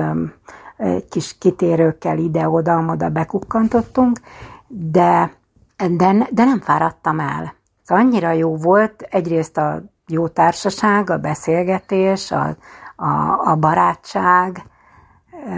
egy 0.77 1.09
kis 1.09 1.39
kitérőkkel 1.39 2.19
ide-oda-oda 2.19 3.09
bekukkantottunk, 3.09 4.21
de, 4.67 5.33
de, 5.77 6.29
de 6.31 6.45
nem 6.45 6.61
fáradtam 6.61 7.21
el. 7.21 7.55
Szóval 7.83 8.05
annyira 8.05 8.31
jó 8.31 8.57
volt 8.57 9.03
egyrészt 9.03 9.57
a 9.57 9.83
jó 10.09 10.29
társaság, 10.29 11.11
a 11.11 11.19
beszélgetés, 11.19 12.31
a, 12.31 12.57
a, 12.97 13.41
a 13.51 13.57
barátság, 13.57 14.63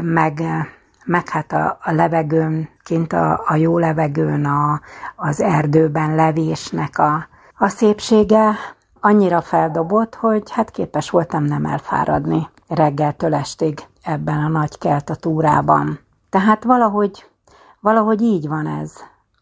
meg, 0.03 0.43
meg 1.05 1.29
hát 1.29 1.53
a, 1.53 1.79
a 1.83 1.93
levegőn, 1.93 2.69
kint 2.83 3.13
a, 3.13 3.43
a 3.47 3.55
jó 3.55 3.79
levegőn, 3.79 4.45
a, 4.45 4.81
az 5.17 5.41
erdőben 5.41 6.15
levésnek 6.15 6.99
a, 6.99 7.29
a 7.59 7.69
szépsége 7.69 8.55
annyira 9.01 9.41
feldobott, 9.41 10.15
hogy 10.15 10.51
hát 10.51 10.71
képes 10.71 11.11
voltam 11.11 11.45
nem 11.45 11.65
elfáradni 11.65 12.49
reggeltől 12.69 13.35
estig 13.35 13.87
ebben 14.03 14.39
a 14.39 14.49
nagy 14.49 14.79
kelt 14.79 15.11
a 15.11 15.15
túrában. 15.15 15.99
Tehát 16.31 16.65
valahogy, 16.65 17.31
valahogy 17.81 18.23
így 18.23 18.49
van 18.49 18.67
ez 18.67 18.93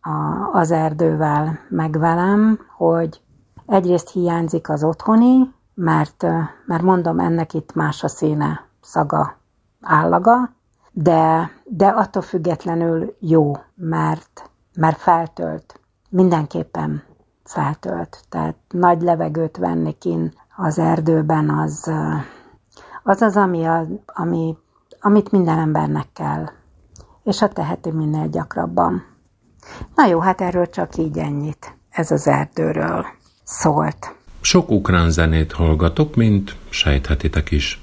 a, 0.01 0.49
az 0.53 0.71
erdővel, 0.71 1.59
meg 1.69 1.99
velem, 1.99 2.59
hogy 2.77 3.21
egyrészt 3.69 4.11
hiányzik 4.11 4.69
az 4.69 4.85
otthoni, 4.85 5.55
mert, 5.75 6.27
mert 6.67 6.83
mondom, 6.83 7.19
ennek 7.19 7.55
itt 7.55 7.75
más 7.75 8.05
a 8.05 8.09
színe, 8.09 8.65
szaga, 8.81 9.37
állaga, 9.81 10.51
de, 10.93 11.51
de 11.65 11.87
attól 11.87 12.23
függetlenül 12.23 13.17
jó, 13.21 13.57
mert, 13.75 14.51
mert 14.75 14.99
feltölt. 14.99 15.81
Mindenképpen 16.11 17.03
feltölt. 17.45 18.25
Tehát 18.29 18.57
nagy 18.69 19.03
levegőt 19.03 19.57
venni 19.57 19.93
kin 19.99 20.33
az 20.57 20.79
erdőben, 20.79 21.51
az, 21.51 21.93
az 23.03 23.21
az, 23.21 23.37
ami, 23.37 23.67
ami, 24.07 24.57
amit 25.01 25.31
minden 25.31 25.59
embernek 25.59 26.13
kell, 26.13 26.49
és 27.23 27.43
a 27.43 27.49
teheti 27.49 27.91
minél 27.91 28.29
gyakrabban. 28.29 29.03
Na 29.95 30.07
jó, 30.07 30.19
hát 30.19 30.41
erről 30.41 30.67
csak 30.67 30.97
így 30.97 31.19
ennyit. 31.19 31.77
Ez 31.91 32.11
az 32.11 32.27
erdőről 32.27 33.05
szólt. 33.49 34.15
Sok 34.41 34.71
ukrán 34.71 35.11
zenét 35.11 35.53
hallgatok, 35.53 36.17
mint 36.17 36.57
sejthetitek 36.69 37.51
is. 37.51 37.81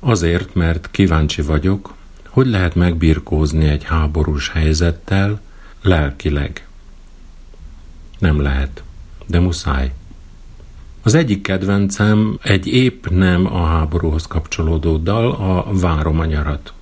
Azért, 0.00 0.54
mert 0.54 0.88
kíváncsi 0.90 1.42
vagyok, 1.42 1.94
hogy 2.28 2.46
lehet 2.46 2.74
megbirkózni 2.74 3.68
egy 3.68 3.84
háborús 3.84 4.50
helyzettel 4.50 5.40
lelkileg. 5.82 6.66
Nem 8.18 8.40
lehet, 8.40 8.82
de 9.26 9.40
muszáj. 9.40 9.92
Az 11.02 11.14
egyik 11.14 11.42
kedvencem 11.42 12.38
egy 12.42 12.66
épp 12.66 13.06
nem 13.06 13.46
a 13.46 13.64
háborúhoz 13.64 14.26
kapcsolódó 14.26 14.96
dal, 14.96 15.32
a 15.32 15.66
Várom 15.72 16.20
a 16.20 16.24
nyarat. 16.24 16.72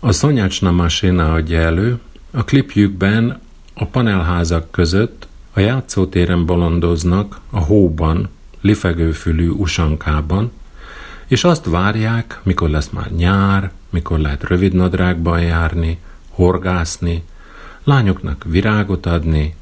A 0.00 0.12
Szonyácsna 0.12 0.70
Masina 0.70 1.32
adja 1.32 1.60
elő, 1.60 2.00
a 2.30 2.44
klipjükben 2.44 3.40
a 3.74 3.84
panelházak 3.84 4.70
között 4.70 5.26
a 5.56 5.60
játszótéren 5.60 6.46
bolondoznak 6.46 7.40
a 7.50 7.58
hóban, 7.58 8.28
lifegőfülű 8.60 9.48
usankában, 9.48 10.52
és 11.26 11.44
azt 11.44 11.64
várják, 11.64 12.40
mikor 12.42 12.70
lesz 12.70 12.88
már 12.88 13.10
nyár, 13.10 13.70
mikor 13.90 14.18
lehet 14.18 14.42
rövid 14.42 14.72
nadrágban 14.72 15.42
járni, 15.42 15.98
horgászni, 16.28 17.22
lányoknak 17.84 18.44
virágot 18.44 19.06
adni, 19.06 19.54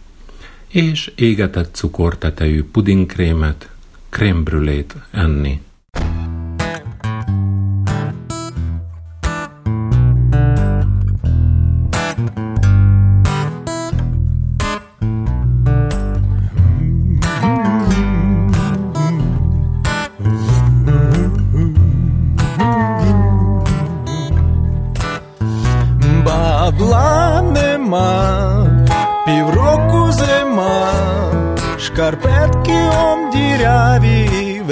és 0.68 1.12
égetett 1.14 1.74
cukortetejű 1.74 2.64
pudingkrémet, 2.64 3.68
krémbrülét 4.08 4.94
enni. 5.10 5.60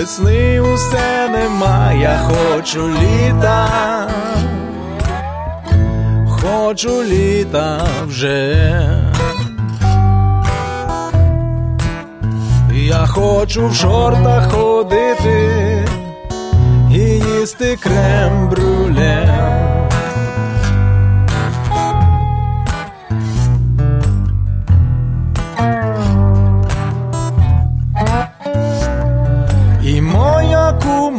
Весни 0.03 0.61
усе 0.61 1.29
нема, 1.29 1.93
я 1.93 2.19
хочу 2.19 2.89
літа, 2.89 3.69
хочу 6.29 7.03
літа 7.03 7.81
вже. 8.07 8.57
Я 12.73 13.07
хочу 13.07 13.69
в 13.69 13.75
шортах 13.75 14.53
ходити 14.53 15.89
і 16.91 16.99
їсти 16.99 17.79
крем 17.83 18.49
брюле. 18.49 19.52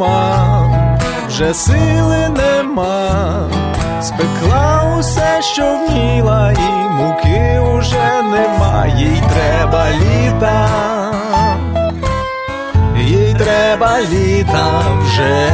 Кума, 0.03 0.69
вже 1.27 1.53
сили 1.53 2.29
нема, 2.29 3.49
спекла 4.01 4.95
усе, 4.99 5.41
що 5.41 5.77
вміла, 5.77 6.51
і 6.51 6.93
муки 6.93 7.59
уже 7.59 8.21
нема, 8.31 8.85
їй 8.97 9.23
треба 9.33 9.85
літа. 9.91 10.69
Їй 12.97 13.17
їй 13.17 13.33
треба 13.33 14.01
літа 14.01 14.81
вже. 15.01 15.49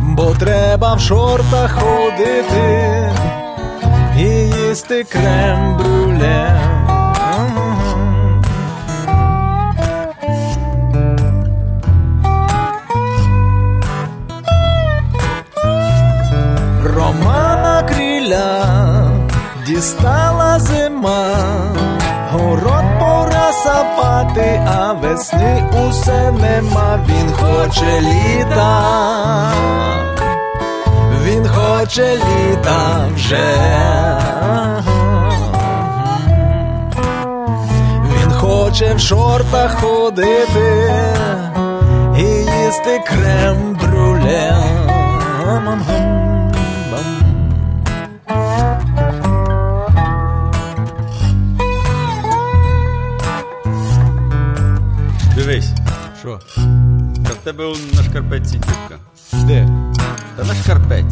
Бо 0.00 0.34
треба 0.34 0.94
в 0.94 1.00
шортах 1.00 1.72
ходити 1.72 3.10
і 4.18 4.22
їсти 4.22 5.04
крем 5.04 5.76
брюле. 5.76 6.66
Дістала 19.76 20.58
зима, 20.58 21.34
город 22.32 22.84
пора 22.98 23.52
сапати, 23.52 24.60
а 24.66 24.92
весни 24.92 25.64
усе 25.88 26.32
нема, 26.32 26.98
він 27.08 27.32
хоче 27.32 28.00
літа, 28.00 28.82
він 31.24 31.48
хоче 31.48 32.16
літа 32.16 33.08
вже. 33.14 33.54
Він 38.12 38.32
хоче 38.32 38.94
в 38.94 39.00
шортах 39.00 39.80
ходити 39.80 40.92
і 42.18 42.22
їсти 42.22 43.04
крем 43.06 43.78
брюле. 43.80 44.52
Тебе 57.46 57.64
он 57.64 57.78
на 57.94 58.02
шкарпетці 58.02 58.58
дірка. 58.58 58.98
Де? 59.32 59.68
Та 60.36 60.44
на 60.44 60.54
шкарпетці. 60.54 61.05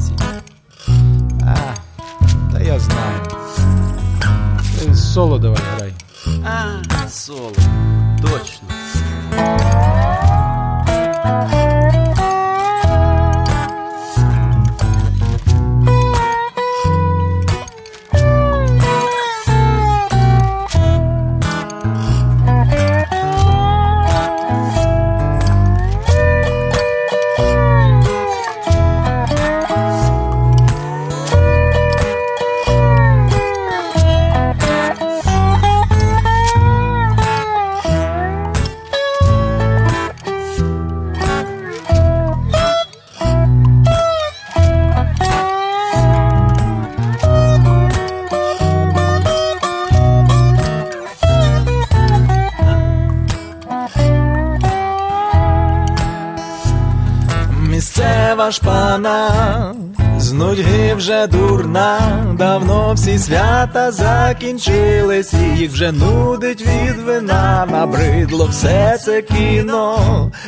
Шпана 59.05 59.75
з 60.19 60.33
нудьги 60.33 60.95
вже 60.95 61.27
дурна, 61.27 61.99
давно 62.39 62.93
всі 62.95 63.19
свята 63.19 63.93
закінчились, 63.93 65.35
їх 65.57 65.73
вже 65.73 65.93
нудить 65.93 66.63
від 66.63 66.97
вина, 67.07 67.67
набридло 67.71 68.47
все 68.47 68.99
це 69.05 69.23
кіно, 69.23 69.99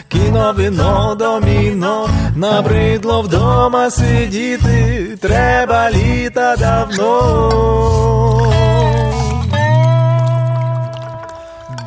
кіно, 0.09 0.55
вино, 0.57 1.17
доміно, 1.19 2.09
набридло 2.37 3.23
вдома 3.23 3.91
сидіти, 3.91 5.09
треба 5.21 5.91
літа 5.91 6.57
давно. 6.57 7.13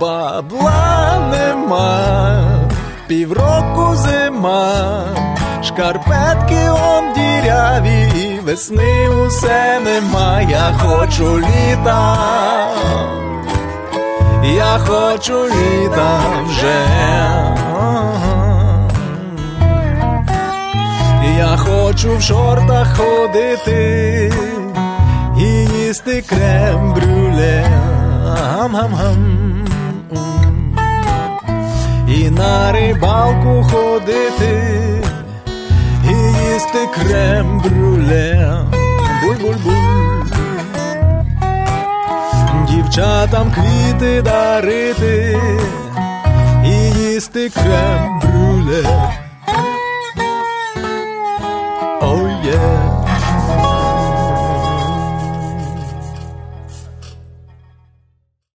Бабла 0.02 1.30
нема, 1.32 2.42
півроку 3.08 3.96
зима, 3.96 5.04
шкарпетки 5.70 6.70
он 6.70 7.14
діряві, 7.14 8.40
весни 8.44 9.10
усе 9.10 9.80
нема, 9.80 10.42
я 10.42 10.74
хочу 10.80 11.40
літа, 11.40 12.18
я 14.44 14.80
хочу 14.88 15.46
літа 15.46 16.20
вже. 16.46 16.86
Я 21.38 21.58
хочу 21.58 22.18
в 22.18 22.22
шортах 22.22 22.98
ходити 22.98 24.34
і 25.38 25.44
їсти 25.44 26.24
крем 26.30 26.94
брюле. 26.94 27.66
І 32.08 32.30
на 32.30 32.72
рибалку 32.72 33.64
ходити 33.72 34.80
і 36.59 36.59
їсти 36.59 36.87
крем 36.95 37.61
брюле. 37.61 38.61
Буль-буль-буль. 39.23 40.25
Дівчатам 42.69 43.53
квіти 43.53 44.23
дарити 44.23 45.39
і 46.65 47.01
їсти 47.01 47.51
крем 47.51 48.21
брюле. 48.21 48.83